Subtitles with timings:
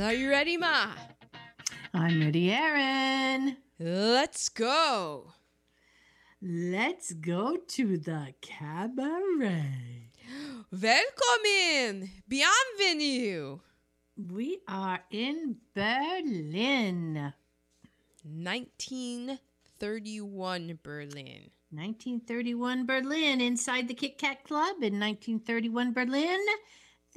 [0.00, 0.88] Are you ready, Ma?
[1.92, 3.58] I'm ready, Aaron.
[3.78, 5.34] Let's go.
[6.42, 10.10] Let's go to the cabaret.
[10.72, 12.10] Welcome in.
[12.26, 13.60] Bienvenue.
[14.16, 17.32] We are in Berlin.
[18.24, 21.50] 1931 Berlin.
[21.70, 23.40] 1931 Berlin.
[23.40, 26.40] Inside the Kit Kat Club in 1931 Berlin,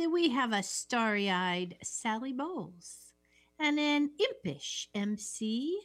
[0.06, 3.14] we have a starry eyed Sally Bowles
[3.60, 5.80] and an impish MC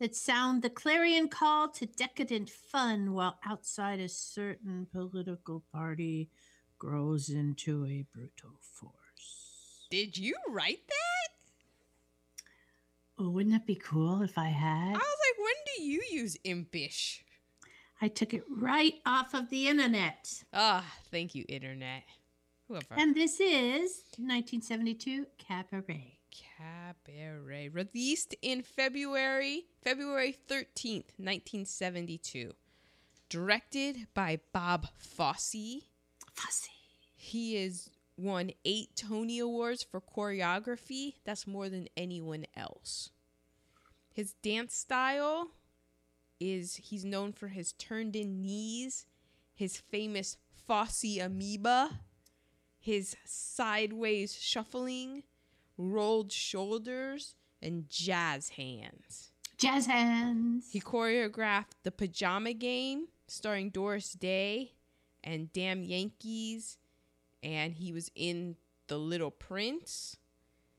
[0.00, 6.30] that sound the clarion call to decadent fun while outside a certain political party
[6.78, 9.86] grows into a brutal force.
[9.90, 12.44] Did you write that?
[13.18, 14.88] Oh, wouldn't it be cool if I had?
[14.88, 17.24] I was like, when do you use impish?
[18.00, 20.42] I took it right off of the internet.
[20.52, 22.02] Ah, thank you, internet.
[22.72, 22.94] Whoever.
[22.96, 26.16] And this is 1972 Cabaret.
[26.56, 27.68] Cabaret.
[27.68, 32.52] Released in February, February 13th, 1972.
[33.28, 35.82] Directed by Bob Fosse.
[36.32, 36.70] Fussy.
[37.14, 41.16] He is won eight Tony Awards for choreography.
[41.26, 43.10] That's more than anyone else.
[44.10, 45.48] His dance style
[46.40, 49.04] is he's known for his turned in knees,
[49.54, 52.00] his famous Fosse amoeba,
[52.82, 55.22] his sideways shuffling,
[55.78, 59.30] rolled shoulders, and jazz hands.
[59.56, 60.66] Jazz hands.
[60.72, 64.72] He choreographed The Pajama Game, starring Doris Day
[65.22, 66.76] and Damn Yankees,
[67.42, 68.56] and he was in
[68.88, 70.16] The Little Prince.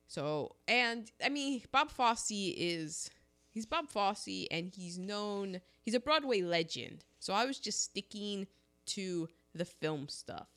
[0.08, 3.10] So, and I mean, Bob Fosse is
[3.50, 7.06] he's Bob Fosse, and he's known he's a Broadway legend.
[7.20, 8.48] So I was just sticking
[8.88, 10.48] to the film stuff.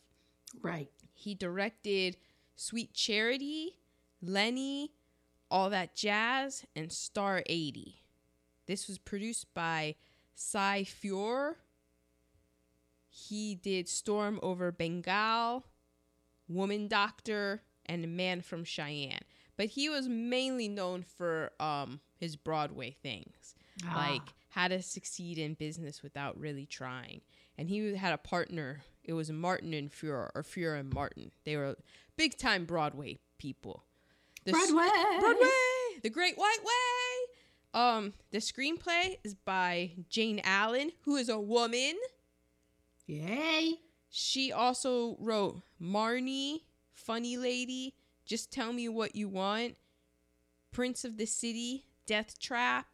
[0.61, 0.91] Right.
[1.17, 2.19] He directed
[2.55, 3.77] Sweet Charity,
[4.23, 4.93] Lenny,
[5.51, 8.03] All That Jazz, and Star 80.
[8.67, 9.97] This was produced by
[10.35, 11.57] Cy Feuer.
[13.09, 15.65] He did Storm Over Bengal,
[16.49, 19.21] Woman Doctor, and Man from Cheyenne.
[19.57, 23.55] But he was mainly known for um, his Broadway things,
[23.95, 27.23] like How to Succeed in Business Without Really Trying.
[27.57, 28.83] And he had a partner.
[29.07, 31.31] It was Martin and Feuer, or Feuer and Martin.
[31.45, 31.77] They were
[32.17, 33.85] big time Broadway people.
[34.45, 34.89] The Broadway.
[35.21, 35.49] Broadway,
[36.03, 37.81] The Great White Way.
[37.81, 41.95] Um, the screenplay is by Jane Allen, who is a woman.
[43.07, 43.75] Yay.
[44.09, 46.63] She also wrote Marnie,
[46.93, 49.77] Funny Lady, Just Tell Me What You Want,
[50.73, 52.87] Prince of the City, Death Trap.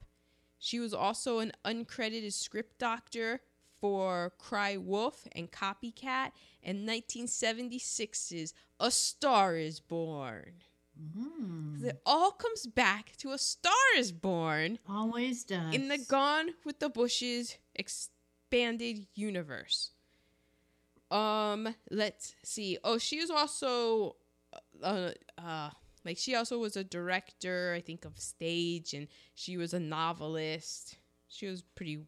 [0.59, 3.41] She was also an uncredited script doctor
[3.83, 6.31] for Cry Wolf and Copycat
[6.63, 10.53] and 1976's A Star is Born.
[11.19, 11.85] Mm.
[11.85, 15.75] It all comes back to A Star is Born Always does.
[15.75, 19.91] in the Gone with the Bushes expanded universe.
[21.11, 22.79] Um, let's see.
[22.85, 24.15] Oh, she was also
[24.81, 25.71] uh, uh
[26.05, 30.99] like she also was a director, I think of stage and she was a novelist.
[31.27, 32.07] She was pretty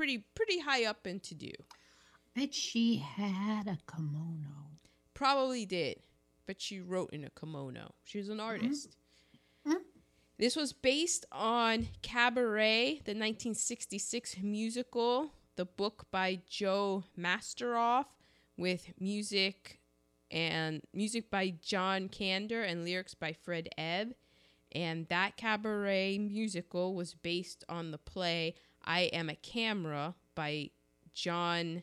[0.00, 1.50] pretty pretty high up and to do.
[2.34, 4.70] Bet she had a kimono.
[5.12, 6.00] Probably did,
[6.46, 7.92] but she wrote in a kimono.
[8.04, 8.96] She was an artist.
[9.66, 9.84] Mhm.
[10.38, 18.06] This was based on Cabaret, the 1966 musical, the book by Joe Masteroff,
[18.56, 19.82] with music
[20.30, 24.14] and music by John Kander and lyrics by Fred Ebb.
[24.72, 28.54] And that cabaret musical was based on the play
[28.84, 30.70] I Am a Camera by
[31.12, 31.82] John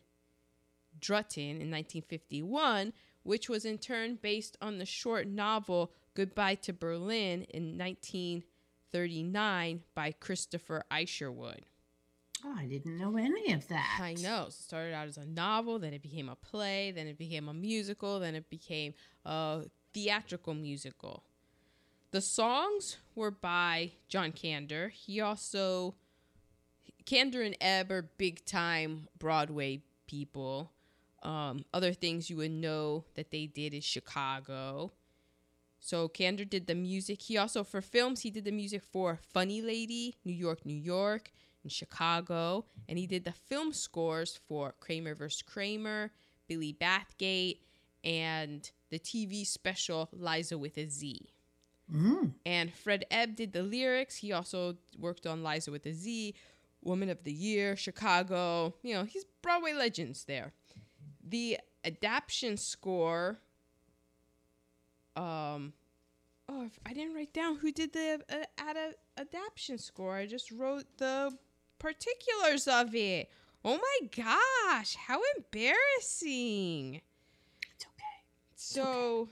[0.99, 2.93] Druten in 1951,
[3.23, 10.11] which was in turn based on the short novel Goodbye to Berlin in 1939 by
[10.13, 11.65] Christopher Isherwood.
[12.43, 13.99] Oh, I didn't know any of that.
[14.01, 14.43] I know.
[14.43, 17.49] So it started out as a novel, then it became a play, then it became
[17.49, 18.93] a musical, then it became
[19.25, 19.63] a
[19.93, 21.23] theatrical musical.
[22.11, 24.89] The songs were by John Kander.
[24.89, 25.95] He also
[27.07, 30.71] Kander and Ebb are big time Broadway people.
[31.23, 34.91] Um, other things you would know that they did is Chicago.
[35.79, 37.21] So Kander did the music.
[37.21, 41.31] He also for films he did the music for Funny Lady, New York, New York,
[41.63, 45.41] and Chicago, and he did the film scores for Kramer vs.
[45.41, 46.11] Kramer,
[46.47, 47.59] Billy Bathgate,
[48.03, 51.29] and the TV special Liza with a Z.
[51.93, 52.33] Mm.
[52.45, 54.17] And Fred Ebb did the lyrics.
[54.17, 56.35] He also worked on Liza with a Z,
[56.87, 58.73] Woman of the Year, Chicago.
[58.81, 60.53] You know, he's Broadway legends there.
[61.23, 63.39] The adaptation score
[65.15, 65.73] um
[66.49, 70.15] oh, if I didn't write down who did the uh, ad- adaptation score.
[70.15, 71.35] I just wrote the
[71.79, 73.29] particulars of it.
[73.65, 77.01] Oh my gosh, how embarrassing.
[77.75, 78.23] It's okay.
[78.55, 79.29] So,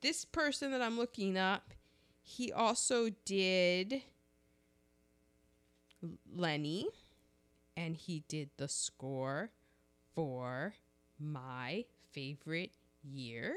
[0.00, 1.72] this person that I'm looking up,
[2.22, 4.02] he also did
[6.34, 6.86] Lenny,
[7.76, 9.50] and he did the score
[10.14, 10.74] for
[11.18, 12.72] my favorite
[13.02, 13.56] year,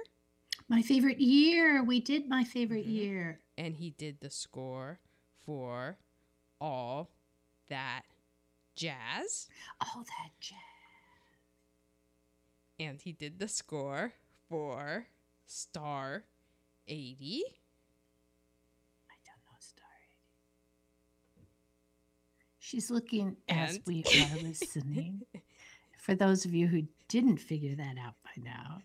[0.69, 1.83] My favorite year.
[1.83, 2.91] We did my favorite Mhm.
[2.94, 3.41] year.
[3.57, 4.99] and he did the score
[5.45, 5.97] for
[6.61, 7.09] all
[7.69, 8.03] that
[8.75, 9.47] jazz,
[9.81, 10.57] All that jazz.
[12.79, 14.13] and he did the score
[14.49, 15.07] for
[15.45, 16.23] Star
[16.88, 17.44] 80.
[22.68, 25.22] She's looking as And- we are listening.
[26.00, 28.81] For those of you who didn't figure that out by now,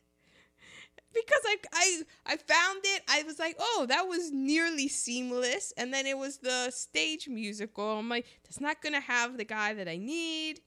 [1.14, 3.02] because I, I I found it.
[3.08, 7.98] I was like, oh, that was nearly seamless, and then it was the stage musical.
[7.98, 10.60] I'm like, that's not gonna have the guy that I need.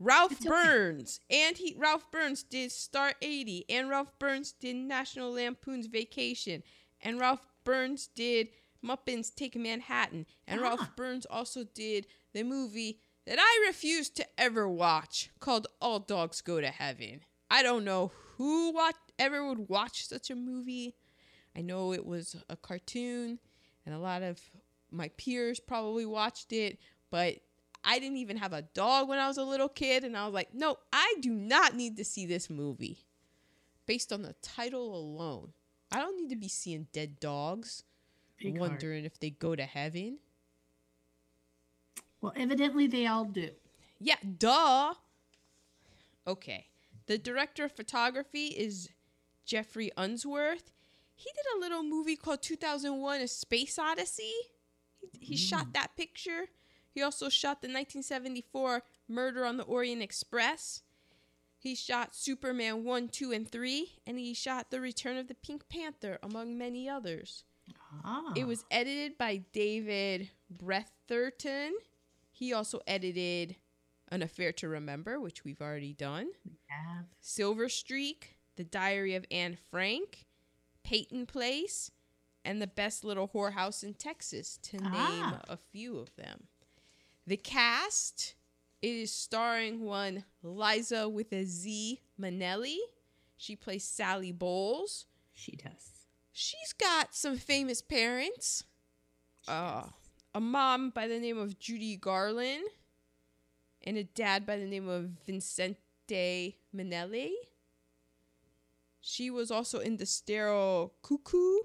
[0.00, 0.48] Ralph It's okay.
[0.50, 6.62] Burns, and he Ralph Burns did Star 80, and Ralph Burns did National Lampoon's Vacation,
[7.02, 8.48] and Ralph Burns did
[8.84, 10.64] Muppets Take Manhattan, and Ah.
[10.64, 16.40] Ralph Burns also did the movie that I refuse to ever watch called All Dogs
[16.40, 17.20] Go to Heaven.
[17.50, 20.94] I don't know who watch, ever would watch such a movie.
[21.56, 23.38] I know it was a cartoon,
[23.84, 24.40] and a lot of
[24.90, 26.78] my peers probably watched it,
[27.10, 27.36] but
[27.84, 30.34] I didn't even have a dog when I was a little kid, and I was
[30.34, 33.06] like, no, I do not need to see this movie
[33.86, 35.52] based on the title alone.
[35.90, 37.84] I don't need to be seeing dead dogs,
[38.38, 38.70] big heart.
[38.70, 40.18] wondering if they go to heaven.
[42.20, 43.50] Well, evidently they all do.
[44.00, 44.94] Yeah, duh.
[46.26, 46.66] Okay.
[47.06, 48.90] The director of photography is
[49.44, 50.72] Geoffrey Unsworth.
[51.14, 54.34] He did a little movie called 2001 A Space Odyssey.
[55.18, 56.46] He, he shot that picture.
[56.92, 60.82] He also shot the 1974 Murder on the Orient Express.
[61.58, 63.92] He shot Superman 1, 2, and 3.
[64.06, 67.44] And he shot The Return of the Pink Panther, among many others.
[68.04, 71.72] Ah, It was edited by David Bretherton.
[72.38, 73.56] He also edited
[74.12, 76.28] An Affair to Remember, which we've already done.
[76.68, 77.06] have.
[77.20, 80.24] Silver Streak, The Diary of Anne Frank,
[80.84, 81.90] Peyton Place,
[82.44, 85.40] and The Best Little Whorehouse in Texas, to name Ah.
[85.48, 86.46] a few of them.
[87.26, 88.36] The cast
[88.82, 92.78] it is starring one Liza with a Z Minnelli.
[93.36, 95.06] She plays Sally Bowles.
[95.34, 96.06] She does.
[96.32, 98.62] She's got some famous parents.
[99.48, 99.88] Uh,
[100.34, 102.64] a mom by the name of Judy Garland
[103.84, 107.30] and a dad by the name of Vincente Minnelli.
[109.00, 111.60] She was also in the Sterile Cuckoo.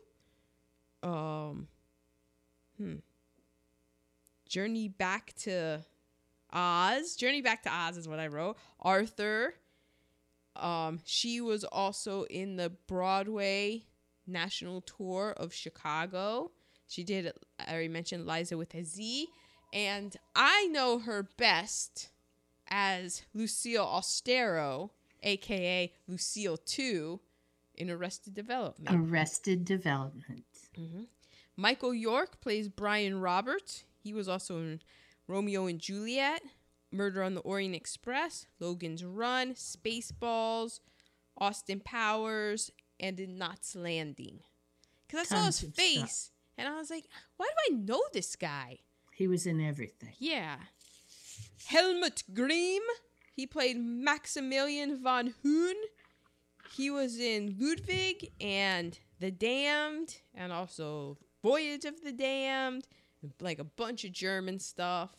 [1.01, 1.67] Um,
[2.77, 2.95] hmm.
[4.47, 5.81] Journey Back to
[6.51, 7.15] Oz.
[7.15, 8.57] Journey Back to Oz is what I wrote.
[8.79, 9.55] Arthur.
[10.55, 13.83] Um, she was also in the Broadway
[14.25, 16.51] national tour of Chicago.
[16.87, 19.27] She did, I already mentioned Liza with a Z.
[19.73, 22.09] And I know her best
[22.69, 24.91] as Lucille Austero,
[25.23, 27.19] aka Lucille 2,
[27.75, 28.95] in Arrested Development.
[28.95, 30.45] Arrested Development.
[30.77, 31.03] Mm-hmm.
[31.57, 33.83] Michael York plays Brian Roberts.
[34.03, 34.81] He was also in
[35.27, 36.41] Romeo and Juliet,
[36.91, 40.79] Murder on the Orient Express, Logan's Run, Spaceballs,
[41.37, 44.39] Austin Powers, and in Knots Landing.
[45.07, 46.31] Because I saw his face.
[46.57, 47.05] And I was like,
[47.37, 48.79] why do I know this guy?
[49.13, 50.13] He was in everything.
[50.19, 50.55] Yeah.
[51.65, 52.81] Helmut Griem.
[53.31, 55.75] He played Maximilian von Hoon.
[56.71, 62.87] He was in Ludwig and The Damned and also Voyage of the Damned,
[63.39, 65.11] like a bunch of German stuff.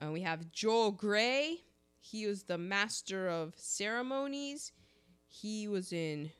[0.00, 1.58] And we have Joel Grey.
[2.00, 4.72] He was the master of ceremonies.
[5.26, 6.30] He was in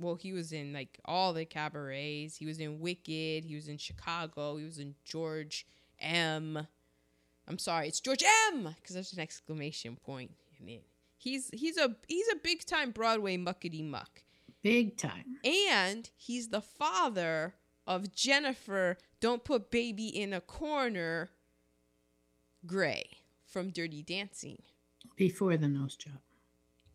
[0.00, 2.36] well, he was in like all the cabarets.
[2.36, 3.44] He was in Wicked.
[3.44, 4.56] He was in Chicago.
[4.56, 5.66] He was in George
[6.00, 6.66] M.
[7.48, 8.74] I'm sorry, it's George M.
[8.80, 10.84] Because there's an exclamation point in it.
[11.16, 14.22] He's he's a he's a big time Broadway muckety muck,
[14.62, 15.38] Big time.
[15.44, 17.54] and he's the father
[17.86, 18.98] of Jennifer.
[19.20, 21.30] Don't put baby in a corner.
[22.66, 23.08] Grey
[23.44, 24.62] from Dirty Dancing.
[25.16, 26.18] Before the nose job.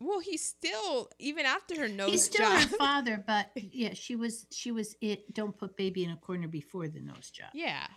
[0.06, 2.70] Well, he's still even after her nose He's still job.
[2.70, 5.34] her father, but yeah, she was she was it.
[5.34, 7.50] Don't put baby in a corner before the nose job.
[7.54, 7.88] Yeah.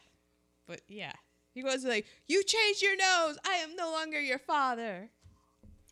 [0.69, 1.13] But yeah.
[1.53, 3.39] He was like, You changed your nose.
[3.45, 5.11] I am no longer your father.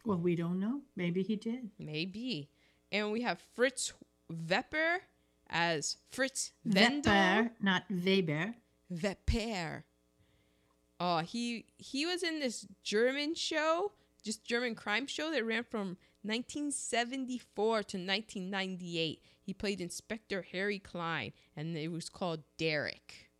[0.05, 0.83] Well, we don't know.
[0.95, 1.71] Maybe he did.
[1.79, 2.51] Maybe.
[2.93, 3.93] And we have Fritz
[4.31, 4.99] Wepper
[5.49, 7.13] as Fritz Wendel.
[7.13, 8.55] Weber, not Weber.
[8.91, 9.85] Weber.
[11.01, 13.93] Oh, he he was in this German show,
[14.25, 19.23] just German crime show that ran from 1974 to 1998.
[19.43, 23.31] He played Inspector Harry Klein, and it was called Derrick.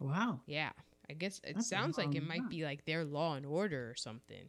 [0.00, 0.40] Wow.
[0.46, 0.72] Yeah,
[1.08, 2.48] I guess it That's sounds like it might time.
[2.48, 4.48] be like their Law and Order or something.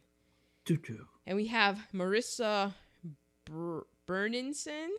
[0.64, 0.98] Tutu.
[1.26, 2.74] And we have Marisa
[3.44, 4.90] Br- Berenson.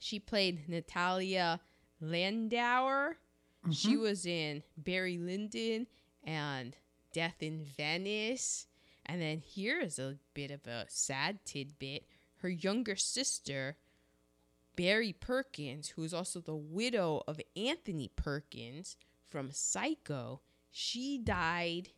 [0.00, 1.60] She played Natalia
[2.02, 3.14] Landauer.
[3.72, 4.00] She Mhm.
[4.00, 5.86] was in Barry Lyndon
[6.24, 6.76] and
[7.12, 8.66] Death in Venice.
[9.06, 12.04] And then here is a bit of a sad tidbit.
[12.36, 13.76] Her younger sister,
[14.76, 18.96] Berry Perkins, who is also the widow of Anthony Perkins
[19.28, 20.40] from Psycho,
[20.70, 21.88] she died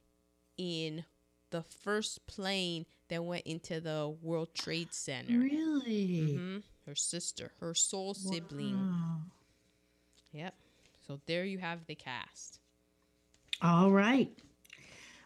[0.56, 1.04] in
[1.50, 5.38] the first plane that went into the World Trade Center.
[5.38, 6.36] Really?
[6.36, 8.78] hmm Her sister, her soul sibling.
[8.78, 9.20] Wow.
[10.32, 10.54] Yep.
[11.06, 12.58] So there you have the cast.
[13.60, 14.30] All right.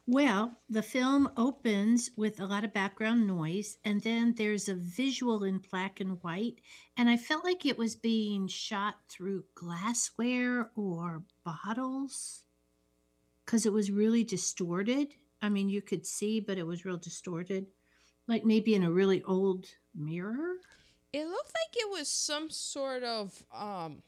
[0.08, 5.42] Well, the film opens with a lot of background noise, and then there's a visual
[5.42, 6.60] in black and white.
[6.96, 12.44] And I felt like it was being shot through glassware or bottles
[13.44, 15.14] because it was really distorted.
[15.42, 17.66] I mean, you could see, but it was real distorted,
[18.28, 20.54] like maybe in a really old mirror.
[21.12, 24.02] It looked like it was some sort of um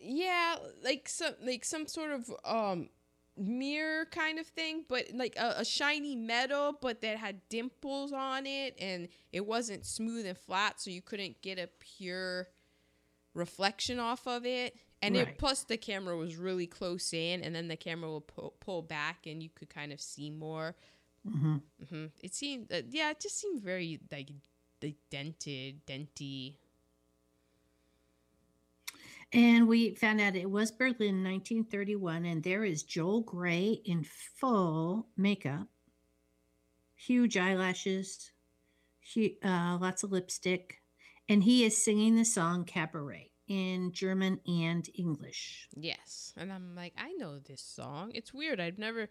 [0.00, 2.88] yeah, like some like some sort of um
[3.38, 8.46] mirror kind of thing, but like a, a shiny metal but that had dimples on
[8.46, 12.48] it and it wasn't smooth and flat so you couldn't get a pure
[13.34, 14.76] reflection off of it.
[15.02, 15.28] And Right.
[15.28, 18.82] it plus the camera was really close in and then the camera will pull, pull
[18.82, 20.74] back and you could kind of see more.
[21.24, 21.56] hmm
[21.88, 24.30] hmm It seemed, uh, yeah, it just seemed very like,
[24.80, 26.56] the dented, denty.
[29.32, 35.08] And we found out it was Berlin 1931, and there is Joel Grey in full
[35.18, 35.66] makeup,
[36.96, 38.32] huge eyelashes,
[39.14, 40.80] hu- uh, lots of lipstick,
[41.28, 45.68] and he is singing the song Cabaret in German and English.
[45.76, 48.12] Yes, and I'm like, I know this song.
[48.14, 48.60] It's weird.
[48.60, 49.08] I've never,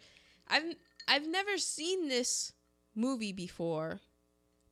[0.47, 0.63] I've,
[1.07, 2.53] I've never seen this
[2.95, 3.99] movie before,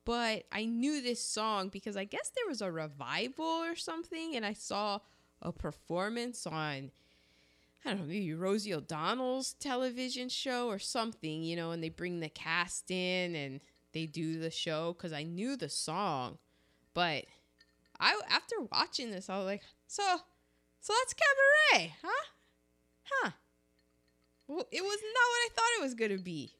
[0.04, 4.44] but I knew this song because I guess there was a revival or something, and
[4.44, 4.98] I saw
[5.42, 6.90] a performance on.
[7.84, 12.18] I don't know, maybe Rosie O'Donnell's television show or something, you know, and they bring
[12.18, 13.60] the cast in and
[13.92, 16.38] they do the show because I knew the song.
[16.94, 17.26] But
[18.00, 20.02] I after watching this, I was like, so
[20.80, 22.24] so that's cabaret, huh?
[23.04, 23.30] Huh.
[24.48, 26.52] Well, it was not what I thought it was gonna be.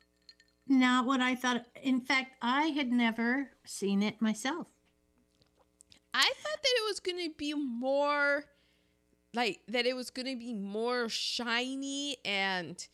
[0.68, 1.64] Not what I thought.
[1.82, 4.66] In fact, I had never seen it myself.
[6.12, 8.44] I thought that it was gonna be more
[9.36, 12.88] like that it was gonna be more shiny and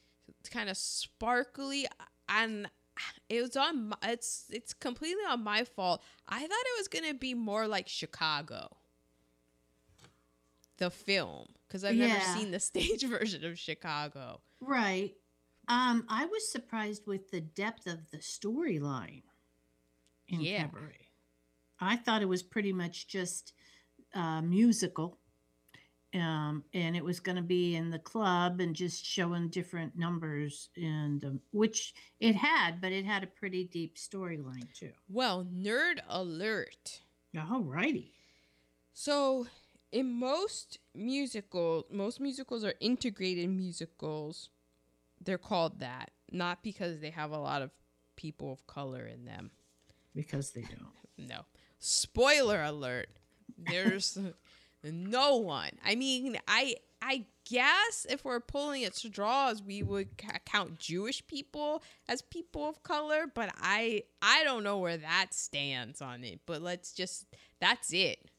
[0.51, 1.87] kind of sparkly
[2.29, 2.69] and
[3.29, 6.03] it was on my, it's it's completely on my fault.
[6.29, 8.77] I thought it was gonna be more like Chicago,
[10.77, 14.41] the film, because I've never seen the stage version of Chicago.
[14.61, 15.15] Right.
[15.69, 19.23] Um, I was surprised with the depth of the storyline
[20.29, 20.65] in Yeah.
[20.65, 21.09] Cabaret.
[21.81, 23.53] I thought it was pretty much just
[24.15, 25.19] uh, musical,
[26.14, 30.69] um, and it was going to be in the club and just showing different numbers,
[30.76, 34.92] and um, which it had, but it had a pretty deep storyline too.
[35.09, 37.00] Well, nerd alert.
[37.50, 38.12] All righty.
[38.92, 39.47] So,
[39.90, 44.50] in most musicals, most musicals are integrated musicals.
[45.25, 47.71] They're called that, not because they have a lot of
[48.16, 49.50] people of color in them.
[50.14, 50.88] Because they don't.
[51.19, 51.42] No.
[51.78, 53.09] Spoiler alert.
[53.59, 54.19] There's
[54.85, 55.71] no one.
[55.85, 60.09] I mean, I I guess if we're pulling at straws, we would
[60.45, 66.01] count Jewish people as people of color, but I I don't know where that stands
[66.01, 66.41] on it.
[66.47, 67.27] But let's just
[67.61, 68.31] that's it.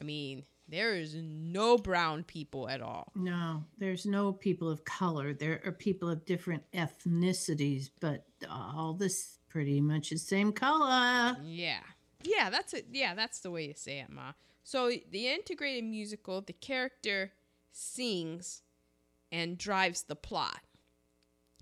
[0.00, 3.12] I mean, there is no brown people at all.
[3.14, 5.32] No, there's no people of color.
[5.32, 11.36] There are people of different ethnicities, but all this pretty much the same color.
[11.42, 11.80] Yeah.
[12.22, 12.86] Yeah, that's it.
[12.92, 14.32] Yeah, that's the way you say it, Ma.
[14.68, 17.32] So the integrated musical, the character
[17.72, 18.60] sings
[19.32, 20.60] and drives the plot.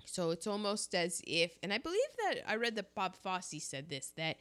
[0.07, 3.91] So it's almost as if, and I believe that I read that Bob Fosse said
[3.91, 4.39] this that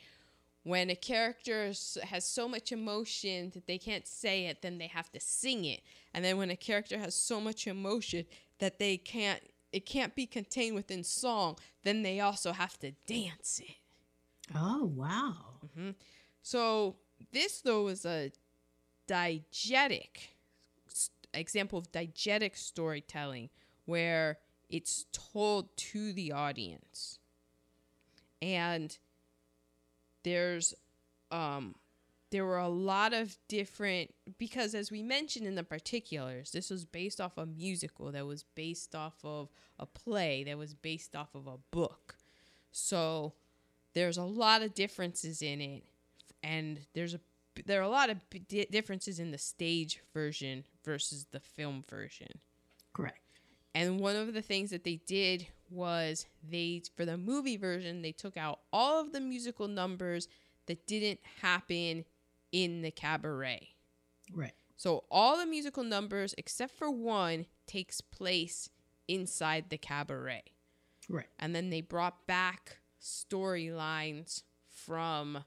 [0.63, 1.73] when a character
[2.05, 5.81] has so much emotion that they can't say it, then they have to sing it.
[6.15, 8.25] And then when a character has so much emotion
[8.57, 9.41] that they can't,
[9.73, 13.75] it can't be contained within song, then they also have to dance it.
[14.55, 15.35] Oh, wow.
[15.67, 15.91] Mm-hmm.
[16.41, 16.95] So
[17.31, 18.31] this though is a
[19.07, 20.29] diegetic
[21.33, 23.49] example of diegetic storytelling
[23.85, 27.19] where it's told to the audience.
[28.41, 28.97] And
[30.23, 30.73] there's
[31.31, 31.75] um
[32.31, 36.83] there were a lot of different because as we mentioned in the particulars this was
[36.83, 41.29] based off a musical that was based off of a play that was based off
[41.35, 42.17] of a book
[42.71, 43.33] so
[43.93, 45.83] there's a lot of differences in it
[46.43, 47.19] and there's a
[47.65, 52.27] there are a lot of di- differences in the stage version versus the film version
[52.93, 53.19] Correct.
[53.73, 58.11] and one of the things that they did was they, for the movie version, they
[58.11, 60.27] took out all of the musical numbers
[60.67, 62.05] that didn't happen
[62.51, 63.69] in the cabaret.
[64.33, 64.53] Right.
[64.75, 68.69] So all the musical numbers, except for one, takes place
[69.07, 70.43] inside the cabaret.
[71.09, 71.27] Right.
[71.39, 75.43] And then they brought back storylines from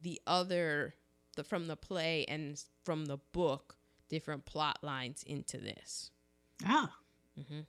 [0.00, 0.94] the other,
[1.34, 3.76] the, from the play and from the book,
[4.08, 6.10] different plot lines into this.
[6.64, 6.92] Ah.
[7.36, 7.60] hmm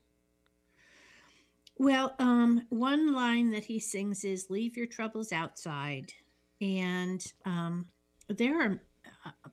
[1.78, 6.14] Well, um, one line that he sings is "Leave your troubles outside,"
[6.62, 7.88] and um,
[8.30, 8.80] there are
[9.26, 9.50] uh,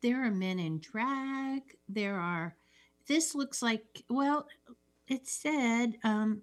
[0.00, 1.62] there are men in drag.
[1.88, 2.56] There are.
[3.06, 4.46] This looks like well,
[5.08, 6.42] it said um,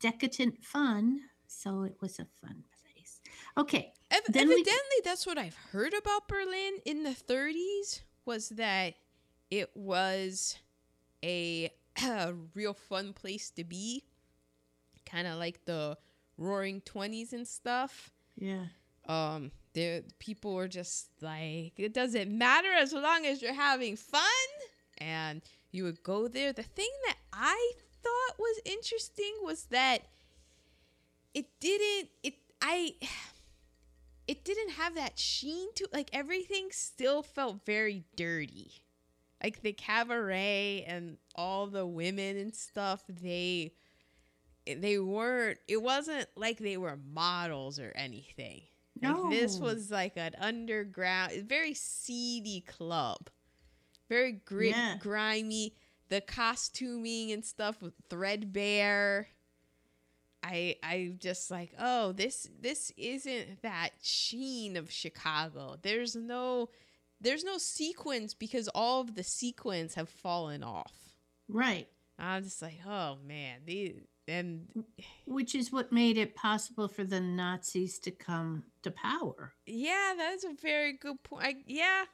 [0.00, 3.20] decadent fun, so it was a fun place.
[3.56, 8.50] Okay, Ev- Then we- evidently, that's what I've heard about Berlin in the 30s was
[8.50, 8.94] that
[9.50, 10.56] it was
[11.24, 14.04] a, a real fun place to be,
[15.06, 15.96] kind of like the
[16.38, 18.10] Roaring Twenties and stuff.
[18.36, 18.66] yeah,
[19.08, 24.22] Um, the people were just like, it doesn't matter as long as you're having fun,
[24.98, 26.52] and you would go there.
[26.52, 27.72] The thing that I
[28.02, 30.02] thought was interesting was that
[31.34, 32.10] it didn't.
[32.22, 32.94] It I
[34.28, 38.72] it didn't have that sheen to like everything still felt very dirty.
[39.42, 43.72] Like the cabaret and all the women and stuff they
[44.66, 48.62] they weren't it wasn't like they were models or anything.
[49.02, 53.28] Like this was like an underground very seedy club.
[54.08, 54.96] Very grit Yeah.
[54.98, 55.74] grimy.
[56.08, 59.28] The costuming and stuff was threadbare
[60.42, 65.76] I I just like oh this this isn't that sheen of Chicago.
[65.82, 66.68] There's no
[67.20, 70.92] there's no sequence because all of the sequins have fallen off.
[71.48, 71.88] right.
[72.18, 74.68] I'm just like oh man these and
[75.26, 79.52] Which is what made it possible for the Nazis to come to power.
[79.66, 81.44] yeah that's a very good point.
[81.44, 82.04] I, yeah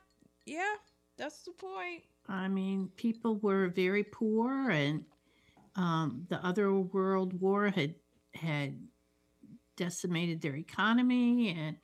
[0.46, 0.74] yeah
[1.18, 2.04] that's the point.
[2.28, 5.04] I mean, people were very poor, and
[5.76, 7.94] um, the other world war had
[8.34, 8.78] had
[9.76, 11.76] decimated their economy, and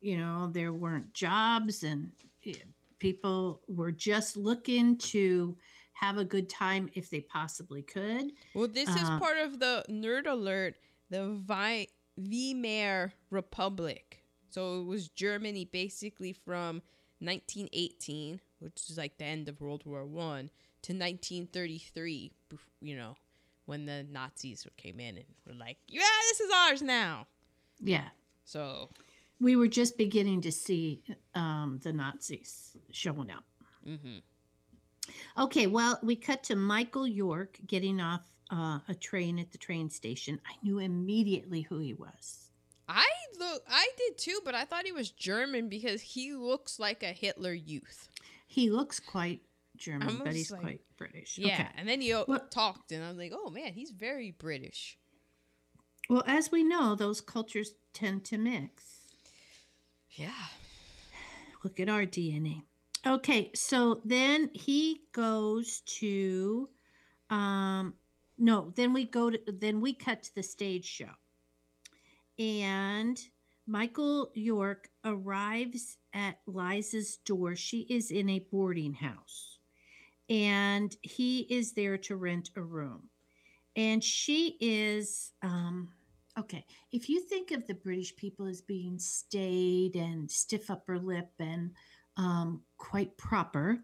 [0.00, 2.10] you know there weren't jobs, and
[2.46, 2.54] eh,
[2.98, 5.56] people were just looking to
[5.92, 8.32] have a good time if they possibly could.
[8.54, 10.76] Well, this is Uh, part of the nerd alert,
[11.10, 14.22] the Vi- Weimar Republic.
[14.50, 16.82] So it was Germany basically from
[17.20, 20.50] 1918, which is like the end of World War One,
[20.82, 22.32] to 1933.
[22.80, 23.16] You know,
[23.70, 27.26] when the Nazis came in and were like, "Yeah, this is ours now."
[27.82, 28.08] Yeah,
[28.44, 28.90] So,
[29.40, 31.02] we were just beginning to see
[31.34, 33.44] um, the Nazis showing up.
[33.84, 34.18] hmm
[35.38, 39.88] Okay, well, we cut to Michael York getting off uh, a train at the train
[39.88, 40.40] station.
[40.46, 42.50] I knew immediately who he was.
[42.88, 43.06] I
[43.38, 47.12] look, I did too, but I thought he was German because he looks like a
[47.12, 48.08] Hitler youth.
[48.46, 49.40] He looks quite
[49.80, 51.38] German, but he's like- quite British.
[51.38, 51.68] Yeah, Okay.
[51.76, 54.98] and then he Well- talked, and I'm like, oh man, he's very British.
[56.08, 59.00] Well, as we know, those cultures tend to mix.
[60.12, 60.48] Yeah.
[61.64, 62.62] Look at our DNA.
[63.06, 66.68] Okay, so then he goes to
[67.30, 67.94] um
[68.38, 71.12] no, then we go to then we cut to the stage show.
[72.38, 73.20] And
[73.66, 77.54] Michael York arrives at Liza's door.
[77.54, 79.49] She is in a boarding house.
[80.30, 83.10] And he is there to rent a room.
[83.76, 85.88] And she is um
[86.38, 91.30] okay, if you think of the British people as being staid and stiff upper lip
[91.38, 91.72] and
[92.20, 93.78] um, quite proper.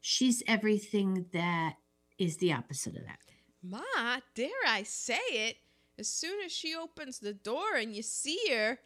[0.00, 1.74] She's everything that
[2.18, 3.18] is the opposite of that.
[3.62, 5.56] Ma, dare I say it?
[5.98, 8.78] As soon as she opens the door and you see her,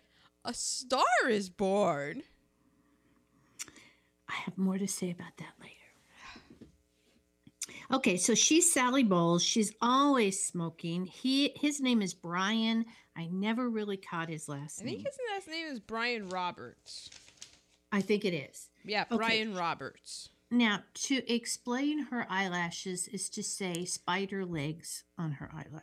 [0.44, 2.22] a star is born.
[4.28, 5.75] I have more to say about that later.
[7.92, 9.42] Okay, so she's Sally Bowles.
[9.44, 11.06] She's always smoking.
[11.06, 12.84] He his name is Brian.
[13.16, 14.94] I never really caught his last I name.
[14.96, 17.08] think his last name is Brian Roberts.
[17.92, 18.68] I think it is.
[18.84, 19.16] Yeah, Okay.
[19.16, 20.28] Brian Roberts.
[20.50, 25.82] Now, to explain her eyelashes is to say spider legs on her eyelashes.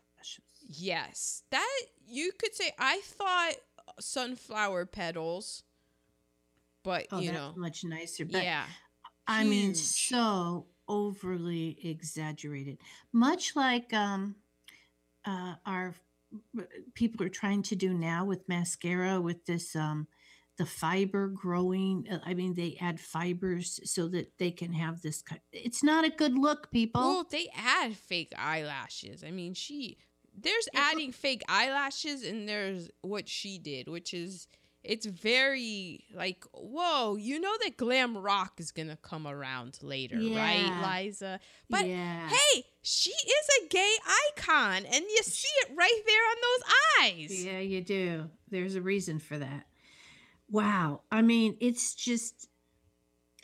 [0.68, 2.72] Yes, that you could say.
[2.80, 3.54] I thought
[4.00, 5.63] sunflower petals,
[6.84, 8.24] but Oh, you that's know, much nicer.
[8.26, 8.66] But yeah,
[9.28, 12.78] I mean, so overly exaggerated.
[13.12, 14.36] Much like um,
[15.26, 15.96] uh, our
[16.93, 20.08] people are trying to do now with mascara, with this um,
[20.58, 22.08] the fiber growing.
[22.12, 25.24] uh, I mean, they add fibers so that they can have this.
[25.52, 27.02] It's not a good look, people.
[27.02, 29.24] Well, they add fake eyelashes.
[29.24, 29.98] I mean, she
[30.36, 34.48] there's adding fake eyelashes, and there's what she did, which is
[34.84, 37.15] it's very like whoa.
[37.15, 41.39] You know that glam rock is gonna come around later, right, Liza?
[41.69, 42.30] But yeah.
[42.30, 43.96] hey, she is a gay
[44.32, 46.63] icon, and you see it right there on those
[47.02, 47.46] eyes.
[47.46, 48.30] Yeah, you do.
[48.50, 49.65] There's a reason for that.
[50.50, 51.02] Wow.
[51.12, 52.48] I mean, it's just,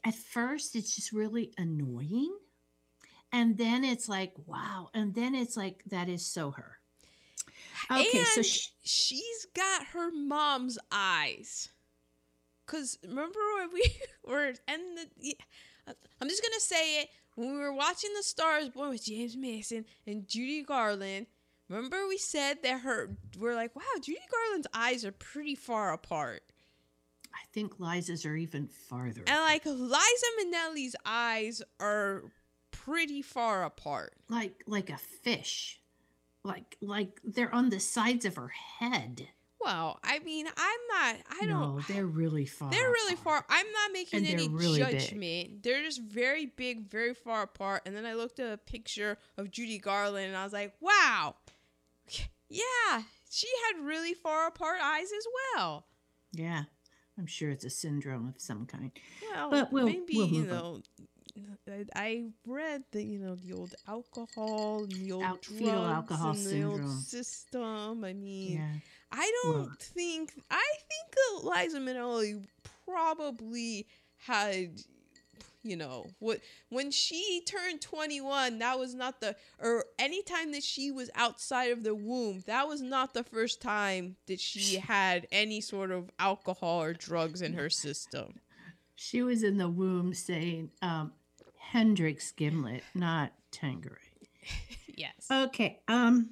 [0.05, 2.35] at first, it's just really annoying.
[3.31, 4.89] And then it's like, wow.
[4.93, 6.78] And then it's like, that is so her.
[7.91, 11.69] Okay, so And sh- she's got her mom's eyes.
[12.65, 13.83] Cause remember when we
[14.31, 14.81] were and
[15.17, 15.35] the
[16.21, 19.85] I'm just gonna say it when we were watching The Stars Born with James Mason
[20.05, 21.25] and Judy Garland.
[21.67, 26.41] Remember we said that her we're like, wow, Judy Garland's eyes are pretty far apart,
[27.33, 29.23] I think Liza's are even farther.
[29.25, 32.23] and like Liza Minnelli's eyes are
[32.71, 34.13] pretty far apart.
[34.29, 35.78] like like a fish.
[36.43, 38.47] Like like they're on the sides of her
[38.79, 39.27] head.
[39.61, 41.15] Well, I mean, I'm not.
[41.41, 41.49] I don't.
[41.49, 42.71] no, they're really far.
[42.71, 43.45] They're really apart.
[43.49, 43.57] far.
[43.57, 44.99] I'm not making any really big.
[44.99, 45.63] judgment.
[45.63, 47.81] They're just very big, very far apart.
[47.85, 51.35] And then I looked at a picture of Judy Garland and I was like, wow.
[52.51, 55.23] Yeah, she had really far apart eyes as
[55.55, 55.85] well.
[56.33, 56.63] Yeah.
[57.15, 58.91] I'm sure it's a syndrome of some kind.
[59.31, 61.07] Well, But we'll- maybe, we'll you know on.
[61.67, 65.85] I, I read the, you know, the old alcohol and the old Al- drugs fetal
[65.85, 68.03] alcohol and the old system.
[68.03, 68.73] I mean, Yeah.
[69.11, 72.45] I don't Well- think I think Eliza Minnelli
[72.85, 74.69] probably had
[75.61, 80.89] you know what when she turned 21 that was not the or anytime that she
[80.89, 85.59] was outside of the womb that was not the first time that she had any
[85.59, 88.39] sort of alcohol or drugs in her system
[88.95, 91.11] She was in the womb saying um,
[91.71, 93.97] Hendrick's Gimlet, not Tanqueray.
[94.95, 95.79] yes Okay.
[95.87, 96.31] Um.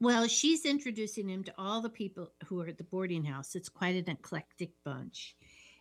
[0.00, 3.56] Well, she's introducing him to all the people who are at the boarding house.
[3.56, 5.34] It's quite an eclectic bunch.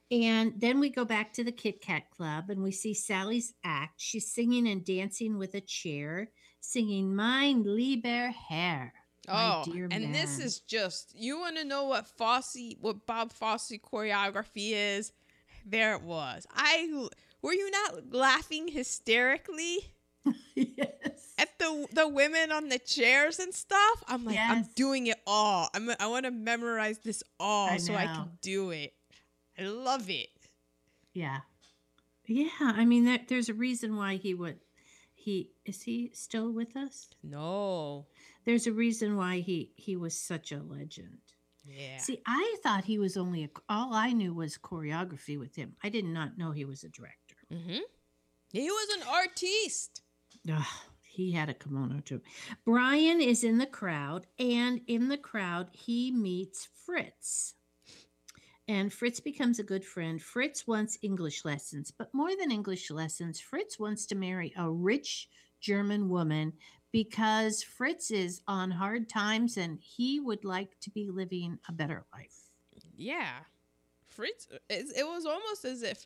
[0.10, 3.95] And then we go back to the Kit Kat Club and we see Sally's act.
[3.97, 6.31] She's singing and dancing with a chair,
[6.62, 8.93] singing Mein lieber Herr.
[9.27, 13.73] Oh, dear and this is just you want to know what Fosse, what Bob Fosse
[13.83, 15.12] choreography is?
[15.65, 16.47] There it was.
[16.55, 17.10] I
[17.41, 19.93] were you not laughing hysterically
[20.56, 21.34] yes.
[21.38, 24.04] at the the women on the chairs and stuff?
[24.08, 25.69] I'm like, I'm doing it all.
[25.73, 28.93] I'm I want to memorize this all I so I can do it.
[29.58, 30.30] I love it.
[31.13, 31.39] Yeah.
[32.28, 32.50] Yeah.
[32.60, 34.60] I mean, there, there's a reason why he would.
[35.15, 37.08] He is he still with us?
[37.23, 38.06] No.
[38.45, 41.19] There's a reason why he he was such a legend.
[41.65, 41.97] Yeah.
[41.97, 45.76] See, I thought he was only a, all I knew was choreography with him.
[45.84, 47.26] I did not know he was a director.
[47.51, 47.81] Mhm.
[48.51, 50.01] He was an artiste.
[50.51, 50.65] Ugh,
[51.03, 52.21] he had a kimono too.
[52.65, 57.55] Brian is in the crowd, and in the crowd, he meets Fritz.
[58.69, 60.21] And Fritz becomes a good friend.
[60.21, 65.29] Fritz wants English lessons, but more than English lessons, Fritz wants to marry a rich
[65.62, 66.53] German woman
[66.91, 72.05] because Fritz is on hard times and he would like to be living a better
[72.13, 72.51] life.
[72.95, 73.39] Yeah,
[74.07, 74.47] Fritz.
[74.69, 76.05] It, it was almost as if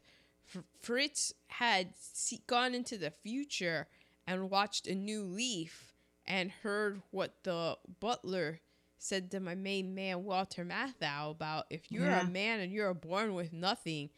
[0.52, 3.88] Fr- Fritz had see, gone into the future
[4.28, 5.94] and watched a new leaf
[6.26, 8.60] and heard what the butler
[8.98, 12.22] said to my main man Walter Matthau about if you're Yeah.
[12.22, 14.10] a man and you're born with nothing.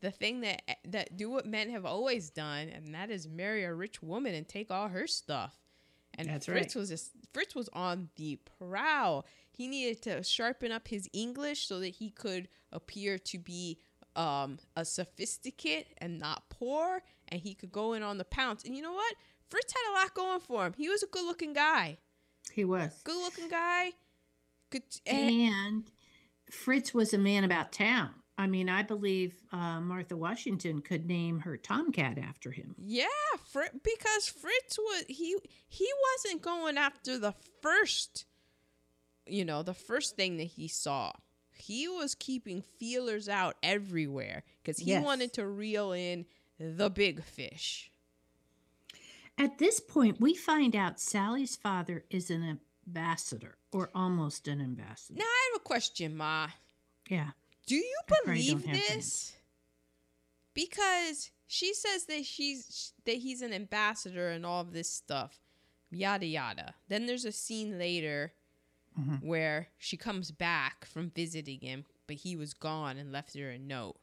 [0.00, 3.72] The thing that that do what men have always done, and that is marry a
[3.74, 5.58] rich woman and take all her stuff.
[6.14, 6.80] And That's Fritz right.
[6.80, 9.26] was just Fritz was on the prowl.
[9.50, 13.78] He needed to sharpen up his English so that he could appear to be
[14.16, 18.64] um, a sophisticate and not poor, and he could go in on the pounce.
[18.64, 19.14] And you know what?
[19.48, 20.74] Fritz had a lot going for him.
[20.76, 21.98] He was a good-looking guy.
[22.52, 23.00] He was.
[23.04, 23.92] Good-looking guy.
[24.70, 24.82] Good.
[25.06, 25.90] And, And
[26.50, 28.10] Fritz was a man about town.
[28.38, 32.74] I mean, I believe uh, Martha Washington could name her tomcat after him.
[32.78, 33.04] yeah,
[33.52, 35.36] Fritz, because Fritz was he
[35.68, 38.24] he wasn't going after the first,
[39.26, 41.12] you know, the first thing that he saw.
[41.62, 45.04] He was keeping feelers out everywhere because he Yes.
[45.04, 46.26] wanted to reel in
[46.58, 47.90] the big fish.
[49.38, 55.18] At this point, we find out Sally's father is an ambassador or almost an ambassador.
[55.18, 56.48] Now I have a question, Ma.
[57.08, 57.30] Yeah.
[57.66, 59.32] Do you believe don't have to this?
[60.54, 65.40] Because she says that she's that he's an ambassador and all of this stuff,
[65.90, 66.74] yada yada.
[66.88, 68.32] Then there's a scene later
[68.98, 69.22] Mhm.
[69.22, 73.58] where she comes back from visiting him, but he was gone and left her a
[73.58, 73.98] note,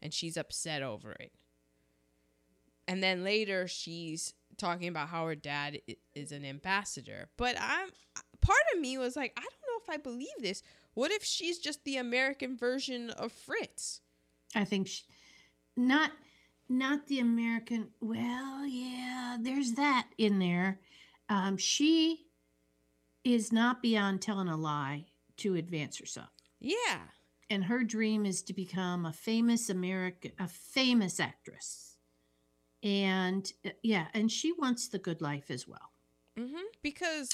[0.00, 1.32] and she's upset over it.
[2.86, 5.80] And then later she's talking about how her dad
[6.14, 7.90] is an ambassador, but I'm
[8.40, 10.62] part of me was like, I don't know if I believe this.
[10.94, 14.00] What if she's just the American version of Fritz?
[14.54, 15.02] I think she,
[15.76, 16.12] not
[16.70, 17.90] not the American.
[18.00, 20.80] Well, yeah, there's that in there.
[21.28, 22.26] Um, she
[23.24, 25.06] is not beyond telling a lie
[25.38, 27.00] to advance herself, Yeah.
[27.50, 31.96] and her dream is to become a famous American, a famous actress.
[32.82, 35.90] And uh, yeah, and she wants the good life as well.
[36.38, 36.62] Mm-hmm.
[36.82, 37.28] Because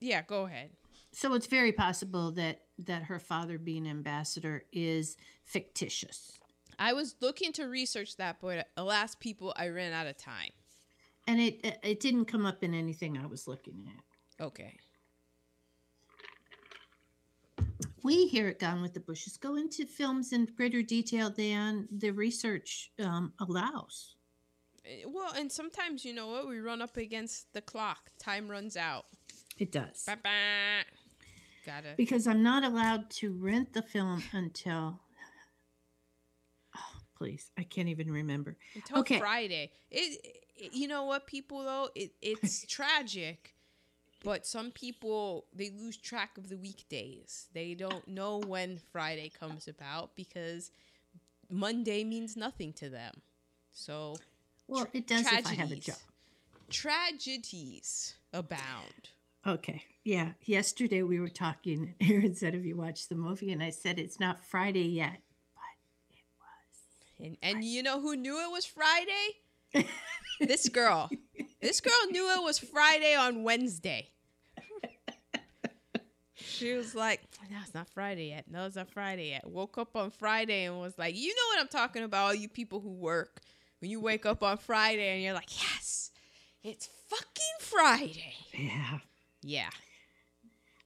[0.00, 0.70] yeah, go ahead.
[1.12, 6.38] So it's very possible that that her father being ambassador is fictitious.
[6.78, 10.50] I was looking to research that, but alas, people, I ran out of time.
[11.26, 14.44] And it it- it didn't come up in anything I was looking at.
[14.44, 14.76] Okay.
[18.02, 22.10] We here at Gone with the Bushes go into films in greater detail than the
[22.10, 24.14] research um, allows.
[24.86, 26.48] Eh, Well, and sometimes you know what?
[26.48, 28.10] We run up against the clock.
[28.18, 29.06] Time runs out.
[29.58, 30.04] It does.
[30.06, 30.84] Ba-ba.
[31.66, 31.94] Gotta.
[31.96, 34.98] Because I'm not allowed to rent the film until.
[36.76, 36.80] Oh,
[37.18, 37.50] please.
[37.58, 38.56] I can't even remember.
[38.74, 39.18] Until Okay.
[39.18, 39.70] Friday.
[39.90, 40.36] It, it-
[40.72, 43.54] you know what, people though, it it's tragic,
[44.24, 47.46] but some people they lose track of the weekdays.
[47.54, 50.70] They don't know when Friday comes about because
[51.48, 53.22] Monday means nothing to them.
[53.72, 54.16] So
[54.68, 55.96] Well, Tra- it does if I have a job.
[56.68, 59.10] tragedies abound.
[59.46, 59.82] Okay.
[60.04, 60.32] Yeah.
[60.44, 61.94] Yesterday we were talking.
[62.00, 63.52] Aaron said, Have you watched the movie?
[63.52, 65.18] And I said, It's not Friday yet.
[65.54, 67.26] But it was.
[67.26, 69.86] And and you know who knew it was Friday?
[70.40, 71.08] this girl.
[71.60, 74.08] This girl knew it was Friday on Wednesday.
[76.34, 78.44] She was like, "No, it's not Friday yet.
[78.50, 81.60] No, it's not Friday yet." Woke up on Friday and was like, "You know what
[81.60, 82.26] I'm talking about?
[82.26, 83.40] All you people who work
[83.80, 86.10] when you wake up on Friday and you're like, yes,
[86.62, 88.98] it's fucking Friday." Yeah.
[89.42, 89.70] Yeah.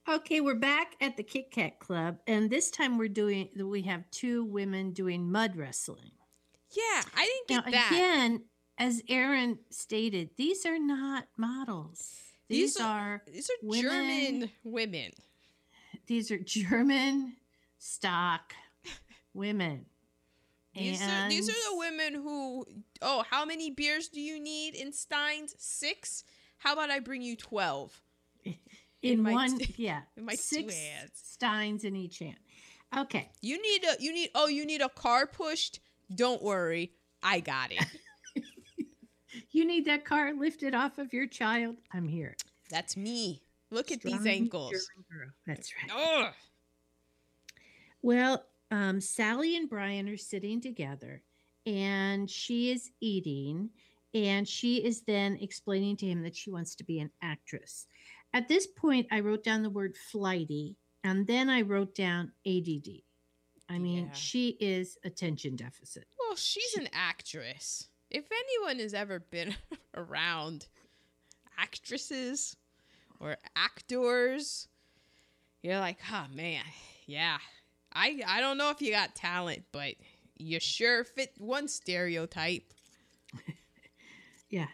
[0.07, 3.49] Okay, we're back at the Kit Kat Club, and this time we're doing.
[3.57, 6.11] We have two women doing mud wrestling.
[6.71, 7.91] Yeah, I didn't Now get that.
[7.91, 8.43] again,
[8.77, 12.11] as Aaron stated, these are not models.
[12.47, 13.81] These, These are, These are women-
[14.41, 15.11] German women.
[16.07, 17.35] these are German
[17.79, 18.53] stock
[19.33, 19.85] women.
[20.75, 22.65] These are these are the women who
[23.01, 25.55] oh, how many beers do you need in Steins?
[25.57, 26.23] Six?
[26.57, 27.99] How about I bring you twelve?
[29.01, 31.11] in my one, t- yeah, in my two six hands.
[31.13, 32.35] steins in each hand.
[32.95, 35.79] Okay, You need a you need oh you need a car pushed?
[36.13, 36.91] Don't worry,
[37.23, 37.83] I got it.
[39.51, 41.77] You need that car lifted off of your child.
[41.93, 42.35] I'm here.
[42.69, 43.41] That's me.
[43.71, 44.89] Look at these ankles.
[45.47, 45.91] That's right.
[46.25, 46.33] Ugh.
[48.01, 51.21] Well, um, Sally and Brian are sitting together,
[51.65, 53.69] and she is eating,
[54.13, 57.87] and she is then explaining to him that she wants to be an actress.
[58.33, 63.01] At this point, I wrote down the word flighty, and then I wrote down ADD.
[63.69, 64.13] I mean, Yeah.
[64.13, 66.05] she is attention deficit.
[66.19, 67.87] Well, she's an actress.
[68.09, 69.55] If anyone has ever been
[69.95, 70.67] around
[71.57, 72.55] actresses
[73.19, 74.67] or actors,
[75.61, 76.63] you're like, oh man,
[77.07, 77.37] yeah.
[77.93, 79.95] I I don't know if you got talent, but
[80.37, 82.63] you sure fit one stereotype.
[84.49, 84.67] Yeah,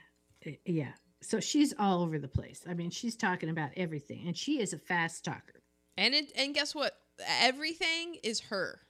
[0.46, 0.92] uh, yeah.
[1.22, 2.62] So she's all over the place.
[2.70, 5.64] I mean, she's talking about everything, and she is a fast talker.
[5.98, 6.98] And it and guess what?
[7.40, 8.82] Everything is her.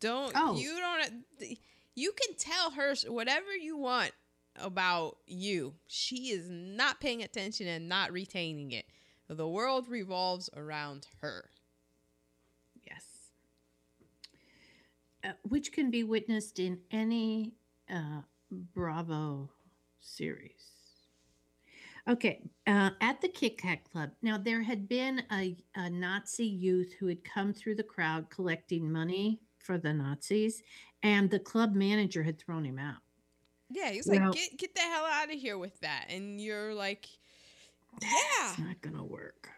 [0.00, 0.56] Don't Oh.
[0.56, 1.58] you don't
[1.98, 4.12] you can tell her whatever you want
[4.60, 5.74] about you.
[5.86, 8.86] She is not paying attention and not retaining it.
[9.28, 11.50] The world revolves around her.
[12.86, 13.04] Yes.
[15.24, 17.52] Uh, which can be witnessed in any
[17.92, 19.50] uh, Bravo
[20.00, 20.78] series.
[22.08, 24.10] Okay, uh, at the Kit Kat Club.
[24.22, 28.90] Now, there had been a, a Nazi youth who had come through the crowd collecting
[28.90, 30.62] money for the Nazis,
[31.02, 33.00] and the club manager had thrown him out.
[33.70, 36.06] Yeah, he's like, get get the hell out of here with that.
[36.08, 37.06] And you're like,
[38.02, 38.50] Yeah.
[38.50, 39.50] It's not going to work.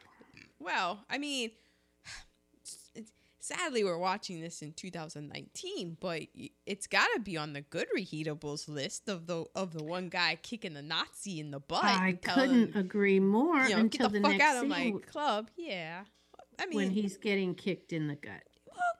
[0.58, 1.50] Well, I mean,
[3.40, 6.22] sadly, we're watching this in 2019, but
[6.66, 10.38] it's got to be on the good reheatables list of the of the one guy
[10.42, 11.84] kicking the Nazi in the butt.
[11.84, 14.68] I couldn't telling, agree more you know, until get the, the, fuck next out of
[14.68, 15.50] my club.
[15.56, 16.02] Yeah,
[16.58, 18.42] I mean, when he's getting kicked in the gut.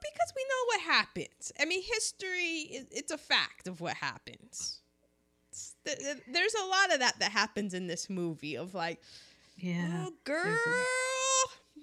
[0.00, 1.52] Because we know what happens.
[1.60, 4.80] I mean, history, it's a fact of what happens.
[5.50, 9.00] It's- th- th- There's a lot of that that happens in this movie of like,
[9.56, 10.06] Yeah.
[10.06, 10.58] oh girl,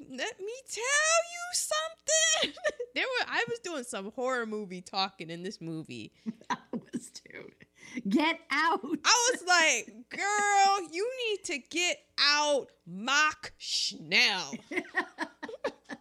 [0.10, 2.54] let me tell you something.
[2.96, 6.12] there were I was doing some horror movie talking in this movie.
[6.50, 7.52] I was too.
[8.08, 8.82] Get out.
[8.84, 14.54] I was like, girl, you need to get out Mach Schnell.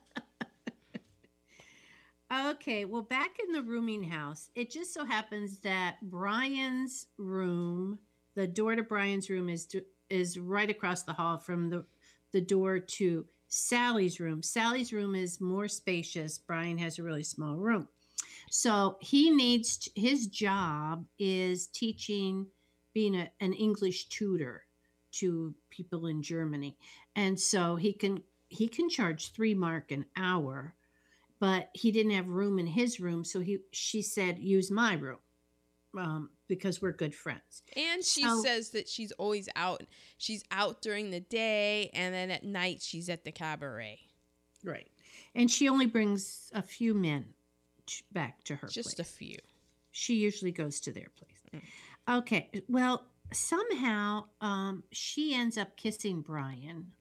[2.33, 8.01] Okay, well, back in the rooming house, it just so happens that Brian's room,
[8.35, 9.69] the door to Brian's room, is
[10.11, 11.85] is right across the hall from the
[12.33, 14.43] the door to Sally's room.
[14.43, 16.39] Sally's room is more spacious.
[16.39, 17.87] Brian has a really small room,
[18.51, 22.45] so he needs his job is teaching,
[22.93, 24.65] being a, an English tutor
[25.13, 26.77] to people in Germany,
[27.15, 30.75] and so he can he can charge three mark an hour
[31.41, 35.19] but he didn't have room in his room so he she said use my room
[35.99, 39.83] um, because we're good friends And she So- says that she's always out.
[40.19, 44.01] She's out during the day, and then at night she's at the cabaret.
[44.65, 44.91] right
[45.35, 47.35] and she only brings a few men
[48.13, 49.09] back to her Just place.
[49.09, 49.39] a few.
[49.93, 52.19] she usually goes to their place Mm.
[52.19, 56.93] okay well somehow um, she ends up kissing brian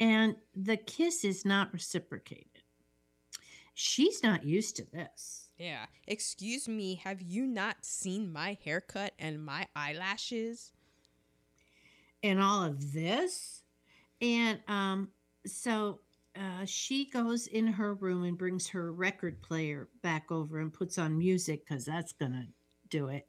[0.00, 2.55] and the kiss is not reciprocated
[3.78, 5.86] she's not used to this Yeah.
[6.06, 10.72] Excuse me, have you not seen my haircut and my eyelashes?
[12.22, 13.62] and all of this.
[14.20, 15.08] And um,
[15.46, 16.00] so
[16.34, 20.98] uh, she goes in her room and brings her record player back over and puts
[20.98, 22.46] on music because that's going to
[22.88, 23.26] do it.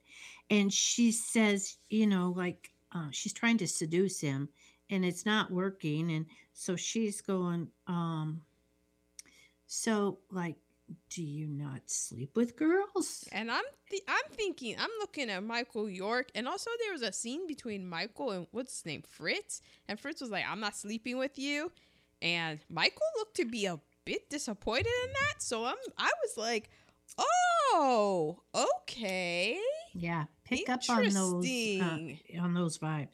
[0.50, 4.48] And she says, you know, like uh, she's trying to seduce him
[4.90, 6.10] and it's not working.
[6.12, 8.40] And so she's going, um,
[9.68, 10.56] so like,
[11.10, 13.28] do you not sleep with girls?
[13.30, 17.12] And I'm th- I'm thinking I'm looking at Michael York, and also there was a
[17.12, 21.18] scene between Michael and what's his name Fritz, and Fritz was like, "I'm not sleeping
[21.18, 21.70] with you,"
[22.22, 25.42] and Michael looked to be a bit disappointed in that.
[25.42, 26.70] So I'm I was like,
[27.18, 29.58] "Oh, okay,
[29.94, 31.44] Yeah, pick up on those
[31.80, 31.98] uh,
[32.40, 33.08] on those vibes.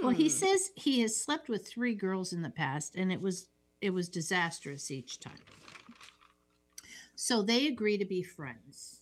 [0.00, 0.34] Well, he Hmm.
[0.34, 3.48] says he has slept with three girls in the past, and it was
[3.82, 5.38] it was disastrous each time.
[7.20, 9.00] So they agree to be friends.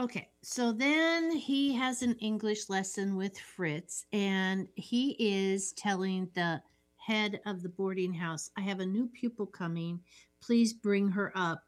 [0.00, 6.60] Okay, so then he has an English lesson with Fritz, and he is telling the
[6.96, 10.00] head of the boarding house, I have a new pupil coming.
[10.40, 11.62] Please bring her up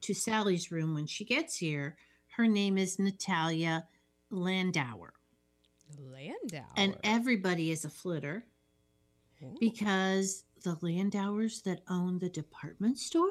[0.00, 1.96] to Sally's room when she gets here.
[2.36, 3.86] Her name is Natalia
[4.32, 5.12] Landauer
[6.00, 6.66] Landau.
[6.76, 8.44] and everybody is a flitter
[9.40, 9.56] Ooh.
[9.60, 13.30] because the Landauers that own the department store.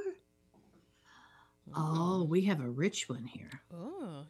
[1.76, 3.62] Oh, we have a rich one here.
[3.73, 4.26] Oh.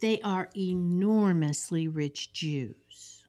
[0.00, 3.24] They are enormously rich Jews.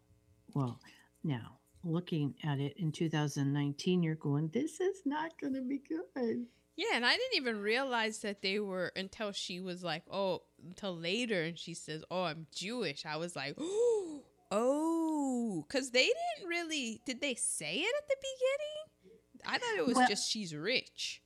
[0.53, 0.79] Well,
[1.23, 6.45] now looking at it in 2019, you're going, this is not going to be good.
[6.77, 10.95] Yeah, and I didn't even realize that they were until she was like, oh, until
[10.95, 13.05] later, and she says, oh, I'm Jewish.
[13.05, 13.55] I was like,
[14.51, 19.53] oh, because they didn't really, did they say it at the beginning?
[19.53, 21.20] I thought it was Well- just she's rich.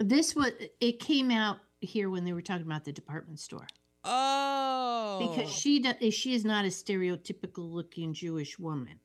[0.00, 3.66] This was it came out here when they were talking about the department store
[4.02, 8.98] Oh, because she does, she is not a stereotypical looking Jewish woman.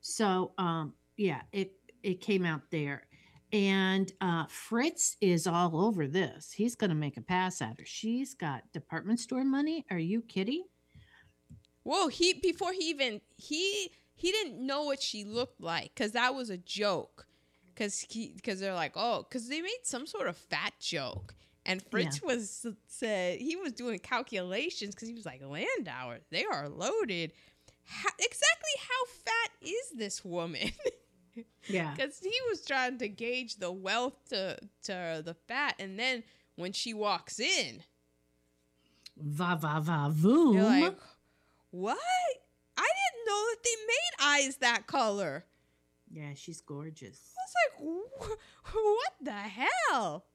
[0.00, 3.06] So um yeah, it it came out there.
[3.52, 6.52] And uh Fritz is all over this.
[6.52, 7.86] He's going to make a pass at her.
[7.86, 9.86] She's got department store money.
[9.90, 10.64] Are you kidding?
[11.84, 16.34] Whoa, he before he even he he didn't know what she looked like because that
[16.34, 17.27] was a joke.
[17.78, 21.80] Cause he because they're like oh because they made some sort of fat joke and
[21.90, 27.32] Fritz was said he was doing calculations because he was like Landauer they are loaded.
[27.84, 30.70] How, exactly how fat is this woman?
[31.68, 31.92] Yeah.
[31.94, 36.24] Because he was trying to gauge the wealth to to the fat, and then
[36.56, 37.82] when she walks in,
[39.16, 40.54] Va va va voom.
[40.54, 40.98] you're like,
[41.70, 41.98] what?
[42.76, 45.44] I didn't know that they made eyes that color.
[46.10, 47.34] Yeah, she's gorgeous.
[47.36, 48.38] I was like,
[48.74, 50.26] what the hell?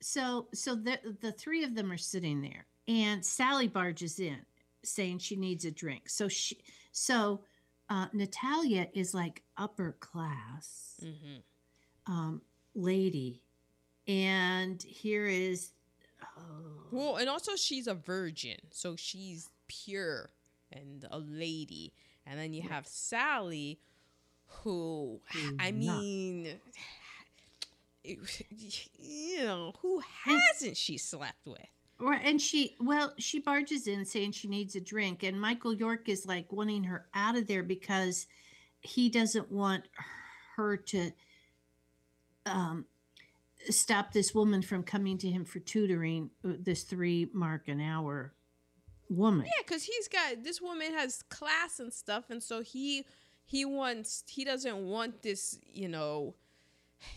[0.00, 4.38] So so the the three of them are sitting there and Sally barges in
[4.82, 6.08] saying she needs a drink.
[6.10, 6.58] So she
[6.92, 7.40] so
[7.88, 11.00] uh Natalia is like upper class.
[11.02, 12.12] Mm-hmm.
[12.12, 12.42] Um
[12.74, 13.40] lady.
[14.06, 15.70] And here is.
[16.36, 16.42] Oh,
[16.90, 20.30] Well, and also she's a virgin, so she's pure
[20.72, 21.94] and a lady.
[22.26, 23.80] And then you have Sally,
[24.46, 25.20] who
[25.58, 26.60] I mean,
[28.02, 31.58] you know, who hasn't she slept with?
[32.00, 36.08] Right, and she well, she barges in saying she needs a drink, and Michael York
[36.08, 38.26] is like wanting her out of there because
[38.80, 39.84] he doesn't want
[40.56, 41.12] her to
[42.46, 42.84] um,
[43.70, 46.30] stop this woman from coming to him for tutoring.
[46.44, 48.34] uh, This three mark an hour
[49.08, 49.46] woman.
[49.46, 53.04] Yeah, because he's got this woman has class and stuff, and so he
[53.44, 56.34] he wants he doesn't want this, you know.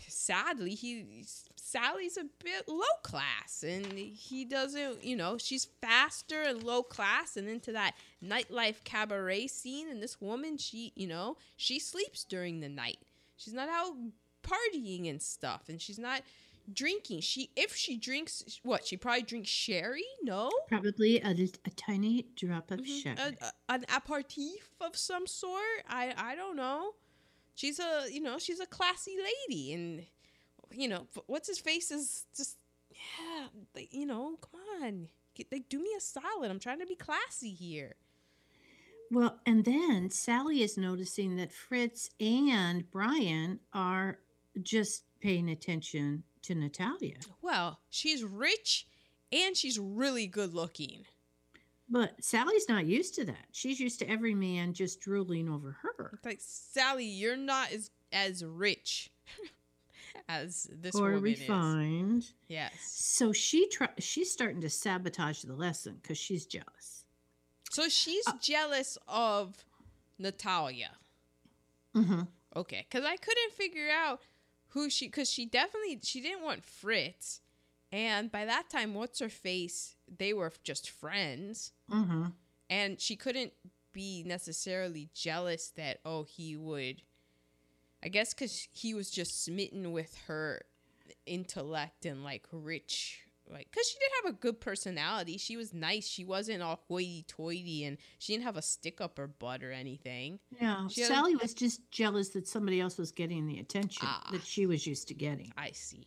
[0.06, 1.24] Sadly, he
[1.68, 7.36] Sally's a bit low class, and he doesn't, you know, she's faster and low class,
[7.36, 9.88] and into that nightlife cabaret scene.
[9.88, 12.98] And this woman, she, you know, she sleeps during the night.
[13.36, 13.94] She's not out
[14.42, 16.22] partying and stuff, and she's not
[16.72, 17.20] drinking.
[17.20, 18.86] She, if she drinks, what?
[18.86, 20.04] She probably drinks sherry.
[20.22, 23.02] No, Probably a, a tiny drop of Mhm.
[23.02, 23.16] sherry.
[23.18, 25.62] A- a- an aperitif of some sort.
[25.88, 26.92] I I don't know.
[27.54, 30.06] She's a you know she's a classy lady, and
[30.72, 32.56] you know what's his face is just
[32.90, 33.46] yeah.
[33.74, 36.50] Like, you know, come on, Get, like do me a solid.
[36.50, 37.96] I'm trying to be classy here.
[39.10, 44.18] Well, and then Sally is noticing that Fritz and Brian are
[44.62, 47.16] just paying attention to Natalia.
[47.42, 48.86] Well, she's rich
[49.32, 51.04] and she's really good looking.
[51.90, 53.46] But Sally's not used to that.
[53.52, 56.10] She's used to every man just drooling over her.
[56.14, 59.10] It's like Sally, you're not as as rich
[60.28, 61.40] as this or woman is.
[61.40, 62.26] refined.
[62.48, 62.72] Yes.
[62.80, 67.04] So she try she's starting to sabotage the lesson because she's jealous.
[67.70, 69.64] So she's Uh, jealous of
[70.18, 70.90] Natalia.
[71.96, 72.22] Mm-hmm.
[72.56, 74.20] Okay, because I couldn't figure out
[74.68, 77.40] who she, because she definitely she didn't want Fritz,
[77.92, 79.96] and by that time, what's her face?
[80.18, 82.26] They were just friends, Mm-hmm.
[82.68, 83.52] and she couldn't
[83.92, 87.02] be necessarily jealous that oh he would.
[88.02, 90.62] I guess because he was just smitten with her
[91.26, 93.22] intellect and like rich.
[93.50, 95.38] Like, cause she did have a good personality.
[95.38, 96.06] She was nice.
[96.06, 100.38] She wasn't all hoity-toity, and she didn't have a stick up her butt or anything.
[100.60, 100.86] Yeah.
[100.88, 104.28] She had- Sally was just jealous that somebody else was getting the attention Ah.
[104.32, 105.52] that she was used to getting.
[105.56, 106.06] I see.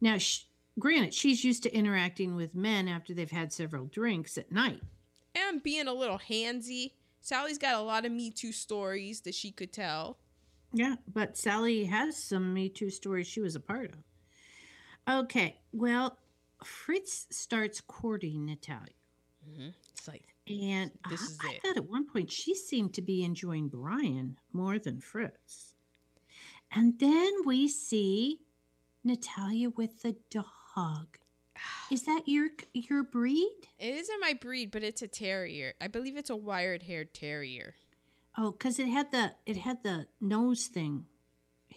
[0.00, 0.44] Now, sh-
[0.78, 4.80] granted, she's used to interacting with men after they've had several drinks at night.
[5.34, 6.92] and being a little handsy.
[7.20, 10.18] Sally's got a lot of Me Too stories that she could tell.
[10.72, 15.24] Yeah, but Sally has some Me Too stories she was a part of.
[15.24, 16.18] Okay, well,
[16.64, 18.86] Fritz starts courting Natalia.
[19.48, 19.68] Mm-hmm.
[19.92, 21.62] It's like, And I, is I it.
[21.62, 25.74] thought at one point she seemed to be enjoying Brian more than Fritz.
[26.72, 28.40] And then we see
[29.04, 31.18] Natalia with the dog.
[31.90, 33.50] Is that your your breed?
[33.78, 35.74] it isn't my breed, but it's a terrier.
[35.80, 37.74] I believe it's a wired-haired terrier.
[38.38, 41.06] Oh, because it had the it had the nose thing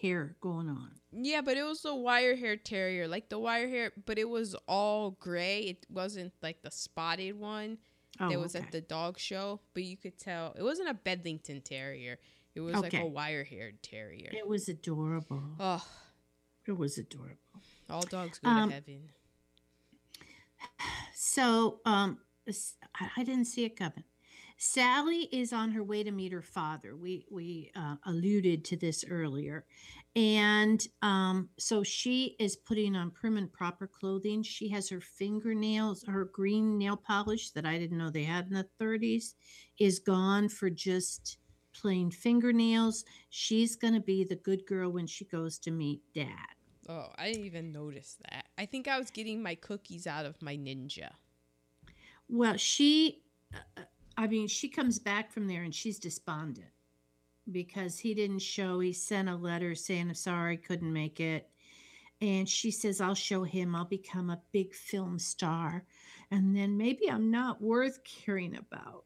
[0.04, 0.90] here going on.
[1.12, 5.60] Yeah, but it was the wire-haired terrier, like the wire-hair, but it was all gray.
[5.60, 7.78] It wasn't like the spotted one
[8.20, 8.64] Oh, that was okay.
[8.66, 9.60] at the dog show.
[9.72, 12.18] But you could tell it wasn't a Bedlington terrier.
[12.54, 14.28] It was like a wire-haired terrier.
[14.32, 15.42] It was adorable.
[15.58, 15.84] Oh,
[16.66, 17.38] It was adorable.
[17.88, 19.08] all dogs go Um, to heaven.
[21.14, 22.18] So, um,
[23.16, 24.04] I didn't see it coming.
[24.56, 26.96] Sally is on her way to meet her father.
[26.96, 29.64] We we uh, alluded to this earlier,
[30.16, 34.42] and um, so she is putting on prim and proper clothing.
[34.42, 38.54] She has her fingernails, her green nail polish that I didn't know they had in
[38.54, 39.34] the 30s,
[39.78, 41.38] is gone for just
[41.72, 43.04] plain fingernails.
[43.30, 46.28] She's gonna be the good girl when she goes to meet Dad.
[46.88, 48.44] Oh, I didn't even notice that.
[48.58, 51.10] I think I was getting my cookies out of my ninja.
[52.28, 53.22] Well, she,
[53.54, 53.82] uh,
[54.16, 56.68] I mean, she comes back from there and she's despondent
[57.50, 58.80] because he didn't show.
[58.80, 61.48] He sent a letter saying, I'm sorry, couldn't make it.
[62.20, 65.84] And she says, I'll show him, I'll become a big film star.
[66.30, 69.04] And then maybe I'm not worth caring about.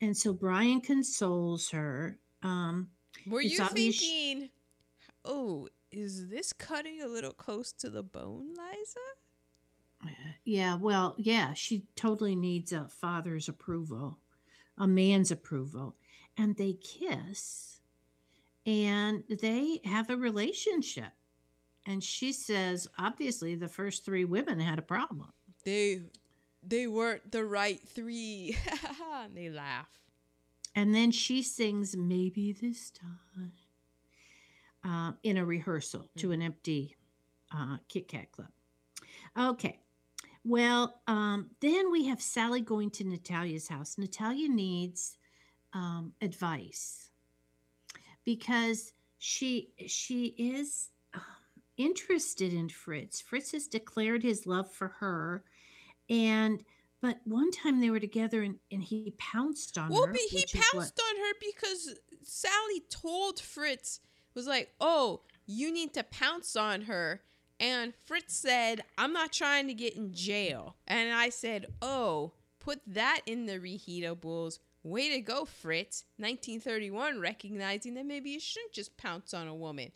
[0.00, 2.18] And so Brian consoles her.
[2.42, 2.88] Um,
[3.26, 4.50] Were you thinking,
[5.24, 10.14] oh, is this cutting a little close to the bone, Liza?
[10.44, 14.18] yeah, well, yeah, she totally needs a father's approval,
[14.78, 15.96] a man's approval.
[16.36, 17.80] And they kiss
[18.64, 21.12] and they have a relationship.
[21.86, 25.32] And she says, obviously, the first three women had a problem.
[25.64, 26.02] They,
[26.62, 28.58] they weren't the right three.
[29.24, 29.88] and they laugh.
[30.74, 33.52] And then she sings, Maybe This Time,
[34.84, 36.94] uh, in a rehearsal to an empty
[37.54, 38.48] uh, Kit Kat Club.
[39.36, 39.78] Okay.
[40.48, 43.98] Well, um, then we have Sally going to Natalia's house.
[43.98, 45.18] Natalia needs
[45.74, 47.10] um, advice
[48.24, 51.20] because she she is um,
[51.76, 53.20] interested in Fritz.
[53.20, 55.44] Fritz has declared his love for her,
[56.08, 56.64] and
[57.02, 60.12] but one time they were together and, and he pounced on Well, her.
[60.12, 64.00] but he is what- pounced on her because Sally told Fritz
[64.34, 67.22] was like, "Oh, you need to pounce on her."
[67.60, 72.80] And Fritz said, "I'm not trying to get in jail." And I said, "Oh, put
[72.86, 74.58] that in the reheatables.
[74.82, 79.90] Way to go, Fritz." 1931 recognizing that maybe you shouldn't just pounce on a woman.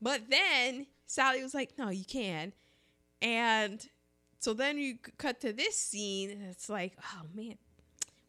[0.00, 2.52] But then Sally was like, "No, you can."
[3.20, 3.88] And
[4.38, 7.58] so then you cut to this scene and it's like, "Oh man.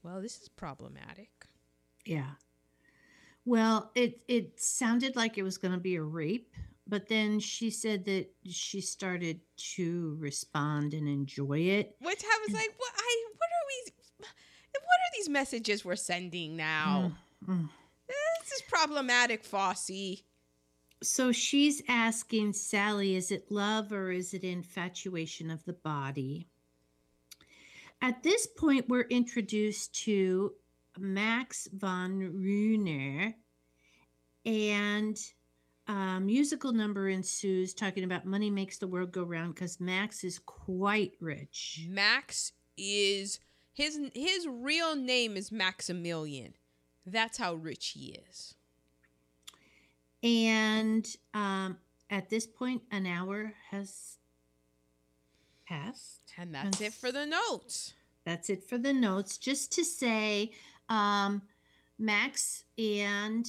[0.01, 1.29] Well, this is problematic."
[2.05, 2.31] Yeah.
[3.45, 6.55] Well, it it sounded like it was going to be a rape,
[6.87, 9.39] but then she said that she started
[9.75, 11.95] to respond and enjoy it.
[11.99, 12.91] Which I was like, what?
[12.97, 13.91] I what are we?
[14.19, 17.13] What are these messages we're sending now?
[17.47, 17.69] Mm, mm.
[18.07, 20.23] This is problematic, Fosse.
[21.01, 26.47] So she's asking Sally, is it love or is it infatuation of the body?
[28.01, 30.53] At this point, we're introduced to
[30.99, 33.33] Max von Runer,
[34.45, 35.17] and
[35.87, 40.39] a musical number ensues talking about money makes the world go round because Max is
[40.39, 41.85] quite rich.
[41.89, 43.39] Max is
[43.73, 46.53] his his real name is Maximilian.
[47.05, 48.55] That's how rich he is.
[50.21, 51.77] And um,
[52.09, 54.17] at this point, an hour has
[55.67, 56.21] passed.
[56.37, 57.93] And that's it for the notes.
[58.25, 59.37] That's it for the notes.
[59.37, 60.51] Just to say,
[60.87, 61.41] um,
[61.99, 63.45] Max and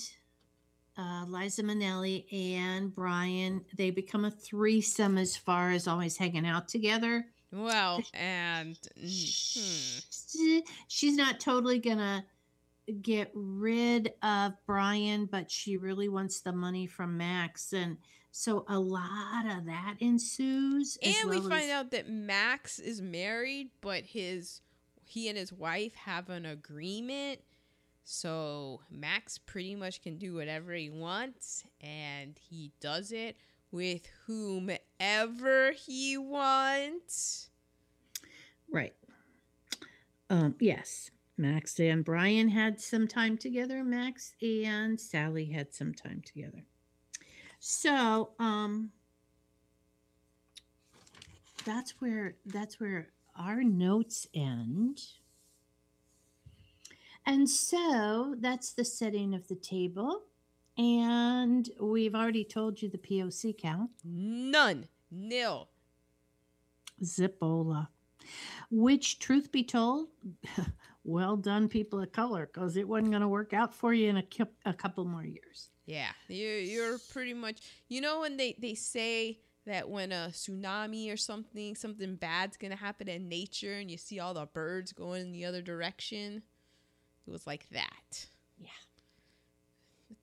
[0.96, 6.68] uh, Liza Minnelli and Brian, they become a threesome as far as always hanging out
[6.68, 7.26] together.
[7.52, 10.00] Well, and mm,
[10.36, 10.58] hmm.
[10.88, 12.24] She's not totally gonna
[13.00, 17.96] get rid of Brian, but she really wants the money from Max, and
[18.30, 20.98] so a lot of that ensues.
[21.02, 24.60] as and we find as- out that Max is married, but his
[25.06, 27.40] he and his wife have an agreement.
[28.04, 33.36] So Max pretty much can do whatever he wants, and he does it
[33.70, 37.48] with whomever he wants.
[38.70, 38.94] Right.
[40.30, 41.10] Um, yes.
[41.36, 43.82] Max and Brian had some time together.
[43.82, 46.62] Max and Sally had some time together.
[47.58, 48.90] So, um,
[51.64, 55.00] that's where that's where our notes end.
[57.26, 60.22] And so that's the setting of the table.
[60.76, 63.90] And we've already told you the POC count.
[64.04, 65.68] None, nil.
[67.02, 67.88] Zipola.
[68.70, 70.08] Which, truth be told,
[71.04, 74.16] well done, people of color, because it wasn't going to work out for you in
[74.16, 74.24] a,
[74.64, 75.70] a couple more years.
[75.86, 77.60] Yeah, you you're pretty much.
[77.88, 82.76] You know when they they say that when a tsunami or something something bad's gonna
[82.76, 86.42] happen in nature, and you see all the birds going in the other direction,
[87.26, 88.26] it was like that.
[88.58, 88.68] Yeah.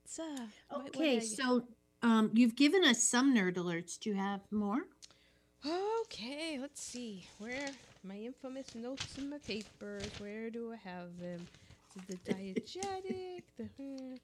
[0.04, 0.24] It's uh.
[0.70, 1.68] what- what Okay, I- so
[2.02, 4.00] um, you've given us some nerd alerts.
[4.00, 4.82] Do you have more?
[5.66, 7.26] Okay, let's see.
[7.38, 7.70] Where
[8.04, 10.10] my infamous notes in my papers?
[10.18, 11.48] Where do I have them?
[12.08, 13.44] The diegetic?
[13.58, 14.16] the hmm.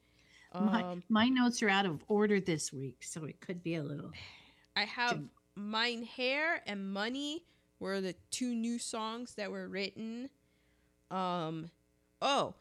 [0.65, 3.83] my, um, my notes are out of order this week, so it could be a
[3.83, 4.11] little.
[4.75, 5.29] I have Jim.
[5.55, 7.43] Mein Herr and Money
[7.79, 10.29] were the two new songs that were written.
[11.11, 11.69] Um
[12.21, 12.57] oh, w-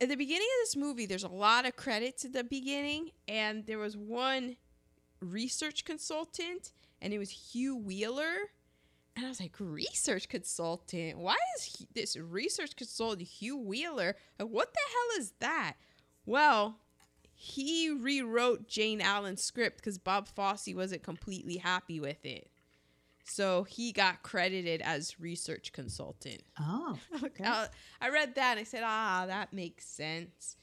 [0.00, 3.66] at the beginning of this movie there's a lot of credits at the beginning and
[3.66, 4.56] there was one
[5.20, 8.50] research consultant and it was Hugh Wheeler.
[9.16, 11.18] And I was like, research consultant?
[11.18, 14.16] Why is he, this research consultant Hugh Wheeler?
[14.38, 15.74] Like, what the hell is that?
[16.24, 16.78] Well,
[17.34, 22.50] he rewrote Jay Allen's script because Bob Fosse wasn't completely happy with it.
[23.28, 26.42] So he got credited as research consultant.
[26.58, 27.44] Oh, okay.
[27.44, 27.66] Uh,
[28.00, 30.56] I read that and I said, ah, that makes sense.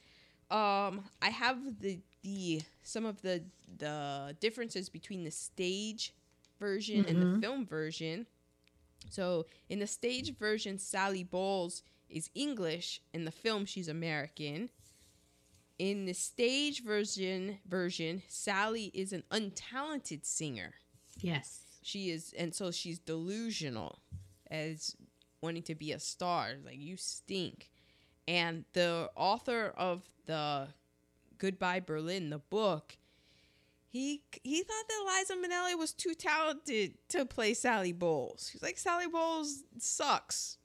[0.52, 3.44] Um, I have the the some of the
[3.78, 6.14] the differences between the stage
[6.60, 7.40] version and the Mhm.
[7.42, 8.26] film version.
[9.10, 13.02] So in the stage version, Sally Bowles is English.
[13.14, 14.70] In the film, she's American.
[15.78, 20.76] In the stage version, version Sally is an untalented singer.
[21.20, 21.65] yes.
[21.86, 24.00] She is, and so she's delusional
[24.50, 24.96] as
[25.40, 26.54] wanting to be a star.
[26.66, 27.70] Like you stink.
[28.28, 30.70] And the author of the
[31.38, 32.98] Goodbye Berlin, the book,
[33.88, 38.50] he he thought that Liza Minnelli was too talented to play Sally Bowles.
[38.52, 40.58] He's like Sally Bowles sucks.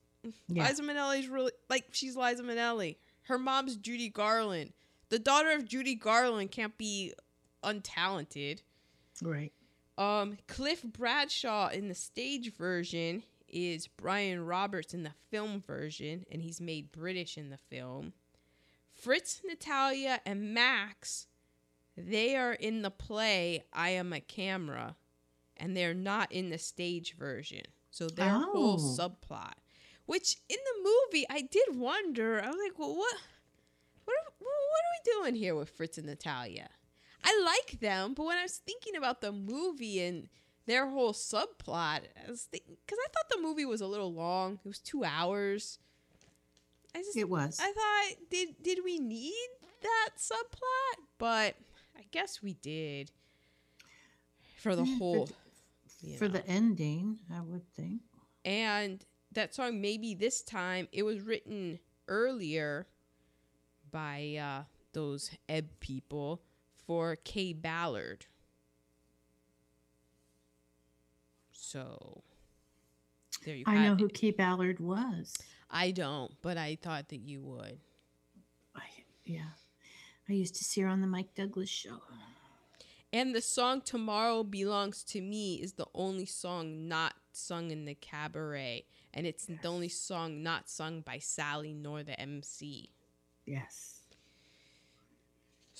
[0.48, 0.66] Yeah.
[0.66, 2.96] Liza Minnelli's really like she's Liza Minnelli.
[3.24, 4.72] Her mom's Judy Garland.
[5.10, 7.12] The daughter of Judy Garland can't be
[7.62, 8.62] untalented.
[9.22, 9.52] Right.
[9.98, 16.40] Um, Cliff Bradshaw in the stage version is Brian Roberts in the film version, and
[16.40, 18.12] he's made British in the film.
[18.94, 21.26] Fritz, Natalia, and Max,
[21.96, 24.96] they are in the play I Am a Camera,
[25.56, 27.62] and they're not in the stage version.
[27.90, 28.76] So their whole Oh.
[28.76, 29.54] subplot,
[30.06, 32.42] which in the movie I did wonder.
[32.42, 33.16] I was like, well, what,
[34.04, 36.68] what, are, what are we doing here with Fritz and Natalia?
[37.24, 40.28] I like them, but when I was thinking about the movie and
[40.66, 44.58] their whole subplot, I was thinking because I thought the movie was a little long.
[44.64, 45.78] It was two hours.
[46.94, 47.58] I just It was.
[47.60, 49.48] I thought did did we need
[49.82, 51.04] that subplot?
[51.18, 51.54] But
[51.98, 53.10] I guess we did
[54.56, 55.28] for the Yeah, for whole
[56.18, 58.02] For the ending, I would think.
[58.44, 62.88] and that song maybe this time it was written earlier
[63.90, 64.62] by uh,
[64.92, 66.42] those Ebb people
[66.90, 68.26] for Kaye Ballard.
[71.52, 72.24] So
[73.44, 73.70] there you go.
[73.70, 74.00] I know it.
[74.00, 75.36] who Kaye Ballard was.
[75.70, 77.78] I don't, but I thought that you would.
[78.74, 78.82] I,
[79.24, 79.50] yeah.
[80.28, 82.02] I used to see her on the Mike Douglas show.
[83.12, 87.94] And the song Tomorrow Belongs to Me is the only song not sung in the
[87.94, 88.84] cabaret.
[89.14, 92.90] And it's the only song not sung by Sally nor the MC.
[93.46, 93.99] Yes.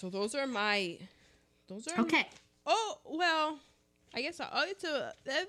[0.01, 0.97] So those are my.
[1.69, 2.01] Those are.
[2.01, 2.27] Okay.
[2.65, 3.59] Oh, well.
[4.15, 5.47] I guess I'll, it's a that's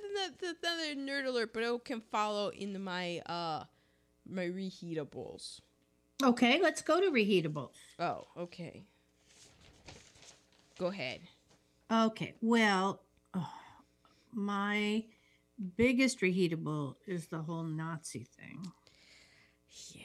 [0.62, 3.64] another- nerd alert, but it can follow in my uh
[4.30, 5.62] my reheatables.
[6.22, 7.70] Okay, let's go to reheatable.
[7.98, 8.84] Oh, okay.
[10.78, 11.22] Go ahead.
[11.92, 13.02] Okay, well,
[13.34, 13.54] oh,
[14.32, 15.06] my
[15.76, 18.72] biggest reheatable is the whole Nazi thing.
[19.94, 20.04] Yeah.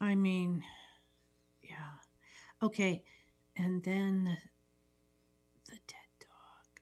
[0.00, 0.62] I mean,
[1.62, 1.98] yeah.
[2.62, 3.02] Okay,
[3.56, 4.38] and then
[5.66, 6.80] the, dead dog.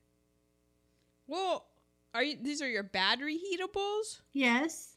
[1.27, 1.67] Well,
[2.15, 2.37] are you?
[2.41, 4.21] These are your bad reheatables?
[4.33, 4.97] Yes.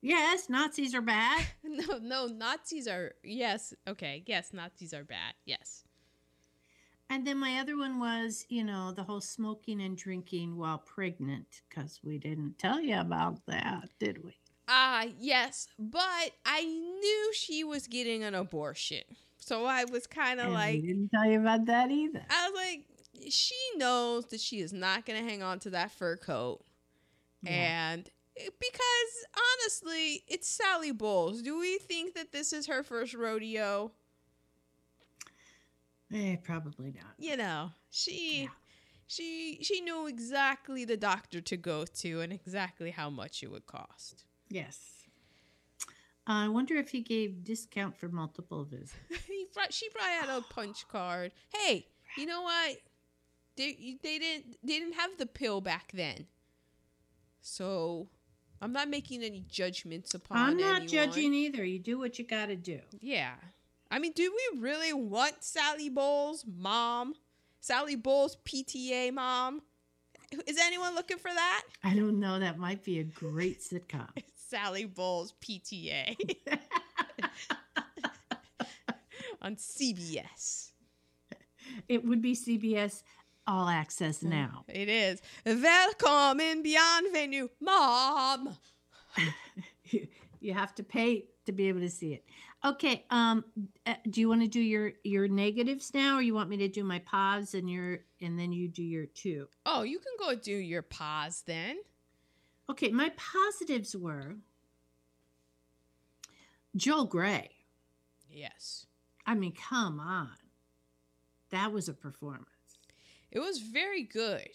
[0.00, 1.44] Yes, Nazis are bad.
[1.64, 2.26] No, no.
[2.26, 3.74] Nazis are yes.
[3.86, 4.22] Okay.
[4.26, 5.34] Yes, Nazis are bad.
[5.44, 5.84] Yes.
[7.10, 11.62] And then my other one was, you know, the whole smoking and drinking while pregnant,
[11.68, 14.34] because we didn't tell you about that, did we?
[14.68, 19.04] Ah, yes, but I knew she was getting an abortion,
[19.48, 22.22] so I was kind of like, didn't tell you about that either.
[22.30, 22.84] I was like,
[23.30, 26.60] she knows that she is not going to hang on to that fur coat.
[27.42, 27.92] Yeah.
[27.92, 29.26] And because
[29.64, 31.42] honestly, it's Sally Bowles.
[31.42, 33.90] Do we think that this is her first rodeo?
[36.12, 37.14] Eh, probably not.
[37.18, 38.48] You know, she Yeah.
[39.06, 43.66] she she knew exactly the doctor to go to and exactly how much it would
[43.66, 44.24] cost.
[44.48, 44.78] Yes.
[46.26, 48.94] I wonder if he gave discount for multiple visits.
[49.58, 51.32] brought, she brought out a punch card.
[51.54, 51.86] Hey,
[52.16, 52.76] you know what?
[53.56, 56.26] They they didn't they didn't have the pill back then,
[57.40, 58.08] so
[58.62, 60.38] I'm not making any judgments upon.
[60.38, 60.40] It.
[60.40, 60.88] I'm not anyone.
[60.88, 61.64] judging either.
[61.64, 62.78] You do what you got to do.
[63.00, 63.34] Yeah,
[63.90, 67.14] I mean, do we really want Sally Bowles' mom?
[67.60, 69.62] Sally Bowles' PTA mom?
[70.46, 71.64] Is anyone looking for that?
[71.82, 72.38] I don't know.
[72.38, 74.08] That might be a great sitcom.
[74.36, 76.16] Sally Bowles' PTA
[79.40, 80.72] on CBS.
[81.88, 83.02] it would be CBS
[83.46, 84.64] All Access now.
[84.68, 85.20] It is.
[85.46, 88.56] Welcome in Bienvenue, Mom.
[90.40, 92.24] you have to pay to be able to see it.
[92.64, 93.04] Okay.
[93.10, 93.44] Um.
[93.86, 96.68] uh, Do you want to do your your negatives now, or you want me to
[96.68, 99.46] do my pause and your and then you do your two?
[99.64, 101.76] Oh, you can go do your pause then.
[102.68, 102.90] Okay.
[102.90, 104.34] My positives were
[106.76, 107.50] Joel Grey.
[108.28, 108.86] Yes.
[109.28, 110.30] I mean, come on.
[111.50, 112.46] That was a performance.
[113.30, 114.48] It was very good.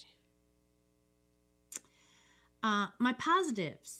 [2.63, 3.99] Uh, my positives.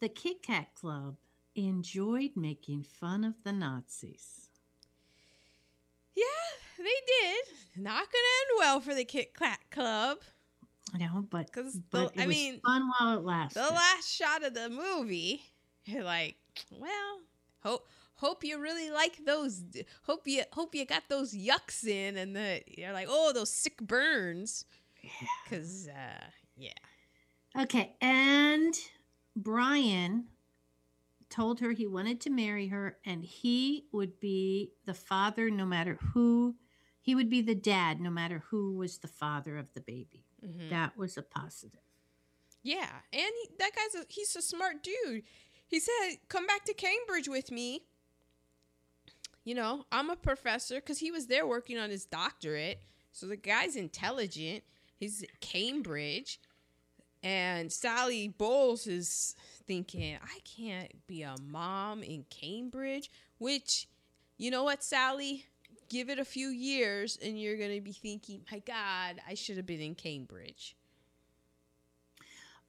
[0.00, 1.16] The Kit Kat Club
[1.56, 4.48] enjoyed making fun of the Nazis.
[6.14, 6.24] Yeah,
[6.78, 7.82] they did.
[7.82, 10.18] Not gonna end well for the Kit Kat Club.
[10.94, 13.60] I know, but, 'Cause the- but it I was mean, fun while it lasted.
[13.62, 15.42] The last shot of the movie,
[15.86, 16.36] you're like,
[16.70, 17.20] well,
[17.62, 17.88] hope
[18.22, 19.62] hope you really like those.
[20.04, 23.76] Hope you hope you got those yucks in, and the you're like, oh, those sick
[23.82, 24.64] burns.
[25.02, 25.10] Yeah.
[25.50, 26.24] Cause uh,
[26.56, 26.70] yeah.
[27.60, 28.74] Okay, and
[29.36, 30.26] Brian
[31.28, 35.98] told her he wanted to marry her and he would be the father no matter
[36.12, 36.54] who
[37.00, 40.26] he would be the dad no matter who was the father of the baby.
[40.44, 40.70] Mhm.
[40.70, 41.80] That was a positive.
[42.62, 45.24] Yeah, and he, that guy's a, he's a smart dude.
[45.66, 47.86] He said, "Come back to Cambridge with me."
[49.44, 52.80] You know, I'm a professor because he was there working on his doctorate.
[53.12, 54.62] So the guy's intelligent.
[54.96, 56.38] He's at Cambridge,
[57.24, 59.34] and Sally Bowles is
[59.66, 63.88] thinking, "I can't be a mom in Cambridge." Which,
[64.38, 65.46] you know what, Sally?
[65.88, 69.66] Give it a few years, and you're gonna be thinking, "My God, I should have
[69.66, 70.76] been in Cambridge."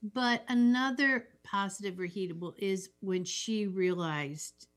[0.02, 4.68] But another positive reheatable is when she realized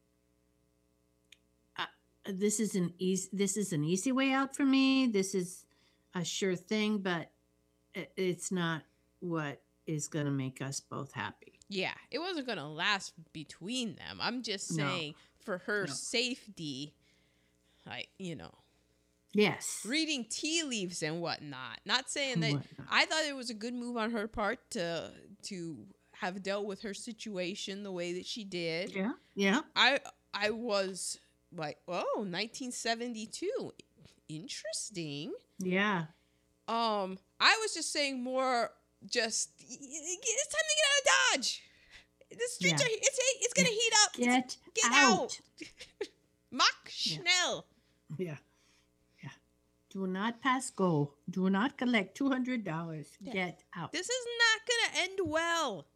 [2.29, 5.07] this is an easy this is an easy way out for me.
[5.07, 5.65] This is
[6.15, 7.31] a sure thing, but
[7.95, 8.83] it's not
[9.21, 11.59] what is going to make us both happy.
[11.69, 14.19] Yeah, it wasn't gonna last between them.
[14.21, 14.87] I'm just No.
[14.87, 15.93] saying for her No.
[15.93, 16.95] safety,
[17.87, 18.55] like you know,
[19.33, 19.83] Yes.
[19.85, 21.81] reading tea leaves and whatnot.
[21.85, 22.87] Not saying that Whatnot.
[22.91, 25.13] I thought it was a good move on her part to
[25.45, 28.93] to have dealt with her situation the way that she did.
[28.95, 29.13] Yeah.
[29.35, 29.61] Yeah.
[29.75, 30.01] I
[30.33, 31.19] I was
[31.57, 33.73] like, oh, 1972,
[34.29, 35.33] interesting.
[35.59, 36.05] Yeah.
[36.69, 38.71] Um, I was just saying more.
[39.09, 41.63] Just it's time to get out of Dodge.
[42.31, 42.87] The streets Yeah.
[42.87, 44.13] are it's it's gonna heat up.
[44.15, 45.21] Get, get out.
[45.21, 45.41] out.
[46.51, 47.19] Mach Yeah.
[47.19, 47.67] schnell.
[48.19, 48.37] Yeah.
[49.23, 49.31] Yeah.
[49.91, 51.15] Do not pass go.
[51.31, 53.07] Do not collect $200.
[53.21, 53.33] Yeah.
[53.33, 55.87] Get out This is not gonna end well.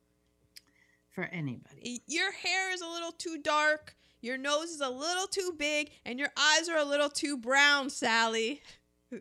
[1.10, 2.02] for anybody.
[2.06, 3.96] Your hair is a little too dark.
[4.20, 7.90] Your nose is a little too big, and your eyes are a little too brown,
[7.90, 8.62] Sally.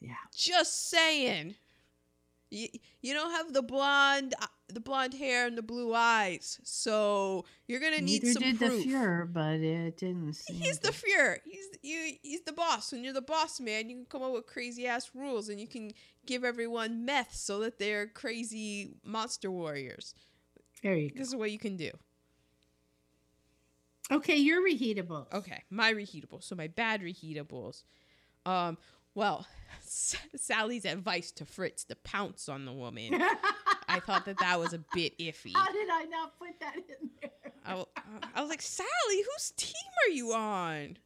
[0.00, 0.14] Yeah.
[0.34, 1.54] Just saying.
[2.50, 2.68] You,
[3.00, 7.78] you don't have the blonde uh, the blonde hair and the blue eyes, so you're
[7.80, 8.84] gonna need Neither some did proof.
[8.84, 11.36] the Fuhrer, but it didn't seem He's the Fuhrer.
[11.44, 12.14] He's you.
[12.22, 12.90] He's the boss.
[12.90, 15.68] When you're the boss man, you can come up with crazy ass rules, and you
[15.68, 15.92] can
[16.26, 20.14] give everyone meth so that they're crazy monster warriors.
[20.82, 21.18] There you go.
[21.18, 21.90] This is what you can do.
[24.10, 25.32] Okay, you're reheatable.
[25.32, 26.44] Okay, my reheatables.
[26.44, 27.82] So my bad reheatables.
[28.46, 28.76] Um,
[29.14, 29.46] well,
[29.82, 33.20] S- Sally's advice to Fritz to pounce on the woman.
[33.88, 35.52] I thought that that was a bit iffy.
[35.54, 37.30] How did I not put that in there?
[37.64, 39.74] I was like, Sally, whose team
[40.06, 40.96] are you on?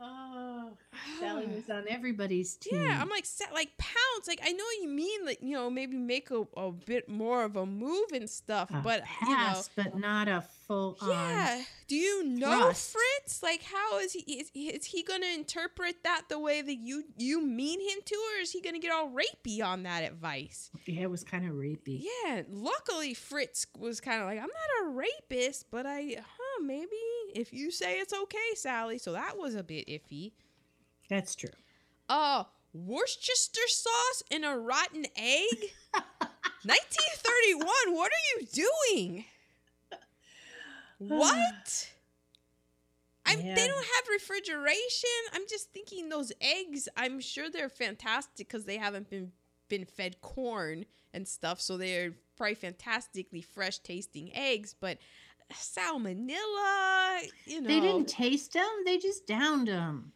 [0.00, 0.70] Oh,
[1.18, 1.54] Sally ah.
[1.54, 2.80] was on everybody's team.
[2.82, 4.28] Yeah, I'm like, "Sa- like pounce.
[4.28, 7.56] Like I know you mean like you know maybe make a, a bit more of
[7.56, 11.30] a move and stuff, A but pass, but not a full you on.
[11.30, 11.62] yeah.
[11.88, 12.92] Do you know thrust.
[12.92, 13.42] Fritz?
[13.42, 14.20] Like, how is he?
[14.20, 18.14] Is, is he going to interpret that the way that you you mean him to,
[18.14, 20.70] or is he going to get all rapey on that advice?
[20.86, 22.04] Yeah, it was kind of rapey.
[22.24, 22.42] Yeah.
[22.48, 26.16] Luckily, Fritz was kind of like, I'm not a rapist, but I,
[26.64, 26.96] maybe
[27.34, 28.98] if you say it's okay, Sally.
[28.98, 30.32] So that was a bit iffy.
[31.08, 31.50] That's true.
[32.08, 35.72] Uh, Worcestershire sauce in a rotten egg?
[36.64, 37.66] 1931.
[37.94, 38.46] What are you
[38.92, 39.24] doing?
[40.98, 41.90] What?
[43.24, 43.54] I'm, Yeah.
[43.54, 45.10] They don't have refrigeration.
[45.32, 46.88] I'm just thinking those eggs.
[46.96, 49.30] I'm sure they're fantastic because they haven't been
[49.68, 54.74] been fed corn and stuff, so they're probably fantastically fresh tasting eggs.
[54.78, 54.98] But
[55.52, 58.68] salmonella, you know, They didn't taste them.
[58.84, 60.12] They just downed them.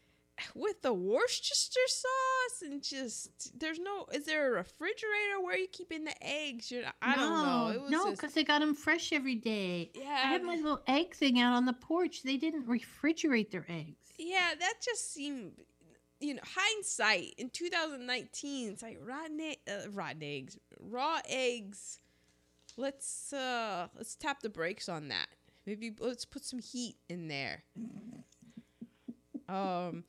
[0.54, 6.04] with the Worcestershire sauce and just there's no is there a refrigerator where you keeping
[6.04, 6.70] the eggs?
[6.70, 7.68] You're, I don't know.
[7.74, 9.90] It was no, just, because they got them fresh every day.
[9.94, 12.22] Yeah, I had my little egg thing out on the porch.
[12.22, 14.12] They didn't refrigerate their eggs.
[14.18, 15.52] yeah, that just seemed
[16.20, 18.70] you know hindsight in 2019.
[18.70, 21.98] It's like rotten uh, rotten eggs, raw eggs.
[22.76, 25.28] Let's uh let's tap the brakes on that.
[25.66, 27.62] Maybe let's put some heat in there.
[29.48, 30.04] Um,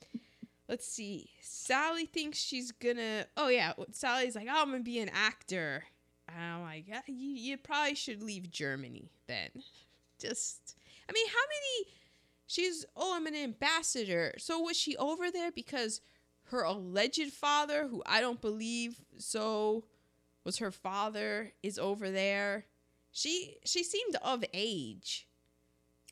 [0.67, 1.29] let's see.
[1.41, 3.25] Sally thinks she's gonna.
[3.37, 5.83] Oh yeah, Sally's like, oh, I'm gonna be an actor.
[6.27, 9.49] And I'm like, yeah, you, you probably should leave Germany then.
[10.19, 11.93] Just, I mean, how many?
[12.47, 14.33] She's oh, I'm an ambassador.
[14.37, 16.01] So was she over there because
[16.45, 19.85] her alleged father, who I don't believe so,
[20.43, 22.65] was her father, is over there.
[23.11, 25.27] She she seemed of age.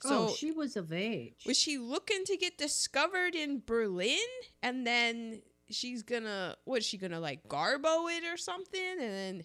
[0.04, 1.44] Oh, so oh, she was of age.
[1.46, 4.18] was she looking to get discovered in Berlin
[4.64, 9.44] and then she's gonna what is she gonna like garbo it or something and then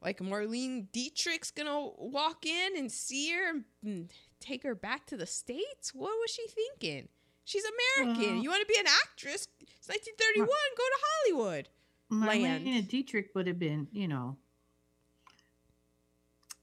[0.00, 5.16] like Marlene Dietrich's gonna walk in and see her and mm, take her back to
[5.16, 5.92] the States?
[5.94, 7.08] What was she thinking?
[7.44, 7.64] She's
[7.98, 8.34] American.
[8.34, 9.48] Well- you want to be an actress?
[9.60, 10.46] It's 1931.
[10.46, 11.68] Go to Hollywood.
[12.10, 12.66] Land.
[12.66, 14.36] Marlene Dietrich would have been, you know,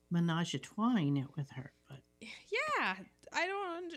[0.10, 2.96] menage a twine it with her, but Yeah,
[3.34, 3.94] I don't.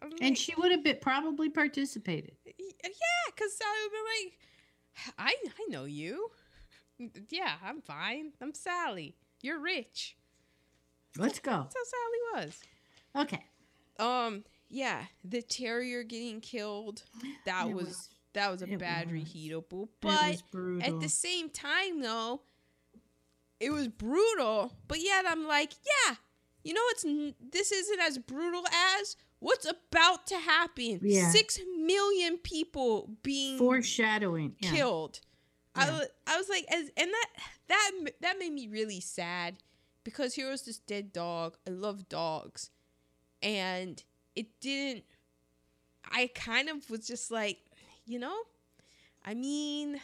[0.00, 2.36] I'm and like- she would have been probably participated.
[2.44, 6.30] Yeah, because Sally would be like, I I know you.
[7.30, 8.32] Yeah, I'm fine.
[8.40, 9.16] I'm Sally.
[9.42, 10.16] You're rich.
[11.16, 11.50] Let's go.
[11.52, 12.60] That's how Sally was.
[13.16, 13.44] Okay.
[13.98, 17.02] Um, yeah, the terrier getting killed.
[17.46, 19.22] That It was, that was a it bad was.
[19.22, 19.88] reheatable.
[20.00, 20.42] But
[20.82, 22.42] at the same time, though,
[23.60, 24.72] it was brutal.
[24.86, 26.16] But yet, I'm like, yeah,
[26.64, 27.04] you know, it's
[27.52, 28.64] this isn't as brutal
[29.00, 31.00] as what's about to happen.
[31.02, 31.30] Yeah.
[31.30, 34.56] Six million people being Foreshadowing.
[34.60, 34.70] Yeah.
[34.70, 35.20] killed.
[35.74, 37.26] I, was, I was like, as, and that
[37.68, 39.58] that that made me really sad
[40.02, 41.56] because here was this dead dog.
[41.66, 42.70] I love dogs,
[43.42, 44.02] and
[44.34, 45.04] it didn't.
[46.10, 47.58] I kind of was just like,
[48.08, 48.36] you know,
[49.24, 50.00] I mean,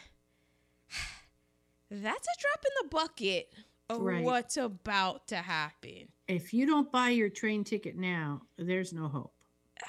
[1.91, 3.53] that's a drop in the bucket
[3.89, 4.23] of Right.
[4.23, 6.09] what's about to happen.
[6.27, 9.33] If you don't buy your train ticket now, there's no hope.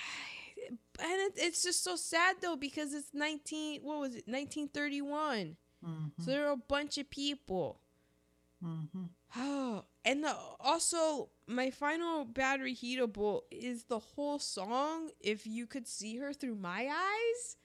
[0.98, 6.10] And it, it's just so sad though because it's 19 what was it 1931 Mhm,
[6.18, 7.80] so there are a bunch of people
[8.64, 9.10] mhm.
[9.36, 15.10] Oh, and the, also my final bad reheatable is the whole song.
[15.20, 17.56] If you could see her through my eyes,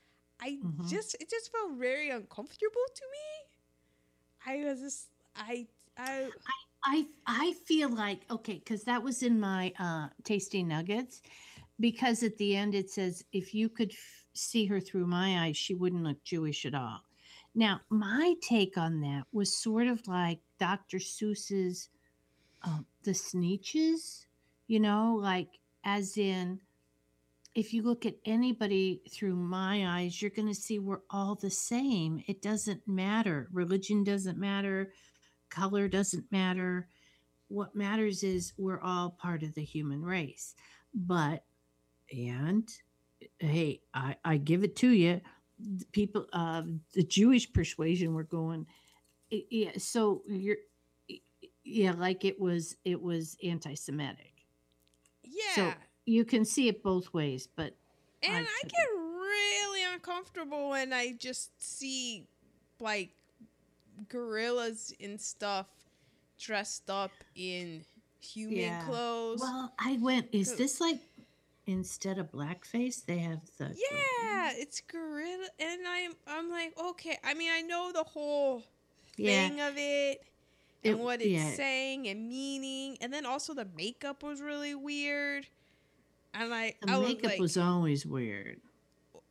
[0.42, 0.90] I Mhm.
[0.90, 3.28] just it just felt very uncomfortable to me.
[4.46, 5.68] I was just I
[5.98, 6.30] I
[6.84, 11.22] I I feel like okay because that was in my uh, tasty nuggets
[11.80, 15.58] because at the end it says if you could f- see her through my eyes
[15.58, 17.02] she wouldn't look Jewish at all.
[17.54, 20.98] Now my take on that was sort of like Dr.
[20.98, 21.90] Seuss's
[22.64, 24.26] um, the Sneetches,
[24.68, 26.60] you know, like as in
[27.54, 31.50] if you look at anybody through my eyes, you're going to see we're all the
[31.50, 32.24] same.
[32.28, 33.50] It doesn't matter.
[33.52, 34.92] Religion doesn't matter
[35.52, 36.88] color doesn't matter.
[37.50, 40.56] What matters is we're all part of the human race.
[40.96, 41.44] But,
[42.12, 42.68] and
[43.38, 45.22] hey, I, I give it to you.
[45.60, 48.66] the People of the Jewish persuasion were going,
[49.30, 49.72] yeah.
[49.78, 50.58] So you're,
[51.64, 54.34] yeah, like it was, it was anti-Semitic.
[55.24, 55.56] yeah.
[55.56, 55.74] So
[56.06, 57.76] you can see it both ways, but
[58.24, 62.28] and I I get really uncomfortable when I just see
[62.80, 63.12] like
[64.10, 65.68] gorillas and stuff
[66.40, 67.84] dressed up in
[68.20, 68.86] human Yeah.
[68.86, 69.40] clothes.
[69.42, 70.30] well, I went.
[70.32, 71.00] Is this like
[71.68, 77.18] instead of blackface, they have the Yeah, it's gorilla, and I'm I'm like, okay.
[77.24, 78.64] I mean, I know the whole
[79.18, 80.24] yeah, thing of it
[80.84, 81.52] and It- what it's yeah.
[81.54, 85.48] saying and meaning, and then also the makeup was really weird.
[86.34, 88.62] And I, The I was makeup like, was always weird.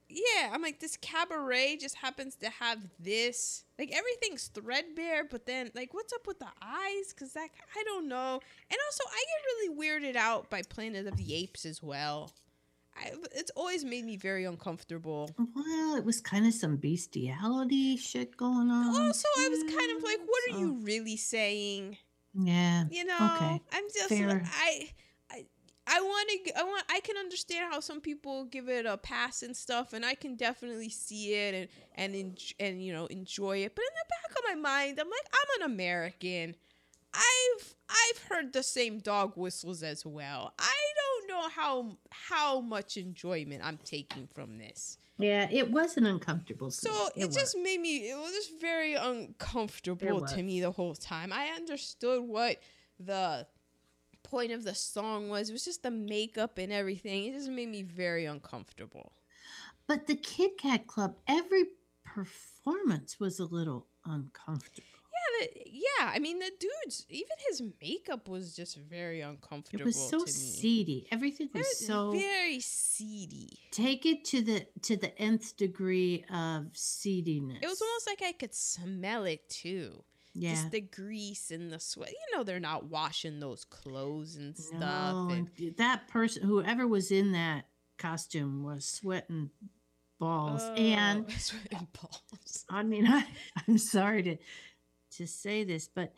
[0.09, 3.65] yeah, I'm like, this cabaret just happens to have this.
[3.79, 7.13] Like everything's threadbare, but then like, what's up with the eyes?
[7.19, 8.41] Cause that I don't know.
[8.71, 9.77] And also, I get really
[10.13, 12.33] weirded out by Planet of the Apes as well.
[12.97, 15.31] I, it's always made me very uncomfortable.
[15.55, 19.01] Well, it was kind of some bestiality shit going on.
[19.01, 21.97] Also, I was kind of like, mm, what are so- you really saying?
[22.35, 22.85] Yeah.
[22.91, 24.43] You know, Okay, I'm just fair.
[24.45, 24.91] I
[25.91, 29.43] I want to I want I can understand how some people give it a pass
[29.43, 33.59] and stuff and I can definitely see it and and enj- and you know enjoy
[33.59, 33.75] it.
[33.75, 36.55] But in the back of my mind, I'm like I'm an American.
[37.13, 40.55] I've I've heard the same dog whistles as well.
[40.59, 44.97] I don't know how how much enjoyment I'm taking from this.
[45.19, 46.93] Yeah, it was an uncomfortable scene.
[46.93, 47.35] So it, was.
[47.37, 51.33] just made me it was just very uncomfortable to me the whole time.
[51.33, 52.59] I understood what
[52.99, 53.47] the
[54.23, 55.49] point of the song was.
[55.51, 57.25] It was just the makeup and everything.
[57.27, 59.13] It just made me very uncomfortable.
[59.87, 61.65] But the Kit Kat Club, every
[62.05, 64.87] performance was a little uncomfortable.
[65.41, 66.11] Yeah, the, yeah.
[66.15, 69.83] I mean, the dude's even his makeup was just very uncomfortable.
[69.83, 71.07] It was so seedy.
[71.11, 73.51] Everything was Very- so very seedy.
[73.71, 77.59] take it to the to the nth degree of seediness.
[77.63, 80.05] It was almost like I could smell it too.
[80.35, 80.51] Yeah.
[80.53, 82.11] Just the grease and the sweat.
[82.11, 84.79] You know, they're not washing those clothes and stuff.
[84.81, 87.67] No, and- and that person, whoever was in that
[87.99, 89.51] costume, was sweating
[90.19, 90.63] balls.
[90.77, 92.65] and Oh, sweating balls.
[92.69, 93.27] I mean, I,
[93.67, 94.37] I'm sorry to
[95.17, 96.13] to say this, but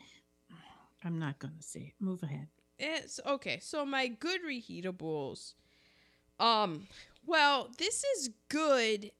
[1.03, 1.93] I'm not going to say it.
[1.99, 2.47] Move ahead.
[2.77, 3.59] It's okay.
[3.61, 5.53] So my good reheatables.
[6.39, 6.87] Um,
[7.25, 9.11] well, this is good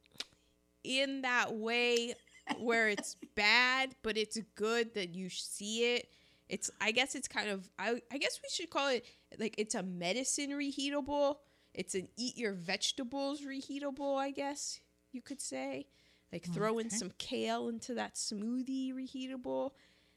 [0.84, 2.14] in that way
[2.60, 6.10] where it's bad, but it's good that you see it.
[6.50, 9.06] It's I guess it's kind of I I guess we should call it
[9.40, 11.38] like it's a medicine reheatable.
[11.74, 14.80] It's an eat your vegetables reheatable, I guess
[15.12, 15.88] you could say.
[16.32, 19.72] Like throw in some kale into that smoothie reheatable.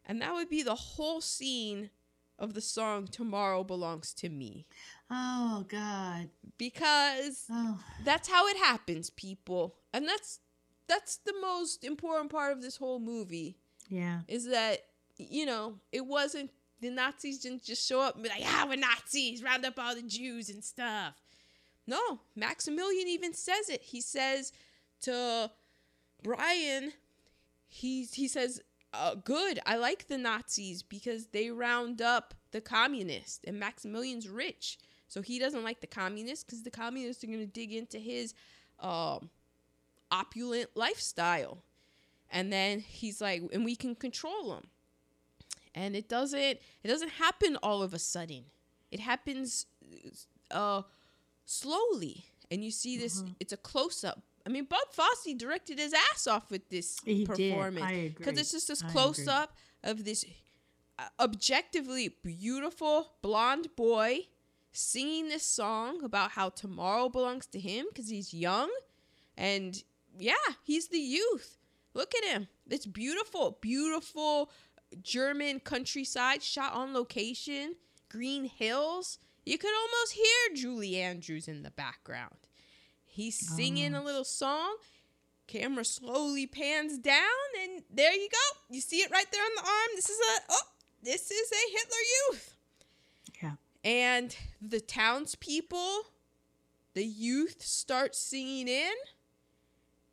[0.04, 1.90] And that would be the whole scene
[2.38, 4.66] of the song Tomorrow Belongs to Me.
[5.10, 6.28] Oh God.
[6.58, 7.78] Because Oh.
[8.04, 9.76] that's how it happens, people.
[9.92, 10.40] And that's
[10.88, 13.56] that's the most important part of this whole movie
[13.88, 14.20] Yeah.
[14.28, 14.80] is that
[15.18, 16.50] you know, it wasn't
[16.82, 19.94] the Nazis didn't just show up and be like, ah, we're Nazis, round up all
[19.94, 21.14] the Jews and stuff.
[21.86, 23.80] No, Maximilian even says it.
[23.82, 24.52] He says
[25.02, 25.50] to
[26.22, 26.92] Brian,
[27.68, 28.60] he he says,
[28.92, 34.78] uh, "Good, I like the Nazis because they round up the communists, and Maximilian's rich,
[35.08, 38.34] so he doesn't like the communists because the communists are going to dig into his
[38.80, 39.30] um,
[40.20, 41.62] opulent lifestyle."
[42.30, 44.70] And then he's like, "And we can control them."
[45.74, 46.40] And it doesn't
[46.82, 48.44] it doesn't happen all of a sudden.
[48.90, 49.66] It happens
[50.50, 50.82] uh
[51.44, 53.34] slowly and you see this Mhm.
[53.40, 57.24] it's a close up i mean bob fosse directed his ass off with this He
[57.24, 57.84] performance
[58.16, 60.24] because it's just this close up of this
[60.98, 64.26] uh, objectively beautiful blonde boy
[64.72, 68.70] singing this song about how tomorrow belongs to him because he's young
[69.36, 69.82] and
[70.18, 71.58] yeah he's the youth.
[71.94, 72.48] Look at him.
[72.68, 74.50] It's beautiful beautiful
[75.02, 77.76] german countryside shot on location
[78.08, 79.18] green hills.
[79.44, 82.34] You could almost hear julie andrews in the background.
[83.04, 84.76] He's singing a little song.
[85.46, 87.22] Camera slowly pans down
[87.62, 88.58] and there you go.
[88.74, 89.88] You see it right there on the arm.
[89.94, 90.62] This is a oh
[91.02, 92.54] this is a hitler youth.
[93.42, 93.52] Yeah.
[93.84, 96.02] and the townspeople
[96.94, 98.92] the youth start singing in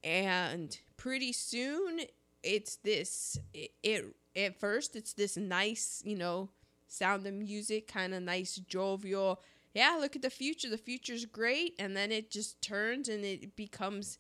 [0.03, 2.01] and pretty soon
[2.43, 6.49] it's this it, it at first it's this nice you know
[6.87, 9.41] sound of music kind of nice jovial
[9.73, 11.75] yeah look at the future the future's great.
[11.79, 14.17] And then it just turns and it becomes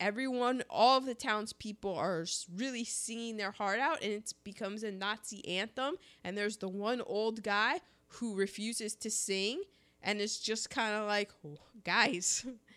[0.00, 2.24] everyone all of the townspeople are
[2.56, 5.94] really singing their heart out and it becomes a nazi anthem.
[6.24, 9.62] And there's the one old guy who refuses to sing
[10.02, 12.44] and it's just kind of like oh, guys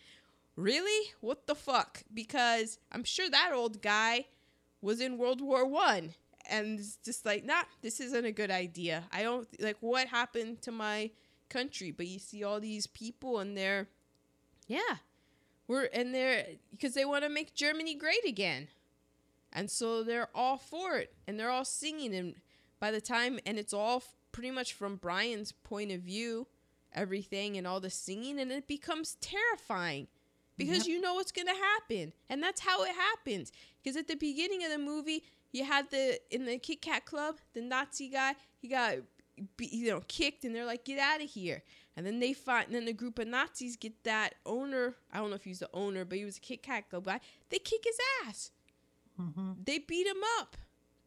[0.56, 1.12] really?
[1.22, 2.03] What the fuck?
[2.14, 4.26] Because i'm sure that old guy
[4.82, 6.14] was in world war one
[6.49, 9.03] and it's just like nah this isn't a good idea.
[9.12, 11.12] I don't like what happened to my
[11.49, 11.91] country?
[11.91, 13.88] But you see all these people and they're
[14.68, 14.97] yeah
[15.68, 18.68] we're and they're because they want to make germany great again.
[19.51, 22.36] And so they're all for it and they're all singing and
[22.80, 26.45] by the time and it's all pretty much from brian's point of view
[26.93, 30.08] everything and all the singing and it becomes terrifying
[30.58, 30.88] because Yep.
[30.88, 33.51] you know what's going to happen and that's how it happens.
[33.84, 37.38] Because at the beginning of the movie you had the in the kit kat club
[37.53, 38.95] the nazi guy he got
[39.60, 41.64] you know kicked and they're like get out of here.
[41.97, 45.30] And then they find and then the group of nazis get that owner i don't
[45.30, 47.82] know if he's the owner but he was a kit kat club guy they kick
[47.84, 47.97] his
[48.28, 48.51] ass.
[49.18, 50.58] Hmm they beat him up.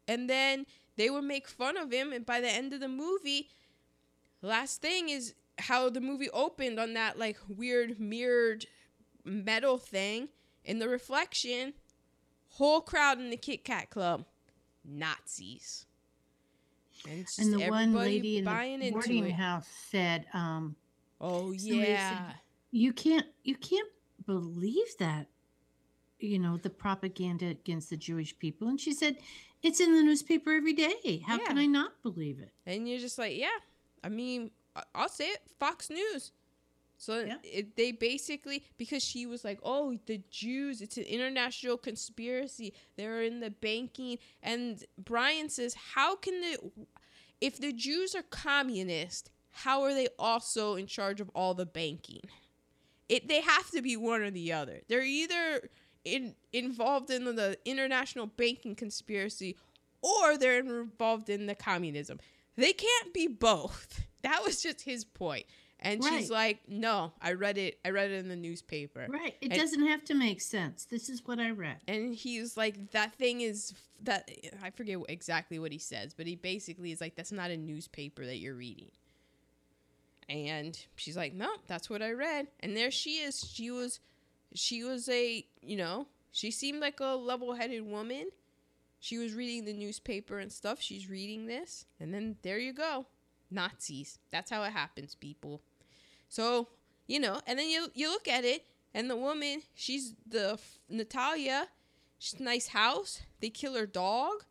[0.07, 3.49] And then they would make fun of him and by the end of the movie
[4.41, 8.65] last thing is how the movie opened on that like weird mirrored
[9.29, 10.29] metal thing
[10.63, 11.73] in the reflection
[12.53, 14.25] whole crowd in the kit kat club
[14.83, 15.85] nazis
[17.07, 20.75] and, And the one lady in the boarding house said, um,
[21.21, 22.31] oh somebody said, yeah
[22.71, 23.87] "You can't, you can't
[24.25, 25.27] believe that."
[26.19, 29.15] You know the propaganda against the Jewish people, and she said,
[29.63, 31.23] "It's in the newspaper every day.
[31.25, 33.47] How can I not believe it?" And you're just like, yeah.
[34.03, 34.51] I mean,
[34.93, 35.39] I'll say it.
[35.59, 36.31] Fox News.
[36.99, 37.37] So Yeah.
[37.43, 42.73] it, they basically because she was like, oh, the Jews, it's an international conspiracy.
[42.97, 46.71] They're in the banking, and Brian says, how can the
[47.41, 52.21] if the Jews are communist, how are they also in charge of all the banking?
[53.07, 54.81] It they have to be one or the other.
[54.89, 55.69] They're either
[56.03, 59.55] in, involved in the international banking conspiracy
[60.01, 62.19] or they're involved in the communism.
[62.57, 64.01] They can't be both.
[64.21, 65.45] That was just his point.
[65.81, 67.79] And she's like, "No, I read it.
[67.85, 69.35] I read it in the newspaper." Right.
[69.39, 70.83] It And- doesn't have to make sense.
[70.85, 71.77] This is what I read.
[71.87, 74.29] And he's like, "That thing is that
[74.61, 78.25] I forget exactly what he says, but he basically is like, that's not a newspaper
[78.25, 78.91] that you're reading."
[80.27, 83.39] And she's like, "No, that's what I read." And there she is.
[83.51, 83.99] She was
[84.53, 88.29] she was a, you know, she seemed like a level-headed woman.
[88.99, 90.81] She was reading the newspaper and stuff.
[90.81, 93.05] She's reading this, and then there you go.
[93.51, 94.19] Nazis.
[94.31, 95.61] That's how it happens, people.
[96.29, 96.69] So,
[97.07, 100.59] you know, and then you you look at it and the woman, she's the
[100.89, 101.67] Natalia,
[102.17, 103.21] she's nice house.
[103.41, 104.45] They kill her dog.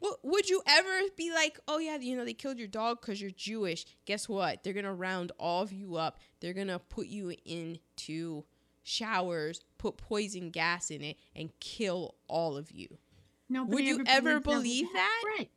[0.00, 1.60] What would you ever be like?
[1.68, 3.84] Oh yeah, you know they killed your dog because you're Jewish.
[4.06, 4.64] Guess what?
[4.64, 6.18] They're gonna round all of you up.
[6.40, 8.44] They're gonna put you into
[8.82, 12.88] showers, put poison gas in it, and kill all of you.
[13.50, 15.22] No, would you ever believe would that?
[15.38, 15.50] Right.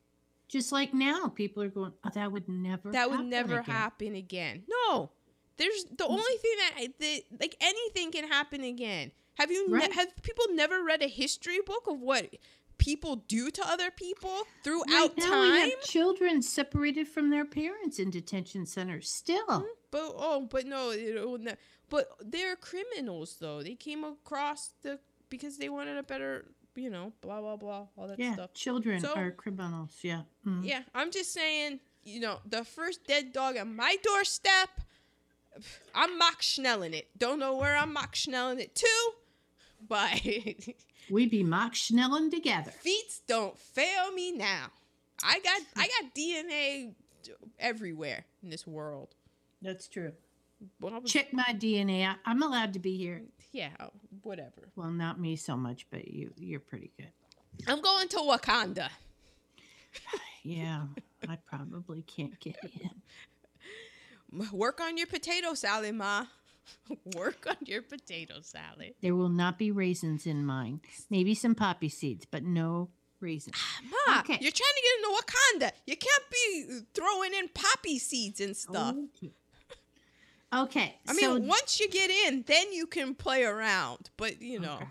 [0.49, 2.91] Just like now, people are going, "Oh, that would never.
[2.91, 4.64] that would never again." happen again.
[4.68, 5.11] No,
[5.58, 9.12] there's the only thing that, that like anything can happen again.
[9.36, 12.36] Have you ne- have people never read a history book of what
[12.78, 15.70] people do to other people throughout Right now, we time?
[15.70, 19.10] have children separated from their parents in detention centers.
[19.10, 21.58] Still, But oh, but no, it
[21.89, 23.62] but they're criminals though.
[23.64, 24.99] They came across the
[25.30, 26.45] because they wanted a better,
[26.76, 28.54] you know, blah blah blah, all that yeah, stuff.
[28.54, 29.97] children So- are criminals.
[30.01, 30.24] Yeah.
[30.45, 30.66] Mhm.
[30.66, 34.70] Yeah, I'm just saying, you know, the first dead dog on my doorstep,
[35.95, 37.08] I'm mock schnelling it.
[37.18, 39.12] Don't know where I'm mock schnelling it to,
[39.88, 40.22] but
[41.10, 42.72] We be mock schnelling together.
[42.72, 44.68] feet don't fail me now.
[45.24, 46.93] I got I got DNA
[47.60, 49.16] everywhere in this world.
[49.62, 50.14] That's true.
[50.80, 52.08] Was- Check my DNA.
[52.08, 53.22] I, I'm allowed to be here.
[53.51, 53.89] yeah, oh,
[54.22, 54.70] whatever.
[54.76, 56.32] Well, not me so much, but you.
[56.38, 57.10] You're pretty good.
[57.68, 58.89] I'm going to Wakanda.
[60.45, 60.82] Yeah,
[61.30, 62.89] I probably can't get in.
[64.51, 66.25] Work on your potato salad, ma.
[67.15, 68.93] Work on your potato salad.
[69.01, 70.81] There will not be raisins in mine.
[71.09, 73.55] Maybe some poppy seeds, but no raisins.
[73.57, 73.81] Ah,
[74.13, 74.38] ma, Okay.
[74.41, 75.71] you're trying to get into Wakanda.
[75.86, 78.95] You can't be throwing in poppy seeds and stuff.
[79.17, 79.34] Okay.
[80.53, 80.95] Okay.
[81.07, 84.09] I mean, so, once you get in, then you can play around.
[84.17, 84.88] But you know, Okay.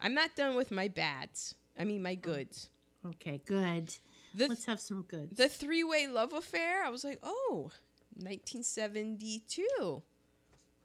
[0.00, 1.54] I'm not done with my bads.
[1.78, 2.26] I mean, my oh.
[2.26, 2.68] goods.
[3.06, 3.94] okay, good.
[4.34, 5.36] The Let's have some good.
[5.36, 6.84] the three way love affair.
[6.84, 7.70] I was like, oh,
[8.16, 10.02] 1972.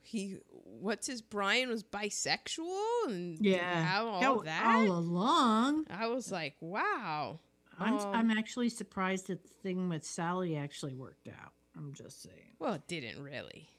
[0.01, 3.83] He, what's his Brian was bisexual and yeah.
[3.83, 4.65] how all that.
[4.65, 5.85] all along.
[5.89, 7.39] I was like, wow.
[7.77, 11.51] I'm, Um, I'm actually surprised that the thing with Sally actually worked out.
[11.77, 12.55] I'm just saying.
[12.57, 13.69] Well, it didn't really.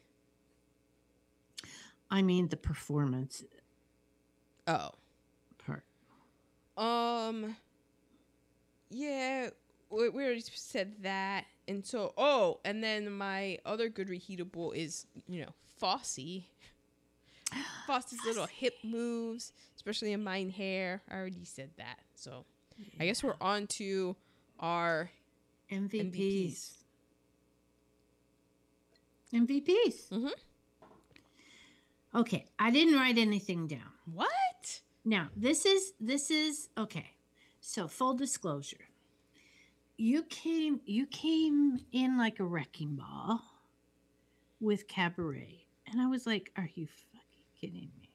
[2.11, 3.45] I mean, the performance
[4.67, 4.91] Oh.
[5.59, 5.85] part.
[6.77, 7.57] Um.
[8.89, 9.51] Yeah,
[9.91, 15.07] we, we already said that, and so oh, and then my other good reheatable is
[15.29, 16.43] you know Fosse.
[17.87, 21.03] Fosse's little hip moves, especially in Mein Herr.
[21.11, 22.45] I already said that, so
[23.01, 24.15] I guess we're on to
[24.59, 25.11] our
[25.71, 26.73] MVPs.
[29.33, 30.09] MVPs.
[30.11, 30.31] Mhm.
[32.15, 33.93] Okay, I didn't write anything down.
[34.13, 34.81] what?
[35.05, 37.15] Now, this is this is okay.
[37.61, 38.90] So, full disclosure.
[40.03, 43.43] You came you came in like a wrecking ball
[44.59, 45.67] with Cabaret.
[45.87, 48.09] And I was like, are you fucking kidding me?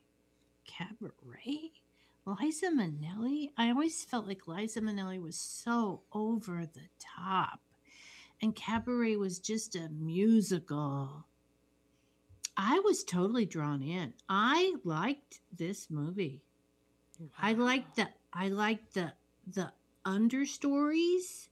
[0.66, 1.74] Cabaret?
[2.26, 3.52] Liza Minnelli?
[3.56, 7.60] I always felt like Liza Minnelli was so over the top.
[8.42, 11.28] And Cabaret was just a musical.
[12.58, 14.16] I was totally drawn in.
[14.28, 16.42] I liked this movie.
[17.40, 19.14] I liked the I liked the
[19.46, 19.72] the
[20.04, 21.50] understories.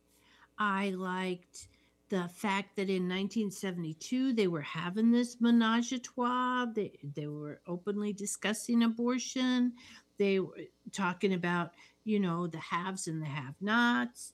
[0.63, 1.67] I liked
[2.07, 6.65] the fact that in 1972 they were having this menage a trois.
[6.73, 9.73] They they were openly discussing abortion.
[10.17, 10.61] They were
[10.93, 11.71] talking about
[12.05, 14.31] you know the haves and the have-nots.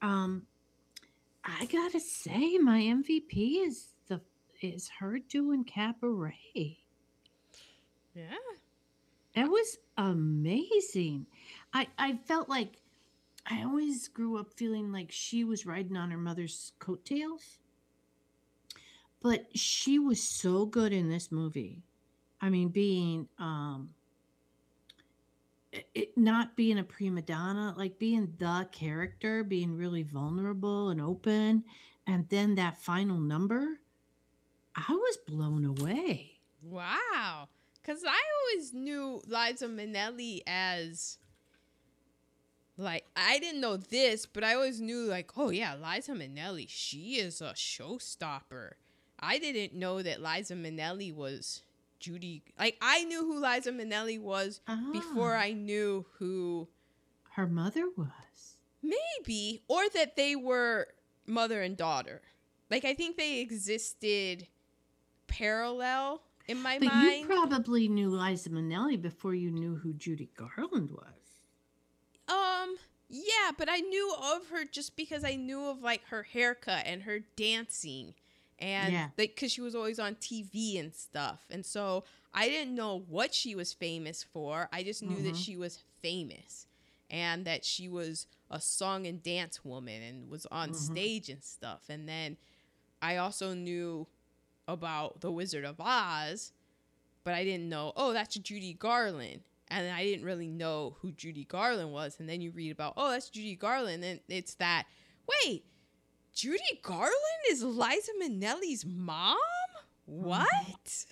[0.00, 0.46] Um,
[1.44, 4.22] I gotta say, my MVP is the
[4.62, 6.78] is her doing cabaret.
[8.14, 8.32] Yeah.
[9.34, 11.26] It was amazing.
[11.74, 12.78] I I felt like
[13.48, 17.58] I always grew up feeling like she was riding on her mother's coattails.
[19.22, 21.82] But she was so good in this movie.
[22.40, 23.94] I mean, being um
[25.94, 31.64] it- not being a prima donna, like being the character, being really vulnerable and open,
[32.06, 33.80] and then that final number,
[34.74, 36.40] I was blown away.
[36.62, 37.48] Wow.
[37.80, 41.18] Because I always knew Liza Minnelli as,
[42.78, 47.14] like, I didn't know this, but I always knew, like, oh, yeah, Liza Minnelli, she
[47.16, 48.72] is a showstopper.
[49.18, 51.62] I didn't know that Liza Minnelli was
[52.00, 52.42] Judy.
[52.58, 54.60] Like, I knew who Liza Minnelli was
[54.92, 55.40] before Ah.
[55.40, 56.68] I knew who,
[57.32, 58.56] her mother was.
[58.82, 60.88] maybe, or that they were
[61.26, 62.20] mother and daughter.
[62.70, 64.46] Like, I think they existed
[65.26, 67.20] parallel in my But mind.
[67.20, 71.06] you probably knew Liza Minnelli before you knew who Judy Garland was.
[72.28, 72.76] Um,
[73.08, 77.02] yeah, but I knew of her just because I knew of like her haircut and
[77.02, 78.14] her dancing
[78.58, 79.08] and Yeah.
[79.18, 81.46] like cuz she was always on TV and stuff.
[81.50, 82.04] And so
[82.34, 84.68] I didn't know what she was famous for.
[84.72, 85.44] I just knew that Mhm.
[85.44, 86.66] she was famous
[87.10, 90.74] and that she was a song and dance woman and was on Mhm.
[90.74, 91.88] stage and stuff.
[91.88, 92.36] And then
[93.00, 94.08] I also knew
[94.66, 96.52] about The Wizard of Oz,
[97.22, 99.42] but I didn't know, oh, that's Judy Garland.
[99.68, 102.16] And I didn't really know who Judy Garland was.
[102.20, 104.04] And then you read about, oh, that's Judy Garland.
[104.04, 104.84] And it's that
[105.44, 105.64] wait,
[106.34, 107.12] Judy Garland
[107.50, 109.36] is Liza Minnelli's mom?
[110.04, 111.06] What?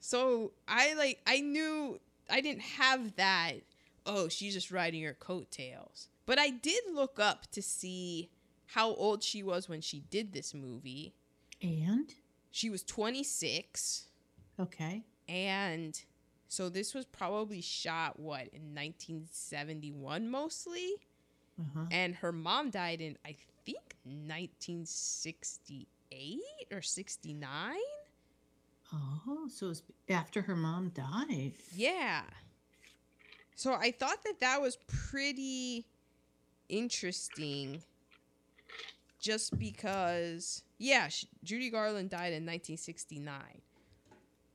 [0.00, 1.98] So I like I knew
[2.30, 3.54] I didn't have that.
[4.06, 6.08] Oh, she's just riding her coattails.
[6.26, 8.30] But I did look up to see
[8.66, 11.14] how old she was when she did this movie.
[11.62, 12.12] And
[12.50, 14.08] She was 26
[14.60, 15.04] okay.
[15.28, 16.00] and
[16.48, 20.94] so this was probably shot what in 1971 mostly
[21.60, 21.86] Uh-huh.
[21.90, 26.40] and her mom died in I think 1968
[26.72, 27.76] or 69.
[28.92, 31.52] Oh, so it's after her mom died.
[31.74, 32.22] Yeah.
[33.56, 35.86] So I thought that that was pretty
[36.68, 37.82] interesting
[39.20, 43.34] just because yeah, sh- Judy Garland died in 1969.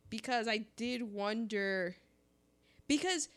[0.09, 1.95] Because I did wonder
[2.87, 3.29] because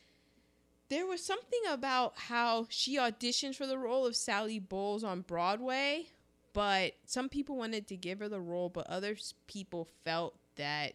[0.89, 6.07] there was something about how she auditioned for the role of Sally Bowles on Broadway,
[6.53, 9.17] but some people wanted to give her the role, but other
[9.47, 10.93] people felt that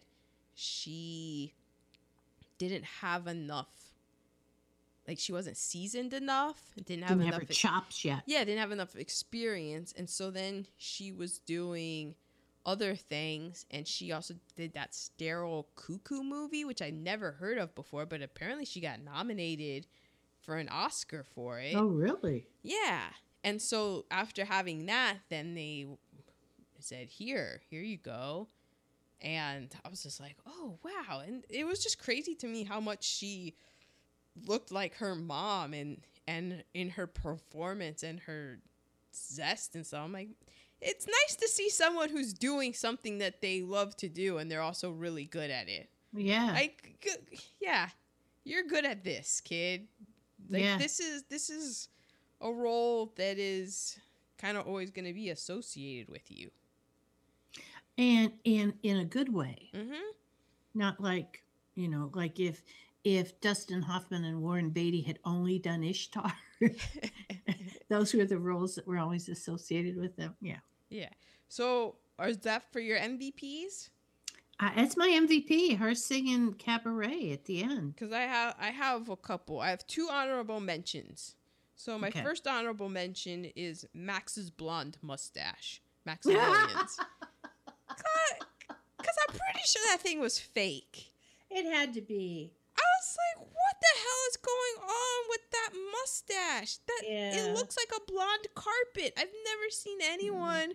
[0.54, 1.52] she
[2.58, 3.68] didn't have enough
[5.06, 8.22] like she wasn't seasoned enough didn't have Didn't have enough her chops yet.
[8.26, 12.16] yeah didn't have enough experience and so then she was doing
[12.68, 17.74] other things and she also did that sterile cuckoo movie which i never heard of
[17.74, 19.86] before but apparently she got nominated
[20.48, 21.74] for an oscar for it.
[21.74, 22.46] Oh, really?
[22.62, 23.02] yeah.
[23.44, 25.86] And so after having that then they
[26.78, 28.48] said here here you go.
[29.20, 31.20] And i was just like oh wow.
[31.26, 33.54] And it was just crazy to me how much she
[34.46, 38.60] looked like her mom and and in her performance and her
[39.14, 40.28] zest and so i'm like
[40.80, 44.62] it's nice to see someone who's doing something that they love to do and they're
[44.62, 46.52] also really good at it Yeah.
[46.52, 47.06] like
[47.60, 47.88] yeah
[48.44, 49.86] you're good at this kid
[50.48, 50.78] like Yeah.
[50.78, 51.88] this is this is
[52.40, 53.98] a role that is
[54.38, 56.50] kind of always going to be associated with you
[57.98, 59.70] and in in a good way.
[59.74, 60.10] mm-hmm
[60.74, 61.42] Not like,
[61.74, 62.62] you know, like if
[63.04, 66.32] if Dustin Hoffman and Warren Beatty had only done Ishtar.
[67.88, 70.34] Those were the roles that were always associated with them.
[70.40, 70.58] Yeah.
[70.90, 71.08] yeah
[71.48, 73.88] so is that for your mvps
[74.60, 77.94] Uh, it's my MVP, her singing cabaret at the end.
[77.94, 81.36] because i have i have a couple i have two honorable mentions
[81.76, 82.22] so my Okay.
[82.22, 86.98] first honorable mention is max's blonde mustache Max maximilian's
[87.88, 91.12] because i'm pretty sure that thing was fake
[91.50, 92.52] It had to be.
[92.76, 93.46] I was like,
[93.80, 96.78] the hell is going on with that mustache?
[96.86, 97.36] That Yeah.
[97.36, 99.14] it looks like a blonde carpet.
[99.16, 100.12] I've never seen mm-hmm.
[100.12, 100.74] anyone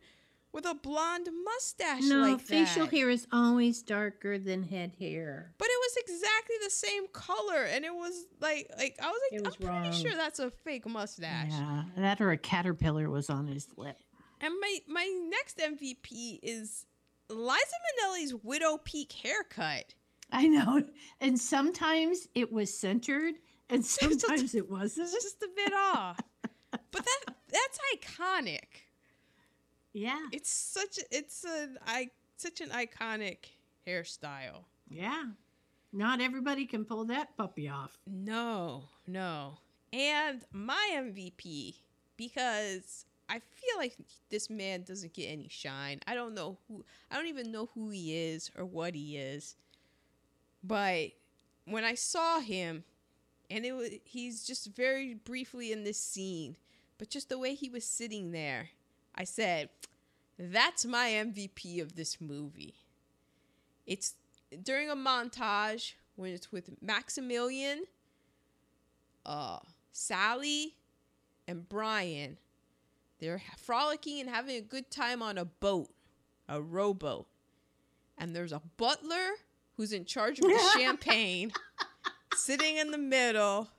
[0.53, 5.51] with a blonde mustache No, like facial hair is always darker than head hair.
[5.57, 9.45] But it was exactly the same color, and it was like, like I was like,
[9.45, 11.51] was I'm pretty sure that's a fake mustache.
[11.51, 13.97] Yeah, that or a caterpillar was on his lip.
[14.39, 16.85] And my my next MVP is
[17.29, 19.95] Liza Minnelli's Widow Peak haircut.
[20.33, 20.83] I know.
[21.21, 23.35] And sometimes it was centered
[23.69, 25.05] and sometimes it wasn't.
[25.05, 26.19] It's just a bit off,
[26.71, 28.81] but that that's iconic.
[29.93, 30.19] Yeah.
[30.31, 33.37] It's such a, it's an I such an iconic
[33.87, 34.65] hairstyle.
[34.89, 35.25] Yeah.
[35.93, 37.97] Not everybody can pull that puppy off.
[38.07, 39.59] No, no.
[39.93, 41.75] And my MVP
[42.17, 43.95] because I feel like
[44.29, 45.99] this man doesn't get any shine.
[46.07, 49.55] I don't know who I don't even know who he is or what he is.
[50.63, 51.11] But
[51.65, 52.83] when I saw him
[53.49, 56.55] and it was he's just very briefly in this scene,
[56.97, 58.69] but just the way he was sitting there,
[59.15, 59.69] I said,
[60.37, 62.75] that's my MVP of this movie.
[63.85, 64.15] It's
[64.63, 67.83] during a montage when it's with Maximilian,
[69.25, 69.59] uh,
[69.91, 70.75] Sally,
[71.47, 72.37] and Brian.
[73.19, 75.89] They're frolicking and having a good time on a boat,
[76.47, 77.27] a rowboat.
[78.17, 79.35] And there's a butler
[79.77, 81.51] who's in charge of the champagne,
[82.35, 83.69] sitting in the middle,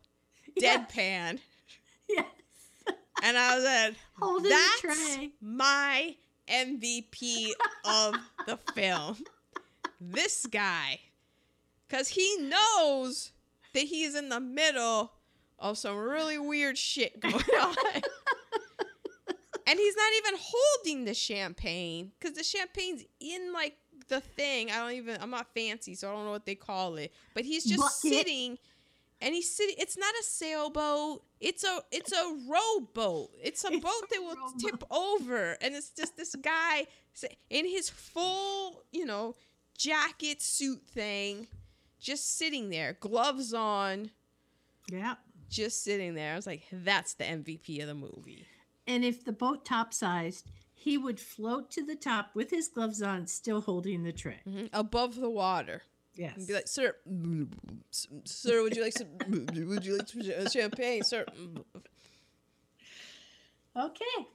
[0.61, 1.39] deadpan.
[2.09, 2.27] Yes.
[3.23, 5.31] And I was like, Holding that's the tray.
[5.41, 6.17] my
[6.49, 7.51] MVP
[7.85, 8.15] of
[8.47, 9.17] the film.
[10.01, 11.01] This guy.
[11.89, 13.33] Because he knows
[13.73, 15.13] that he's in the middle
[15.59, 17.75] of some really weird shit going on.
[19.67, 23.77] and he's not even holding the champagne because the champagne's in like
[24.09, 24.71] the thing.
[24.71, 27.13] I don't even, I'm not fancy, so I don't know what they call it.
[27.35, 27.95] But he's just Bucket.
[28.19, 28.59] sitting.
[29.21, 29.77] And he's sitting.
[29.79, 31.23] It's not a sailboat.
[31.41, 33.31] It's a it's a rowboat.
[33.43, 34.59] It's a It's boat that will rowboat.
[34.61, 36.87] tip over, and it's just this guy
[37.49, 39.35] in his full, you know,
[39.79, 41.47] jacket suit thing,
[42.01, 44.11] just sitting there, gloves on,
[44.91, 45.15] Yeah.
[45.49, 46.33] just sitting there.
[46.33, 48.47] I was like, that's the MVP of the movie.
[48.87, 50.51] and if the boat capsized,
[50.85, 54.41] he would float to the top with his gloves on, still holding the tray.
[54.47, 54.69] Mhm.
[54.75, 55.83] Above the water.
[56.15, 56.37] Yes.
[56.37, 56.95] And be like, sir,
[58.25, 59.09] sir, would you like some?
[59.67, 61.25] Would you like some champagne, sir?
[63.75, 64.27] okay.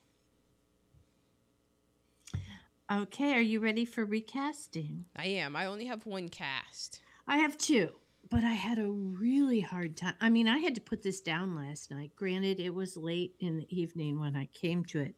[2.91, 5.05] Okay, are you ready for recasting?
[5.15, 5.55] I am.
[5.55, 7.01] I only have one cast.
[7.27, 7.89] I have two,
[8.31, 10.15] but I had a really hard time.
[10.19, 12.15] I mean, I had to put this down last night.
[12.15, 15.13] Granted, it was late in the evening when I came to it,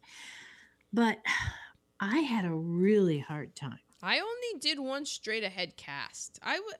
[0.92, 1.18] but
[2.00, 3.78] I had a really hard time.
[4.02, 6.40] I only did one straight ahead cast.
[6.42, 6.74] I would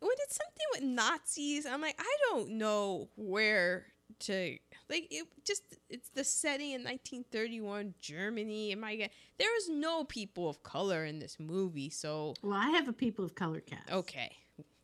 [0.00, 3.86] when it's something with Nazis, I'm like, I don't know where
[4.20, 4.56] to
[4.88, 8.72] like it just it's the setting in 1931 Germany.
[8.72, 12.88] Am I there was no people of color in this movie, so Well, I have
[12.88, 13.90] a people of color cast.
[13.90, 14.30] okay,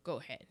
[0.03, 0.45] go ahead.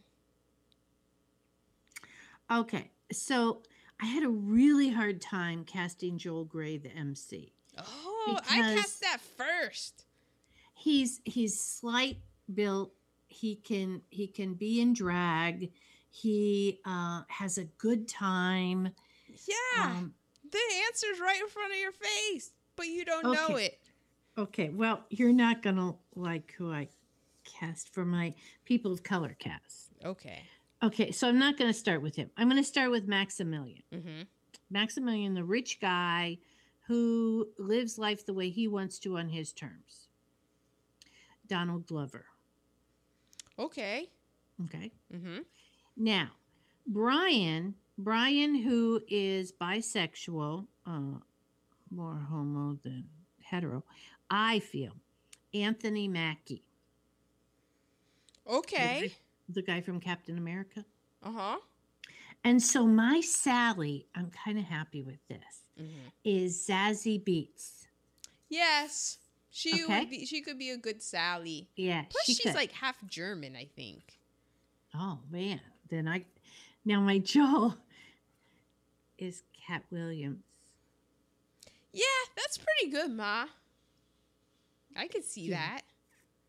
[2.52, 2.90] Okay.
[3.12, 3.62] So
[4.02, 7.53] I had a really hard time casting Joel Grey, the MC.
[7.78, 10.06] Oh, I cast that first.
[10.74, 12.18] He's he's slight
[12.54, 12.94] built.
[13.28, 15.72] He can he can be in drag.
[16.10, 18.90] He uh, has a good time.
[19.48, 20.14] Yeah, Um,
[20.52, 23.80] the answer's right in front of your face, but you don't know it.
[24.38, 26.88] okay, well, you're not gonna like who I
[27.44, 28.34] cast for my
[28.66, 29.90] people of color cast.
[30.06, 30.44] Okay.
[30.84, 32.30] Okay, so I'm not gonna start with him.
[32.38, 33.82] I'm gonna start with Maximilian.
[33.92, 34.22] Mm-hmm.
[34.70, 36.38] Maximilian, the rich guy
[36.88, 40.08] who lives life the way he wants to on his terms.
[41.48, 42.26] Donald Glover.
[43.60, 44.10] Okay.
[44.66, 44.92] Okay.
[45.14, 45.40] Mm-hmm.
[45.98, 46.30] Now,
[46.88, 51.20] Brian, Brian, who is bisexual, uh,
[51.92, 53.06] more homo than
[53.42, 53.84] hetero,
[54.30, 54.94] I feel.
[55.54, 56.64] Anthony Mackie,
[58.50, 59.14] Okay.
[59.48, 60.84] the guy from Captain America.
[61.22, 61.58] Uh huh.
[62.44, 66.08] And so my Sally, I'm kind of happy with this, Mm-hmm.
[66.24, 67.86] is Zazie Beetz.
[68.50, 69.18] Yes,
[69.50, 70.00] she Okay.
[70.02, 70.26] would be.
[70.26, 71.68] She could be a good Sally.
[71.76, 72.56] Yeah, Plus, she she's could.
[72.56, 74.20] like half German, I think.
[74.94, 75.60] Oh man,
[75.90, 76.26] then I
[76.86, 77.76] now my Joel
[79.18, 80.44] is Katt Williams.
[81.92, 82.04] Yeah,
[82.36, 83.46] that's pretty good, Ma.
[84.96, 85.58] I could see Yeah.
[85.76, 85.82] that.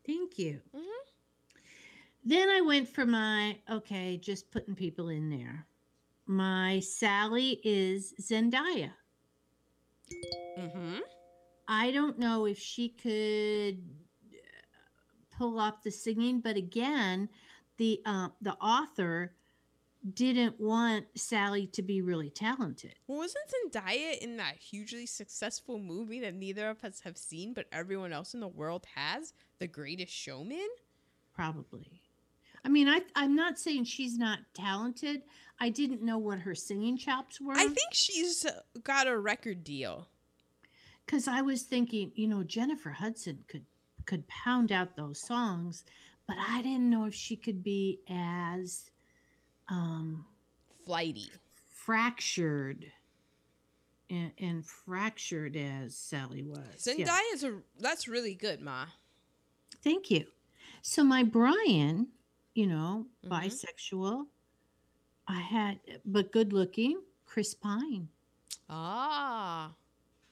[0.05, 0.61] Thank you.
[0.75, 0.81] Mhm.
[2.23, 5.65] Then I went for my okay, just putting people in there.
[6.27, 8.91] My Sally is Zendaya.
[10.57, 10.97] Mm-hmm.
[11.67, 13.83] I don't know if she could
[14.31, 17.29] uh, pull off the singing, but again,
[17.77, 19.33] the uh, the author
[20.13, 22.93] didn't want Sally to be really talented.
[23.07, 27.65] Well, wasn't Zendaya in that hugely successful movie that neither of us have seen, but
[27.71, 29.33] everyone else in the world has?
[29.57, 30.67] The Greatest Showman.
[31.33, 32.04] Probably.
[32.65, 35.21] I mean, I I'm not saying she's not talented.
[35.59, 37.53] I didn't know what her singing chops were.
[37.53, 38.45] I think she's
[38.83, 40.09] got a record deal.
[41.05, 43.65] because I was thinking, you know, Jennifer Hudson could
[44.05, 45.83] could pound out those songs,
[46.27, 48.89] but I didn't know if she could be as
[49.69, 50.25] um,
[50.85, 51.31] Flighty.
[51.67, 52.85] fractured
[54.09, 56.87] and, and fractured as Sally was.
[56.97, 57.05] Yeah.
[57.05, 58.85] Zendaya's a that's really good, Ma.
[59.83, 60.25] Thank you.
[60.81, 62.07] So my Brian,
[62.55, 63.29] you know, Mhm.
[63.29, 64.27] bisexual.
[65.27, 68.09] I had, but good looking, Chris Pine.
[68.69, 69.75] Ah,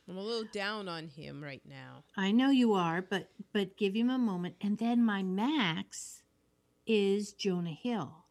[0.07, 2.03] I'm a little down on him right now.
[2.17, 4.55] I know you are, but but give him a moment.
[4.61, 6.23] And then my Max
[6.87, 8.25] is Jonah Hill.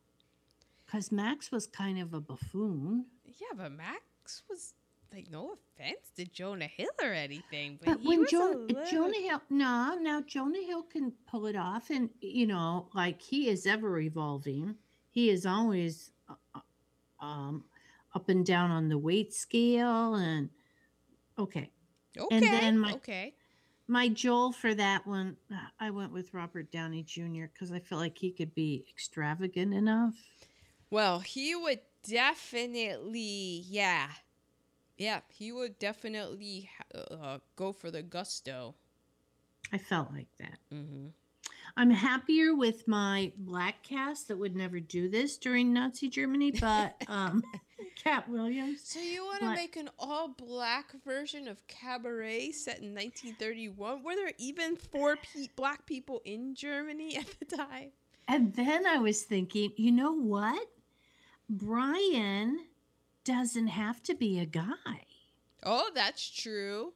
[0.87, 3.07] Cause Max was kind of a buffoon.
[3.25, 4.75] Yeah, but Max was
[5.13, 9.19] like, no offense to Jonah Hill or anything, but, But he when jo- little- Jonah
[9.21, 13.67] Hill no, now Jonah Hill can pull it off and you know, like he is
[13.67, 14.77] ever evolving.
[15.11, 17.65] He is always uh, uh, um
[18.15, 20.49] up and down on the weight scale and
[21.39, 21.71] okay.
[22.19, 23.35] okay, and then my- okay,
[23.89, 25.37] My Joel for that one,
[25.81, 27.47] I went with Robert Downey Jr.
[27.53, 30.15] because I felt like he could be extravagant enough.
[30.91, 34.09] well, he would definitely, yeah,
[34.97, 38.75] yeah, he would definitely uh, go for the gusto.
[39.73, 40.59] I felt like that.
[40.73, 41.09] Mm-hmm.
[41.77, 46.95] I'm happier with my black cast that would never do this during Nazi Germany, but
[47.09, 47.43] um,
[48.03, 48.81] Katt Williams.
[48.85, 54.03] So you want to make an all-black version of Cabaret set in 1931?
[54.03, 57.91] Were there even four pe- black people in Germany at the time?
[58.29, 60.69] And then I was thinking, you know what?
[61.49, 62.61] Brian
[63.25, 65.07] doesn't have to be a guy,
[65.65, 66.93] Oh, that's true.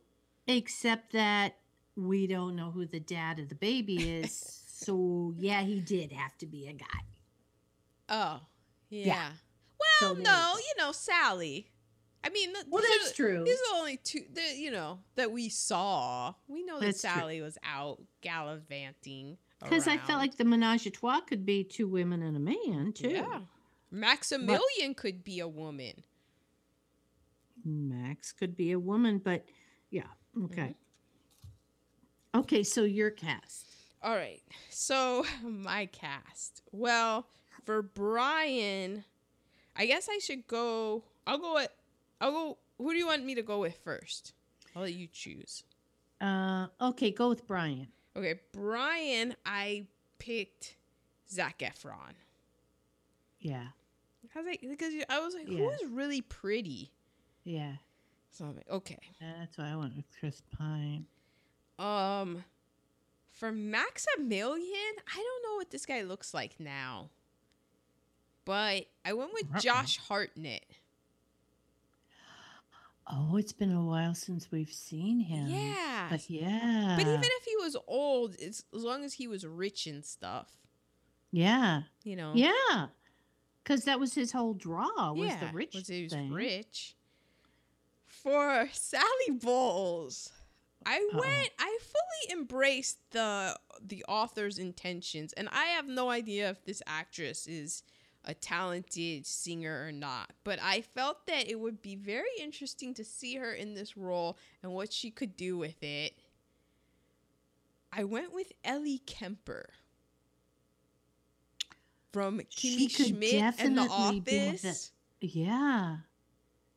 [0.47, 1.57] except that
[1.97, 4.63] we don't know who the dad of the baby is.
[4.69, 6.87] so, yeah, he did have to be a guy.
[8.09, 8.41] Oh,
[8.91, 9.07] yeah.
[9.07, 9.29] Yeah.
[10.01, 11.71] Well, So no, you you know, Sally.
[12.25, 13.45] I mean, Well, these are that's the- true.
[13.45, 16.35] These are only two that you know that we saw.
[16.49, 17.11] We know that That's true.
[17.11, 19.39] Sally was out gallivanting.
[19.63, 22.93] Because I felt like the menage a trois could be two women and a man
[22.93, 23.09] too.
[23.11, 23.41] Yeah.
[23.91, 26.03] Maximilian could be a woman.
[27.67, 29.45] Max could be a woman, but
[29.91, 30.05] yeah,
[30.45, 30.75] okay.
[32.35, 32.41] Mm-hmm.
[32.41, 33.67] Okay, so your cast.
[34.03, 34.43] All right.
[34.71, 36.63] So my cast.
[36.71, 37.27] Well,
[37.65, 39.05] for Brian,
[39.75, 41.03] I guess I should go.
[41.27, 41.71] I'll go with.
[42.21, 42.59] I'll go.
[42.79, 44.33] Who do you want me to go with first?
[44.75, 45.65] I'll let you choose.
[46.21, 47.89] Uh, okay, go with Brian.
[48.17, 49.35] Okay, Brian.
[49.45, 49.87] I
[50.19, 50.77] picked
[51.31, 52.15] Zac Efron.
[53.41, 53.65] Yeah,
[54.35, 55.59] I was like, because I was like, Yeah.
[55.59, 56.91] who is really pretty?
[57.47, 57.73] Yeah.
[58.33, 58.99] So I'm like, okay.
[59.21, 61.07] That's why I went with Chris Pine.
[61.79, 62.45] Um,
[63.31, 67.09] for Maximilian, I don't know what this guy looks like now,
[68.45, 69.63] but I went with.
[69.63, 70.67] Josh Hartnett.
[73.09, 75.47] Oh, it's been a while since we've seen him.
[75.47, 76.97] Yeah, But yeah.
[76.99, 80.49] but even if he was old, it's, as long as he was rich and stuff,
[81.31, 81.83] yeah.
[82.03, 82.33] you know.
[82.35, 82.87] Yeah.
[83.63, 86.33] Because that was his whole draw was yeah, the rich was he was thing.
[86.33, 86.96] rich.
[88.27, 90.33] For Sally Bowles,
[90.85, 91.19] I Uh-oh.
[91.21, 91.51] went.
[91.61, 97.47] I fully embraced the the author's intentions, and I have no idea if this actress
[97.47, 97.85] is
[98.25, 100.33] a talented singer or not.
[100.43, 104.37] But I felt that it would be very interesting to see her in this role
[104.61, 106.19] and what she could do with it.
[107.93, 109.69] I went with Ellie Kemper
[112.13, 114.91] from Kimmy Schmidt and The definitely be the- Office.
[115.21, 115.99] Yeah.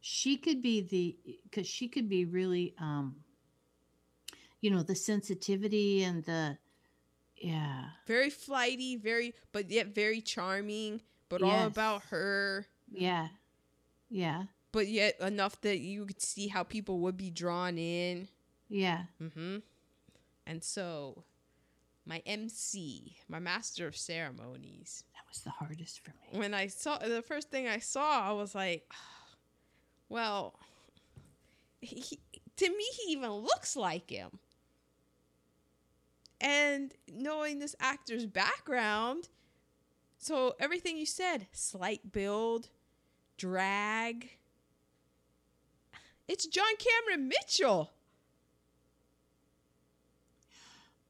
[0.02, 3.18] She could be the because she could be really um
[4.62, 6.58] you know, the sensitivity and the
[7.38, 7.86] yeah.
[8.06, 13.30] very flighty, very but yet very charming, but all about her, Yeah.
[14.10, 14.44] Yeah.
[14.74, 18.28] but yet enough that you could see how people would be drawn in.
[18.68, 19.04] Yeah.
[19.22, 19.60] Mm-hmm.
[20.46, 21.24] And so,
[22.06, 26.38] my MC, my master of ceremonies, That was the hardest for me.
[26.40, 28.92] when I saw the first thing I saw, I was like,
[30.10, 30.56] well,
[31.82, 32.20] he,
[32.58, 34.40] to me, he even looks like him.
[36.42, 39.30] And knowing this actor's background,
[40.18, 42.70] so everything you said, slight build,
[43.38, 44.32] drag,
[46.28, 47.92] it's John Cameron Mitchell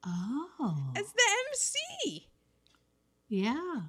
[0.06, 0.94] Oh.
[0.96, 2.28] as the MC.
[3.28, 3.82] Yeah.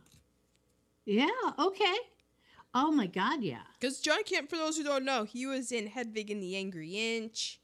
[1.04, 1.28] Yeah,
[1.58, 1.96] okay.
[2.74, 3.62] Oh my god, yeah.
[3.78, 7.16] Because John Kemp, for those who don't know, he was in Hedwig and the Angry
[7.16, 7.58] Inch,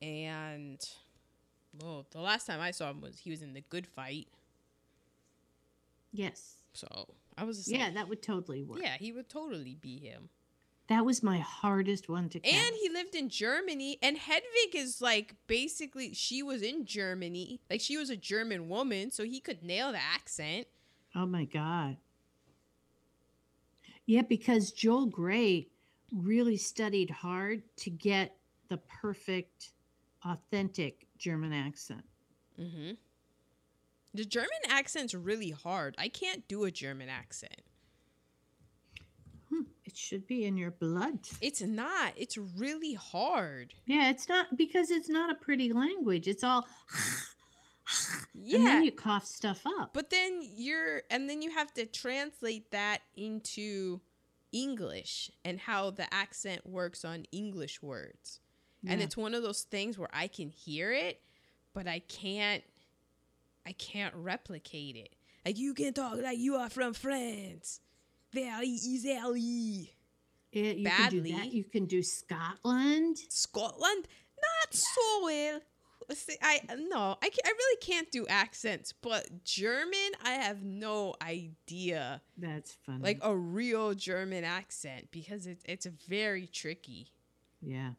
[0.00, 0.80] and
[1.80, 4.26] well, the last time I saw him was he was in The Good Fight.
[6.12, 6.56] Yes.
[6.72, 6.86] So
[7.38, 8.80] I was just Yeah, like, that would totally work.
[8.82, 10.28] yeah, he would totally be him.
[10.88, 12.54] That was my hardest one to cast.
[12.54, 17.80] And he lived in Germany, and Hedwig is like basically she was in Germany, like
[17.80, 20.66] she was a German woman, so he could nail the accent.
[21.14, 21.96] Oh my God.
[24.06, 25.68] Yeah, because Joel Grey
[26.12, 28.36] really studied hard to get
[28.68, 29.72] the perfect,
[30.24, 32.04] authentic German accent.
[32.60, 32.92] Mm-hmm.
[34.14, 35.94] The German accent's really hard.
[35.98, 37.62] I can't do a German accent.
[39.48, 41.20] Hmm, it should be in your blood.
[41.40, 42.12] It's not.
[42.16, 43.72] It's really hard.
[43.86, 46.28] Yeah, it's not because it's not a pretty language.
[46.28, 46.66] It's all,
[48.34, 48.58] and Yeah.
[48.58, 49.92] then you cough stuff up.
[49.94, 54.00] But then you're, and then you have to translate that into
[54.52, 58.40] English and how the accent works on English words.
[58.84, 61.20] And it's one of those things where I can hear it,
[61.72, 62.64] but I can't,
[63.64, 65.14] I can't replicate it.
[65.46, 67.78] Like you can talk like you are from France,
[68.32, 69.94] very easily.
[70.52, 71.32] Yeah, you can do badly.
[71.32, 71.52] that.
[71.52, 73.18] You can do Scotland.
[73.28, 75.60] Scotland, not so well.
[76.12, 82.20] See, I no, I, I really can't do accents, but German, I have no idea.
[82.36, 83.02] That's funny.
[83.02, 87.12] Like a real German accent because it's it's very tricky.
[87.60, 87.92] Yeah.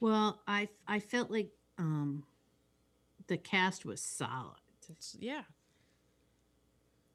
[0.00, 2.24] Well, I I felt like um
[3.26, 4.56] the cast was solid.
[4.88, 5.42] It's, yeah.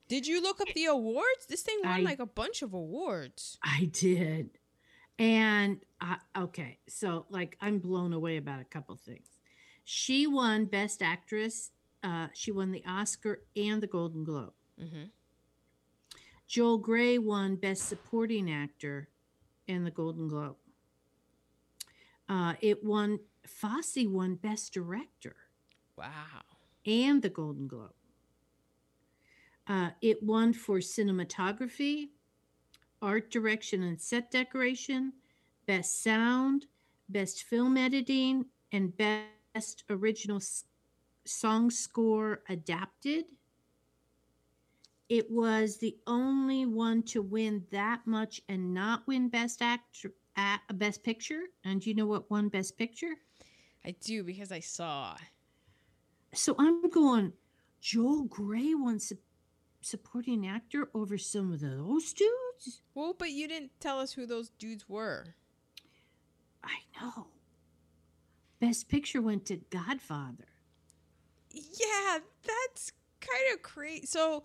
[0.07, 1.45] Did you look up the awards?
[1.47, 3.57] This thing won I- like a bunch of awards.
[3.61, 4.58] I did.
[5.19, 9.27] And I, okay, so like I'm blown away about a couple things.
[9.83, 11.71] She won Best Actress.
[12.03, 14.53] Uh, she won the Oscar and the Golden Globe.
[14.81, 15.03] Mm-hmm.
[16.47, 19.09] Joel Grey won Best Supporting Actor
[19.67, 20.55] and the Golden Globe.
[22.27, 23.19] Uh, it won.
[23.45, 25.35] Fosse won Best Director.
[25.97, 26.05] Wow.
[26.85, 27.93] and the Golden Globe.
[29.67, 32.09] Uh, it won for cinematography,
[33.01, 35.13] art direction and set decoration,
[35.65, 36.65] best sound,
[37.09, 40.41] best film editing, and best original
[41.25, 43.25] song score adapted.
[45.09, 50.59] It was the only one to win that much and not win best actor at
[50.73, 51.41] best picture.
[51.63, 53.15] And you know what won best picture?
[53.85, 55.15] I do because I saw.
[56.33, 57.33] So I'm going,
[57.81, 59.17] Joel Grey won su-
[59.81, 62.48] supporting actor over some of those dudes?
[62.93, 65.35] Well, but you didn't tell us who those dudes were.
[66.63, 67.27] I know.
[68.59, 70.45] Best picture went to Godfather.
[71.51, 72.91] Yeah, that's
[73.21, 74.05] kind of crazy.
[74.05, 74.43] So,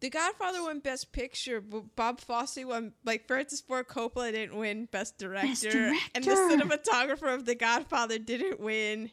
[0.00, 2.92] The Godfather won Best Picture, but Bob Fosse won.
[3.04, 8.60] Like Francis Ford Coppola didn't win Best Director, and the cinematographer of The Godfather didn't
[8.60, 9.10] win.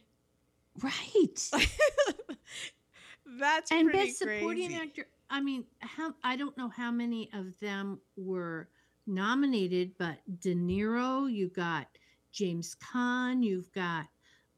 [0.80, 1.50] Right.
[3.38, 5.06] That's and best supporting actor.
[5.30, 8.68] I mean, how I don't know how many of them were
[9.06, 11.86] nominated, but De Niro, you got
[12.32, 14.06] James Caan, you've got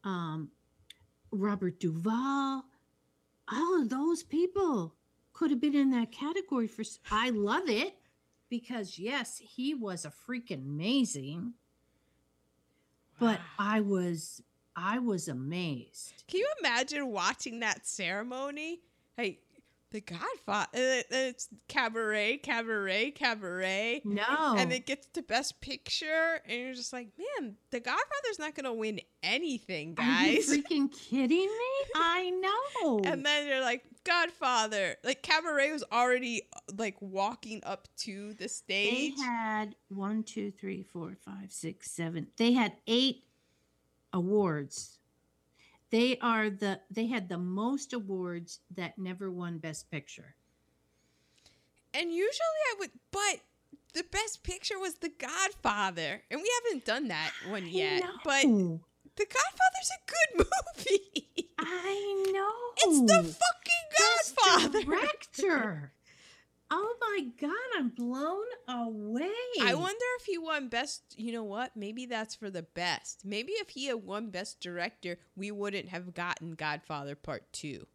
[0.03, 0.49] um,
[1.31, 2.65] Robert Duvall.
[3.51, 4.95] All of those people
[5.33, 6.83] could have been in that category for.
[7.11, 7.95] I love it
[8.49, 11.53] because yes, he was a freaking amazing.
[13.19, 13.45] But Wow.
[13.59, 14.41] I was,
[14.75, 16.23] I was amazed.
[16.27, 18.81] Can you imagine watching that ceremony?
[19.15, 19.39] Hey,
[19.91, 20.67] The Godfather.
[20.73, 24.01] uh, It's cabaret, cabaret, cabaret.
[24.05, 27.09] No, And it gets the Best Picture, and you're just like,
[27.39, 30.49] man, The Godfather's not gonna win anything, guys.
[30.49, 31.91] Are you freaking kidding me?
[31.95, 33.01] I know.
[33.03, 34.95] And then you're like, Godfather.
[35.03, 36.43] Like Cabaret was already
[36.77, 39.13] like walking up to the stage.
[39.17, 42.27] they had one, two, three, four, five, six, seven.
[42.37, 43.25] They had eight
[44.13, 44.97] awards.
[45.91, 50.35] They are the they had the most awards that never won Best Picture.
[51.93, 53.39] and usually I would, but
[53.93, 58.03] the best picture was The Godfather, and we haven't done that one yet.
[58.23, 58.43] But.
[59.17, 60.47] The Godfather's a good
[60.77, 61.49] movie.
[61.59, 62.53] I know.
[62.77, 64.83] it's the fucking Best Godfather.
[64.83, 65.91] director.
[66.71, 69.29] Oh my god, I'm blown away.
[69.61, 71.03] I wonder if he won best.
[71.17, 71.75] You know what?
[71.75, 73.23] Maybe that's for the best.
[73.25, 77.85] Maybe if he had won best director, we wouldn't have gotten Godfather Part Two.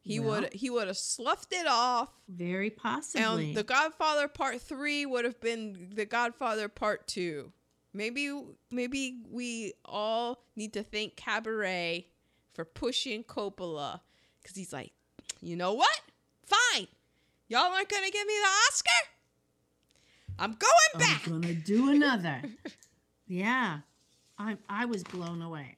[0.00, 0.42] He Well.
[0.42, 3.48] would he would have sloughed it off, Very possibly.
[3.48, 7.52] and the Godfather Part Three would have been the Godfather Part Two.
[7.92, 8.32] Maybe
[8.70, 12.06] maybe we all need to thank Cabaret
[12.54, 14.00] for pushing Coppola
[14.42, 14.92] because he's like,
[15.40, 16.00] you know what?
[16.46, 16.86] Fine,
[17.48, 18.90] y'all aren't gonna give me the Oscar.
[20.38, 21.26] I'm going back.
[21.26, 22.42] I'm gonna do another.
[23.26, 23.80] yeah,
[24.38, 25.76] I I was blown away.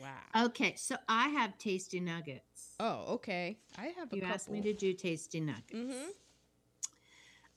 [0.00, 0.46] Wow.
[0.46, 2.74] Okay, so I have tasty nuggets.
[2.80, 3.58] Oh, okay.
[3.78, 4.34] I have a you couple.
[4.34, 5.72] asked me to do tasty nuggets.
[5.72, 6.08] Mm-hmm.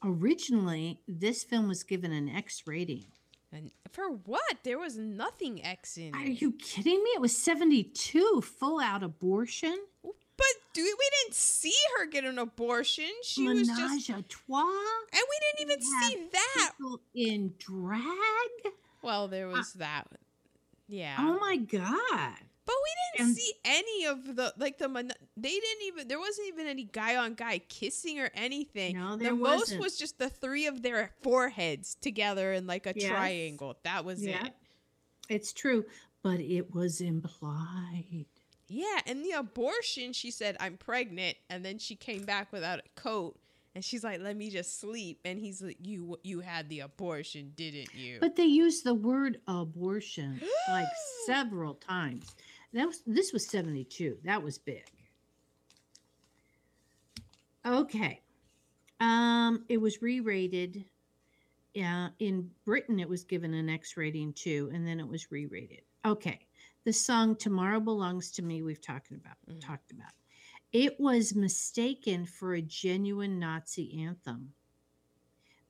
[0.04, 3.06] Originally, this film was given an X rating.
[3.52, 4.58] And for what?
[4.64, 6.42] There was nothing X in Are it.
[6.42, 7.10] you kidding me?
[7.16, 9.76] It was 72 full out abortion.
[10.38, 13.10] But do we, we didn't see her get an abortion.
[13.24, 14.62] She was just, Menage a trois.
[14.62, 16.72] and we didn't even We see that.
[17.16, 18.74] In drag.
[19.02, 20.08] Well, there was uh, that.
[20.88, 21.16] Yeah.
[21.20, 22.34] Oh my god!
[22.66, 24.88] but we didn't and- see any of the like the
[25.38, 28.96] they didn't even there wasn't even any guy on guy kissing or anything.
[28.98, 29.82] No, the there most wasn't.
[29.82, 33.10] was just the three of their foreheads together in like a Yes.
[33.10, 33.78] triangle.
[33.84, 34.46] That was Yeah.
[34.48, 34.54] it.
[35.30, 35.86] It's true,
[36.24, 38.26] but it was implied.
[38.68, 43.00] Yeah, and the abortion, she said, I'm pregnant, and then she came back without a
[43.00, 43.38] coat,
[43.76, 47.52] and she's like, "Let me just sleep," and he's like, "You you had the abortion,
[47.56, 50.88] didn't you?" But they used the word abortion like
[51.26, 52.36] several times.
[52.74, 54.18] That was this was 72.
[54.24, 54.86] That was big.
[57.66, 58.22] Okay.
[59.00, 60.86] Um it was re-rated.
[61.74, 65.82] Yeah, in Britain it was given an X rating too and then it was re-rated.
[66.06, 66.48] Okay.
[66.86, 69.60] The song Tomorrow Belongs to Me we've talked about Mhm.
[69.60, 70.14] talked about.
[70.72, 74.54] It was mistaken for a genuine Nazi anthem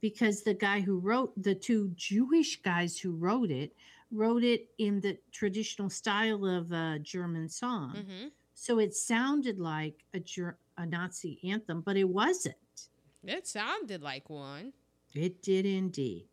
[0.02, 3.76] because the guy who wrote the two Jewish guys who wrote it
[4.12, 7.96] wrote it in the traditional style of a German song.
[7.96, 12.90] hmm So it sounded like a, Ger- a Nazi anthem, but it wasn't.
[13.24, 14.72] It sounded like one.
[15.14, 16.28] It did indeed.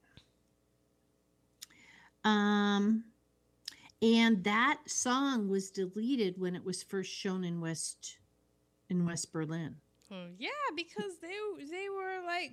[2.25, 3.12] Um,
[4.03, 8.19] and that song was deleted when it was first shown in West
[8.91, 9.77] in West Berlin.
[10.11, 11.37] Oh, yeah, because they
[11.71, 12.51] they were like,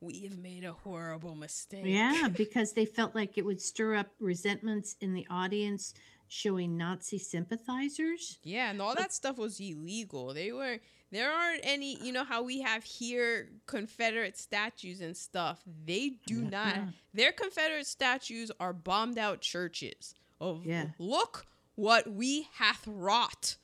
[0.00, 4.08] "We have made a horrible mistake." Yeah, because they felt like it would stir up
[4.20, 5.94] resentments in the audience,
[6.28, 8.38] showing Nazi sympathizers.
[8.42, 10.34] Yeah, and all that stuff was illegal.
[10.34, 10.80] They were
[11.12, 15.62] There aren't any, you know how we have here Confederate statues and stuff.
[15.86, 16.76] They do not.
[17.14, 20.14] Their Confederate statues are bombed out churches.
[20.40, 20.88] Of Yeah.
[20.98, 23.56] look what we hath wrought.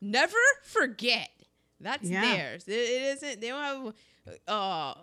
[0.00, 1.30] Never forget.
[1.80, 2.20] That's Yeah.
[2.22, 2.68] theirs.
[2.68, 3.40] It, it isn't.
[3.40, 3.94] They don't have.
[4.48, 4.94] Uh,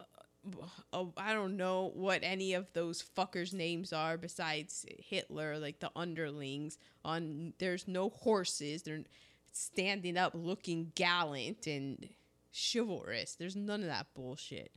[0.94, 5.92] uh, I don't know what any of those fuckers' names are besides Hitler, like the
[5.96, 6.78] underlings.
[7.06, 8.84] On there's no horses.
[8.84, 9.04] They're
[9.52, 12.10] standing up, looking gallant and
[12.54, 13.36] chivalrous.
[13.36, 14.72] There's none of that bullshit.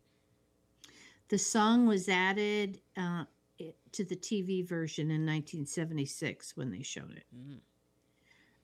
[1.29, 3.25] The song was added uh,
[3.69, 7.27] it- to the TV version in 1976 when they showed it.
[7.35, 7.61] Mm.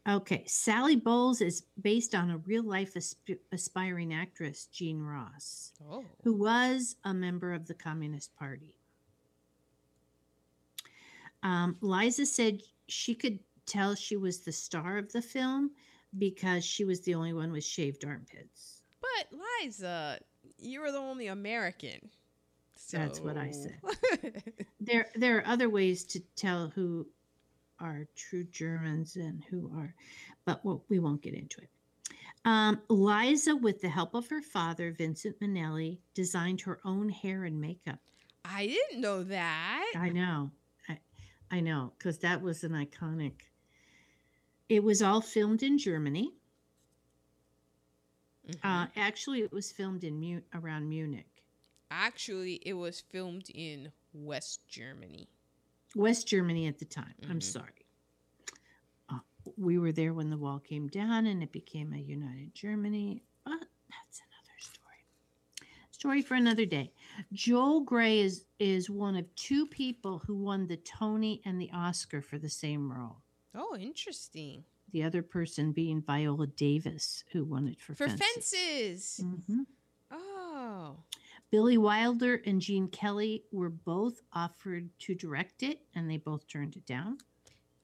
[0.08, 6.04] Okay, Sally Bowles is based on a real life asp- aspiring actress, Jean Ross, Oh,
[6.22, 8.74] who was a member of the Communist Party.
[11.42, 15.72] Um, Liza said she could tell she was the star of the film
[16.18, 18.80] because she was the only one with shaved armpits.
[19.00, 20.18] but Liza,
[20.58, 22.10] you were the only American.
[22.90, 24.42] That's what I said.
[24.80, 27.06] There, there are other ways to tell who
[27.80, 29.94] are true Germans and who are,
[30.44, 31.68] but we'll, we won't get into it.
[32.44, 37.60] Um, Liza, with the help of her father, Vincent Minnelli, designed her own hair and
[37.60, 37.98] makeup.
[38.44, 39.92] I didn't know that.
[39.96, 40.50] I know,
[40.88, 40.98] I,
[41.50, 43.34] I know, because that was an iconic.
[44.68, 46.32] It was all filmed in Germany.
[48.48, 48.58] Mhm.
[48.62, 51.37] Uh, actually, it was filmed in Mu- around Munich.
[51.90, 55.28] Actually, it was filmed in West Germany.
[55.94, 57.14] West Germany at the time.
[57.28, 57.42] I'm Mhm.
[57.42, 57.86] sorry.
[59.08, 59.20] Uh,
[59.56, 63.22] we were there when the wall came down and it became a united Germany.
[63.44, 65.06] But that's another story.
[65.90, 66.92] Story for another day.
[67.32, 72.20] Joel Grey is is one of two people who won the Tony and the Oscar
[72.20, 73.22] for the same role.
[73.54, 74.64] Oh, interesting.
[74.90, 79.16] The other person being Viola Davis, who won it for, For Fences.
[79.16, 79.20] fences.
[79.22, 79.66] Mhm.
[80.10, 81.04] Oh.
[81.50, 86.76] Billy Wilder and Gene Kelly were both offered to direct it, and they both turned
[86.76, 87.18] it down.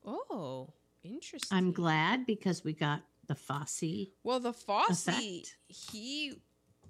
[0.04, 0.68] Oh,
[1.02, 1.56] interesting.
[1.56, 4.08] I'm glad because we got the Fosse.
[4.22, 5.56] Well, the Fosse, effect.
[5.68, 6.34] he,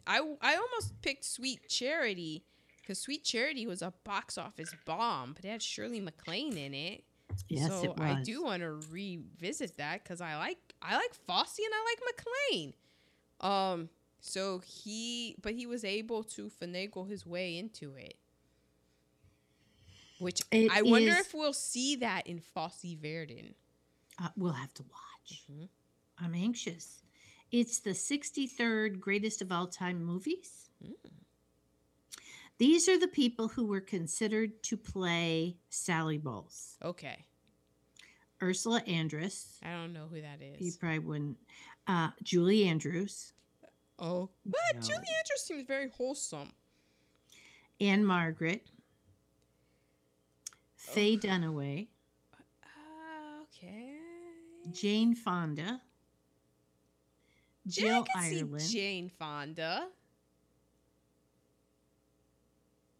[0.07, 2.45] I, I almost picked Sweet Charity
[2.81, 7.05] because Sweet Charity was a box office bomb, but it had Shirley MacLaine in it.
[7.49, 8.01] Yes, so it was.
[8.01, 12.17] I do want to revisit that because I like I like Fosse and I like
[12.51, 12.75] MacLaine.
[13.41, 13.89] Um,
[14.27, 18.17] so he, but he was able to finagle his way into it.
[20.19, 23.55] Which It I wonder is- if we'll see that in Fosse Verdon.
[24.19, 25.43] Uh, we'll have to watch.
[25.51, 25.69] Mhm.
[26.19, 27.03] I'm anxious.
[27.51, 30.71] It's the 63rd greatest of all time movies.
[30.83, 30.95] Mm.
[32.57, 36.79] These are the people who were considered to play Sally Bowles.
[36.81, 37.27] Okay,
[38.41, 39.59] Ursula Andress.
[39.63, 40.61] I don't know who that is.
[40.63, 41.39] You probably wouldn't.
[41.87, 43.34] Uh, Julie Andrews.
[43.99, 44.81] Oh, but No.
[44.81, 46.53] Julie Andrews seems very wholesome.
[47.81, 48.67] Ann-Margret.
[50.77, 51.21] Faye Ugh.
[51.23, 51.89] Dunaway.
[52.63, 53.95] Uh, okay.
[54.73, 55.81] Jane Fonda.
[57.67, 58.63] Jane, Jill I can Ireland.
[58.63, 59.89] see Jane Fonda.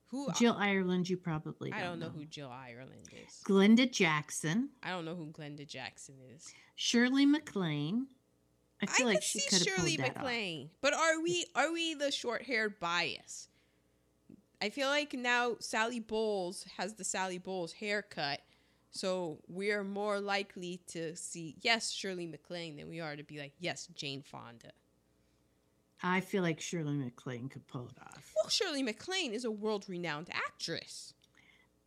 [0.07, 3.43] Who Jill Ireland, you probably I don't know know who Jill Ireland is.
[3.45, 4.71] Glenda Jackson.
[4.83, 6.53] I don't know who Glenda Jackson is.
[6.77, 8.07] Shirley MacLaine.
[8.93, 9.97] I feel like could she see could Shirley.
[9.97, 13.49] MacLaine, but are we are we the short-haired bias?
[14.63, 18.41] I feel like now Sally Bowles has the Sally Bowles haircut,
[18.91, 23.53] so we're more likely to see yes Shirley MacLaine than we are to be like
[23.59, 24.73] yes Jane Fonda.
[26.03, 28.33] I feel like Shirley MacLaine could pull it off.
[28.37, 31.15] Well, Shirley MacLaine is a world-renowned actress.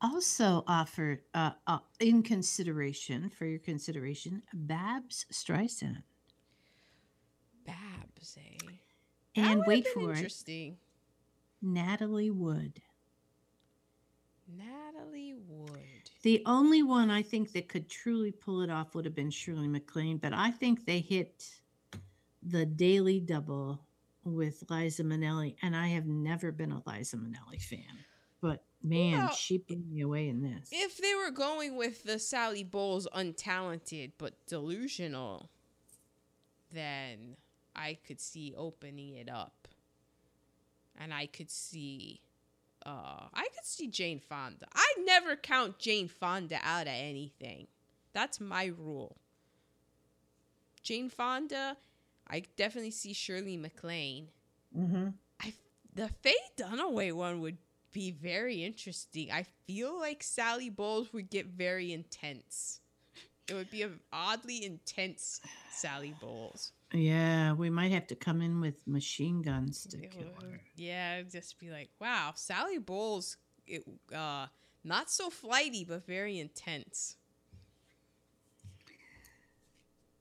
[0.01, 6.03] Also offered uh, uh, in consideration for your consideration, Babs Streisand.
[7.67, 8.67] Babs, eh?
[9.35, 10.33] And wait for it.
[11.61, 12.81] Natalie Wood.
[14.47, 16.09] Natalie Wood.
[16.23, 19.67] The only one I think that could truly pull it off would have been Shirley
[19.67, 21.45] MacLaine, but I think they hit
[22.41, 23.81] the daily double
[24.23, 27.83] with Liza Minnelli, and I have never been a Liza Minnelli fan.
[28.41, 30.69] But man, Well, she blew me away in this.
[30.71, 35.49] If they were going with the Sally Bowles untalented but delusional,
[36.71, 37.37] then
[37.77, 39.67] I could see opening it up.
[40.99, 42.21] And I could see
[42.85, 44.67] uh I could see Jane Fonda.
[44.73, 47.67] I never count Jane Fonda out of anything.
[48.13, 49.17] That's my rule.
[50.81, 51.77] Jane Fonda,
[52.27, 54.29] I definitely see Shirley MacLaine.
[54.75, 55.09] mm-hmm.
[55.41, 55.53] I
[55.93, 57.57] the Faye Dunaway one would
[57.91, 59.31] be very interesting.
[59.31, 62.79] I feel like Sally Bowles would get very intense.
[63.47, 65.41] It would be an oddly intense
[65.71, 66.73] Sally Bowles.
[66.93, 70.61] Yeah, we might have to come in with machine guns to kill her.
[70.75, 73.83] Yeah, just be like, wow, Sally Bowles, it,
[74.15, 74.47] uh,
[74.83, 77.17] not so flighty, but very intense.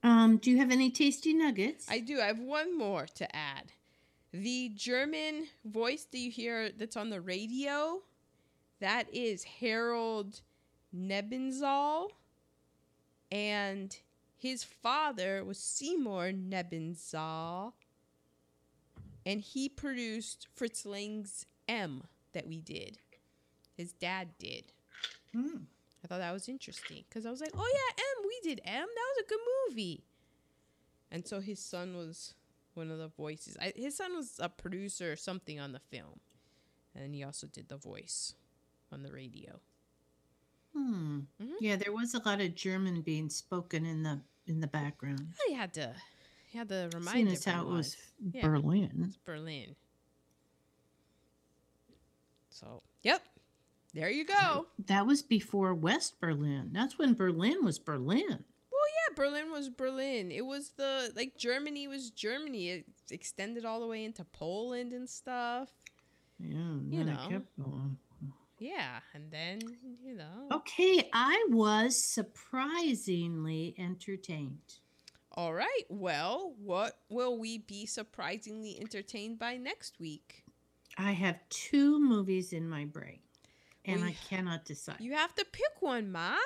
[0.02, 1.86] Um, do you have any tasty nuggets?
[1.88, 2.20] I do.
[2.20, 3.72] I have one more to add.
[4.32, 8.02] The German voice that you hear that's on the radio,
[8.80, 10.42] that is Harold
[10.94, 12.08] Nebenzal.
[13.32, 13.96] And
[14.36, 17.72] his father was Seymour Nebenzal.
[19.24, 22.98] And he produced Fritz Lang's M that we did.
[23.76, 24.64] His dad did.
[25.32, 25.64] Hmm.
[26.04, 28.74] I thought that was interesting because I was like, oh yeah, M, we did M.
[28.74, 30.04] That was a good movie.
[31.10, 32.34] And so his son was
[32.74, 33.56] one of the voices.
[33.60, 36.20] I, his son was a producer or something on the film,
[36.94, 38.34] and he also did the voice
[38.92, 39.60] on the radio.
[40.76, 41.20] Hmm.
[41.42, 41.54] Mhm.
[41.60, 45.32] Yeah, there was a lot of German being spoken in the in the background.
[45.48, 45.94] I had to,
[46.50, 47.96] he had to remind as how it was
[48.32, 48.42] Yeah.
[48.46, 49.04] Berlin.
[49.08, 49.74] It's Berlin.
[52.50, 53.22] So, yep,
[53.92, 54.66] there you go.
[54.86, 56.70] That was before West Berlin.
[56.72, 58.44] That's when Berlin was Berlin.
[58.70, 60.30] Well, yeah, Berlin was Berlin.
[60.30, 62.68] It was the like Germany was Germany.
[62.70, 65.70] It extended all the way into Poland and stuff.
[66.38, 67.42] Yeah, and You know.
[68.60, 68.78] It kept going.
[68.78, 69.60] Yeah, and then
[70.02, 70.48] you know.
[70.52, 74.78] Okay, I was surprisingly entertained.
[75.32, 75.84] All right.
[75.90, 80.44] Well, what will we be surprisingly entertained by next week?
[80.96, 83.20] I have two movies in my brain,
[83.84, 85.00] and We- I cannot decide.
[85.00, 86.38] You have to pick one, Ma.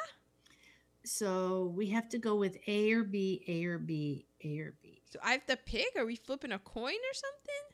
[1.05, 5.01] so we have to go with A or B, A or B, A or B.
[5.11, 5.95] So I have to pick.
[5.97, 7.70] Are we flipping a coin or something?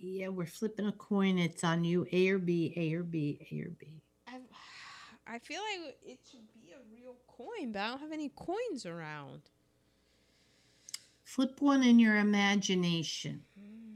[0.00, 1.38] Yeah, we're flipping a coin.
[1.38, 2.06] It's on you.
[2.12, 4.00] A or B, A or B, A or B.
[4.26, 4.38] I,
[5.26, 8.86] I feel like it should be a real coin, but I don't have any coins
[8.86, 9.42] around.
[11.24, 13.42] Flip one in your imagination.
[13.58, 13.92] Mm.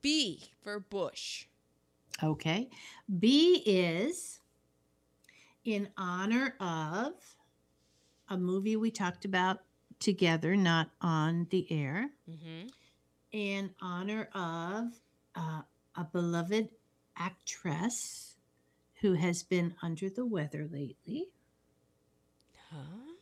[0.00, 1.46] B for Bush.
[2.22, 2.70] Okay.
[3.18, 4.40] B is
[5.64, 7.14] in honor of
[8.28, 9.58] a movie we talked about
[10.00, 12.68] together, not on the air, Mm-hmm.
[13.32, 14.88] in honor of
[15.36, 15.62] uh,
[15.96, 16.68] a beloved
[17.16, 18.36] actress
[19.00, 21.26] who has been under the weather lately.
[22.70, 23.14] Huh?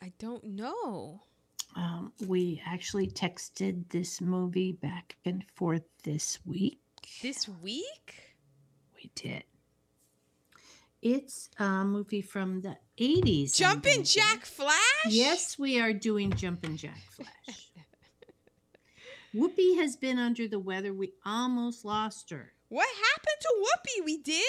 [0.00, 1.22] I don't know.
[1.76, 6.78] Um, we actually texted this movie back and forth this week.
[7.22, 8.34] This week?
[8.96, 9.44] We did.
[11.02, 13.62] It's a movie from the 80s.
[13.62, 14.74] I'm Jumpin' Jack Flash?
[15.06, 17.70] Yes, we are doing Jumpin' Jack Flash.
[19.34, 20.92] Whoopi has been under the weather.
[20.92, 22.52] We almost lost her.
[22.70, 24.04] What happened to Whoopi?
[24.04, 24.42] We did?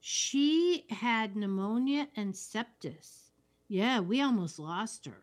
[0.00, 3.30] She had pneumonia and sepsis.
[3.68, 5.22] Yeah, we almost lost her.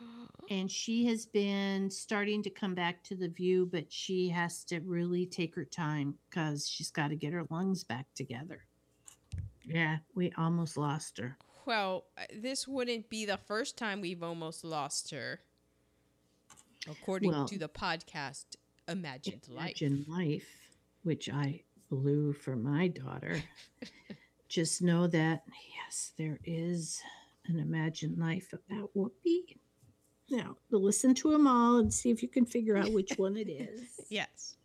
[0.48, 4.78] And she has been starting to come back to the view, but she has to
[4.78, 8.62] really take her time because she's got to get her lungs back together.
[9.66, 11.36] Yeah, we almost lost her.
[11.66, 15.40] Well, uh, this wouldn't be the first time we've almost lost her.
[16.88, 18.44] According Well, to the podcast
[18.86, 19.82] Imagined Life.
[19.82, 20.48] Imagine life,
[21.02, 23.42] which I blew for my daughter.
[24.48, 25.42] Just know that
[25.74, 27.02] yes, there is
[27.48, 29.56] an imagined life about Whoopi.
[30.30, 33.48] Now, listen to them all and see if you can figure out which one it
[33.48, 34.56] is Yes.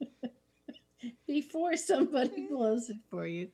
[1.27, 3.49] before somebody blows it for you.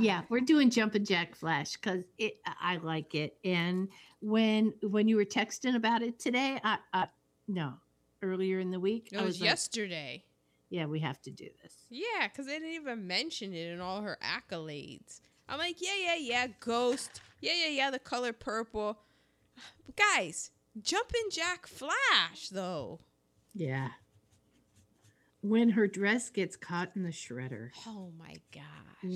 [0.00, 3.36] Yeah, we're doing Jumpin' Jack Flash because it I like it.
[3.44, 3.88] And
[4.20, 7.06] when when you were texting about it today, I, I
[7.48, 7.74] no
[8.22, 10.24] earlier in the week, It was was like, yesterday.
[10.70, 11.74] yeah, we have to do this.
[11.90, 15.20] Yeah, because they didn't even mention it in all her accolades.
[15.48, 17.20] I'm like, yeah, yeah, yeah, Ghost.
[17.40, 18.98] Yeah, yeah, yeah, the color purple.
[19.84, 20.50] But guys,
[20.80, 23.00] Jumpin' Jack Flash, though.
[23.54, 23.90] Yeah.
[25.44, 27.68] When her dress gets caught in the shredder.
[27.86, 28.64] Oh my gosh.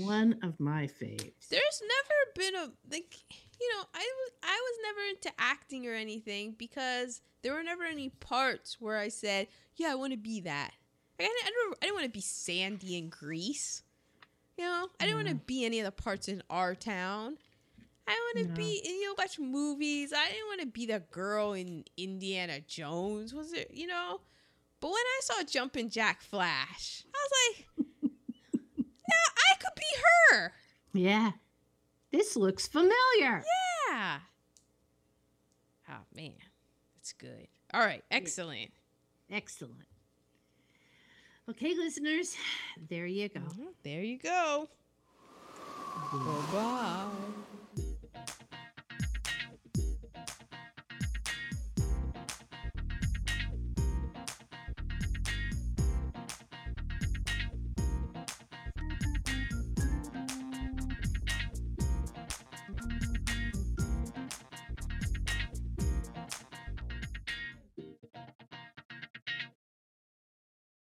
[0.05, 1.49] One of my faves.
[1.49, 3.17] There's never been a like
[3.59, 7.85] you know I was I was never into acting or anything because there were never
[7.85, 9.47] any parts where I said
[9.77, 10.73] yeah I want to be that.
[11.19, 13.83] Like, I didn't, I didn't, I didn't want to be Sandy in Grease.
[14.59, 17.39] You know I didn't want to be any of the parts in our town.
[18.07, 18.55] I want to No.
[18.55, 20.13] be you know watch movies.
[20.13, 23.33] I didn't want to be the girl in Indiana Jones.
[23.33, 24.21] Was it you know?
[24.81, 27.89] But when I saw Jumpin' Jack Flash, I was like,
[28.77, 30.01] yeah, I could be
[30.31, 30.53] her.
[30.93, 31.33] Yeah.
[32.13, 33.45] This looks familiar.
[33.91, 34.19] Yeah.
[35.91, 36.33] Oh man,
[36.95, 37.49] that's good.
[37.75, 38.71] All right, excellent.
[39.31, 39.87] Excellent.
[41.51, 42.37] Okay, listeners,
[42.89, 43.41] there you go.
[43.41, 44.69] Mhm, There you go.
[46.13, 47.07] Bye bye.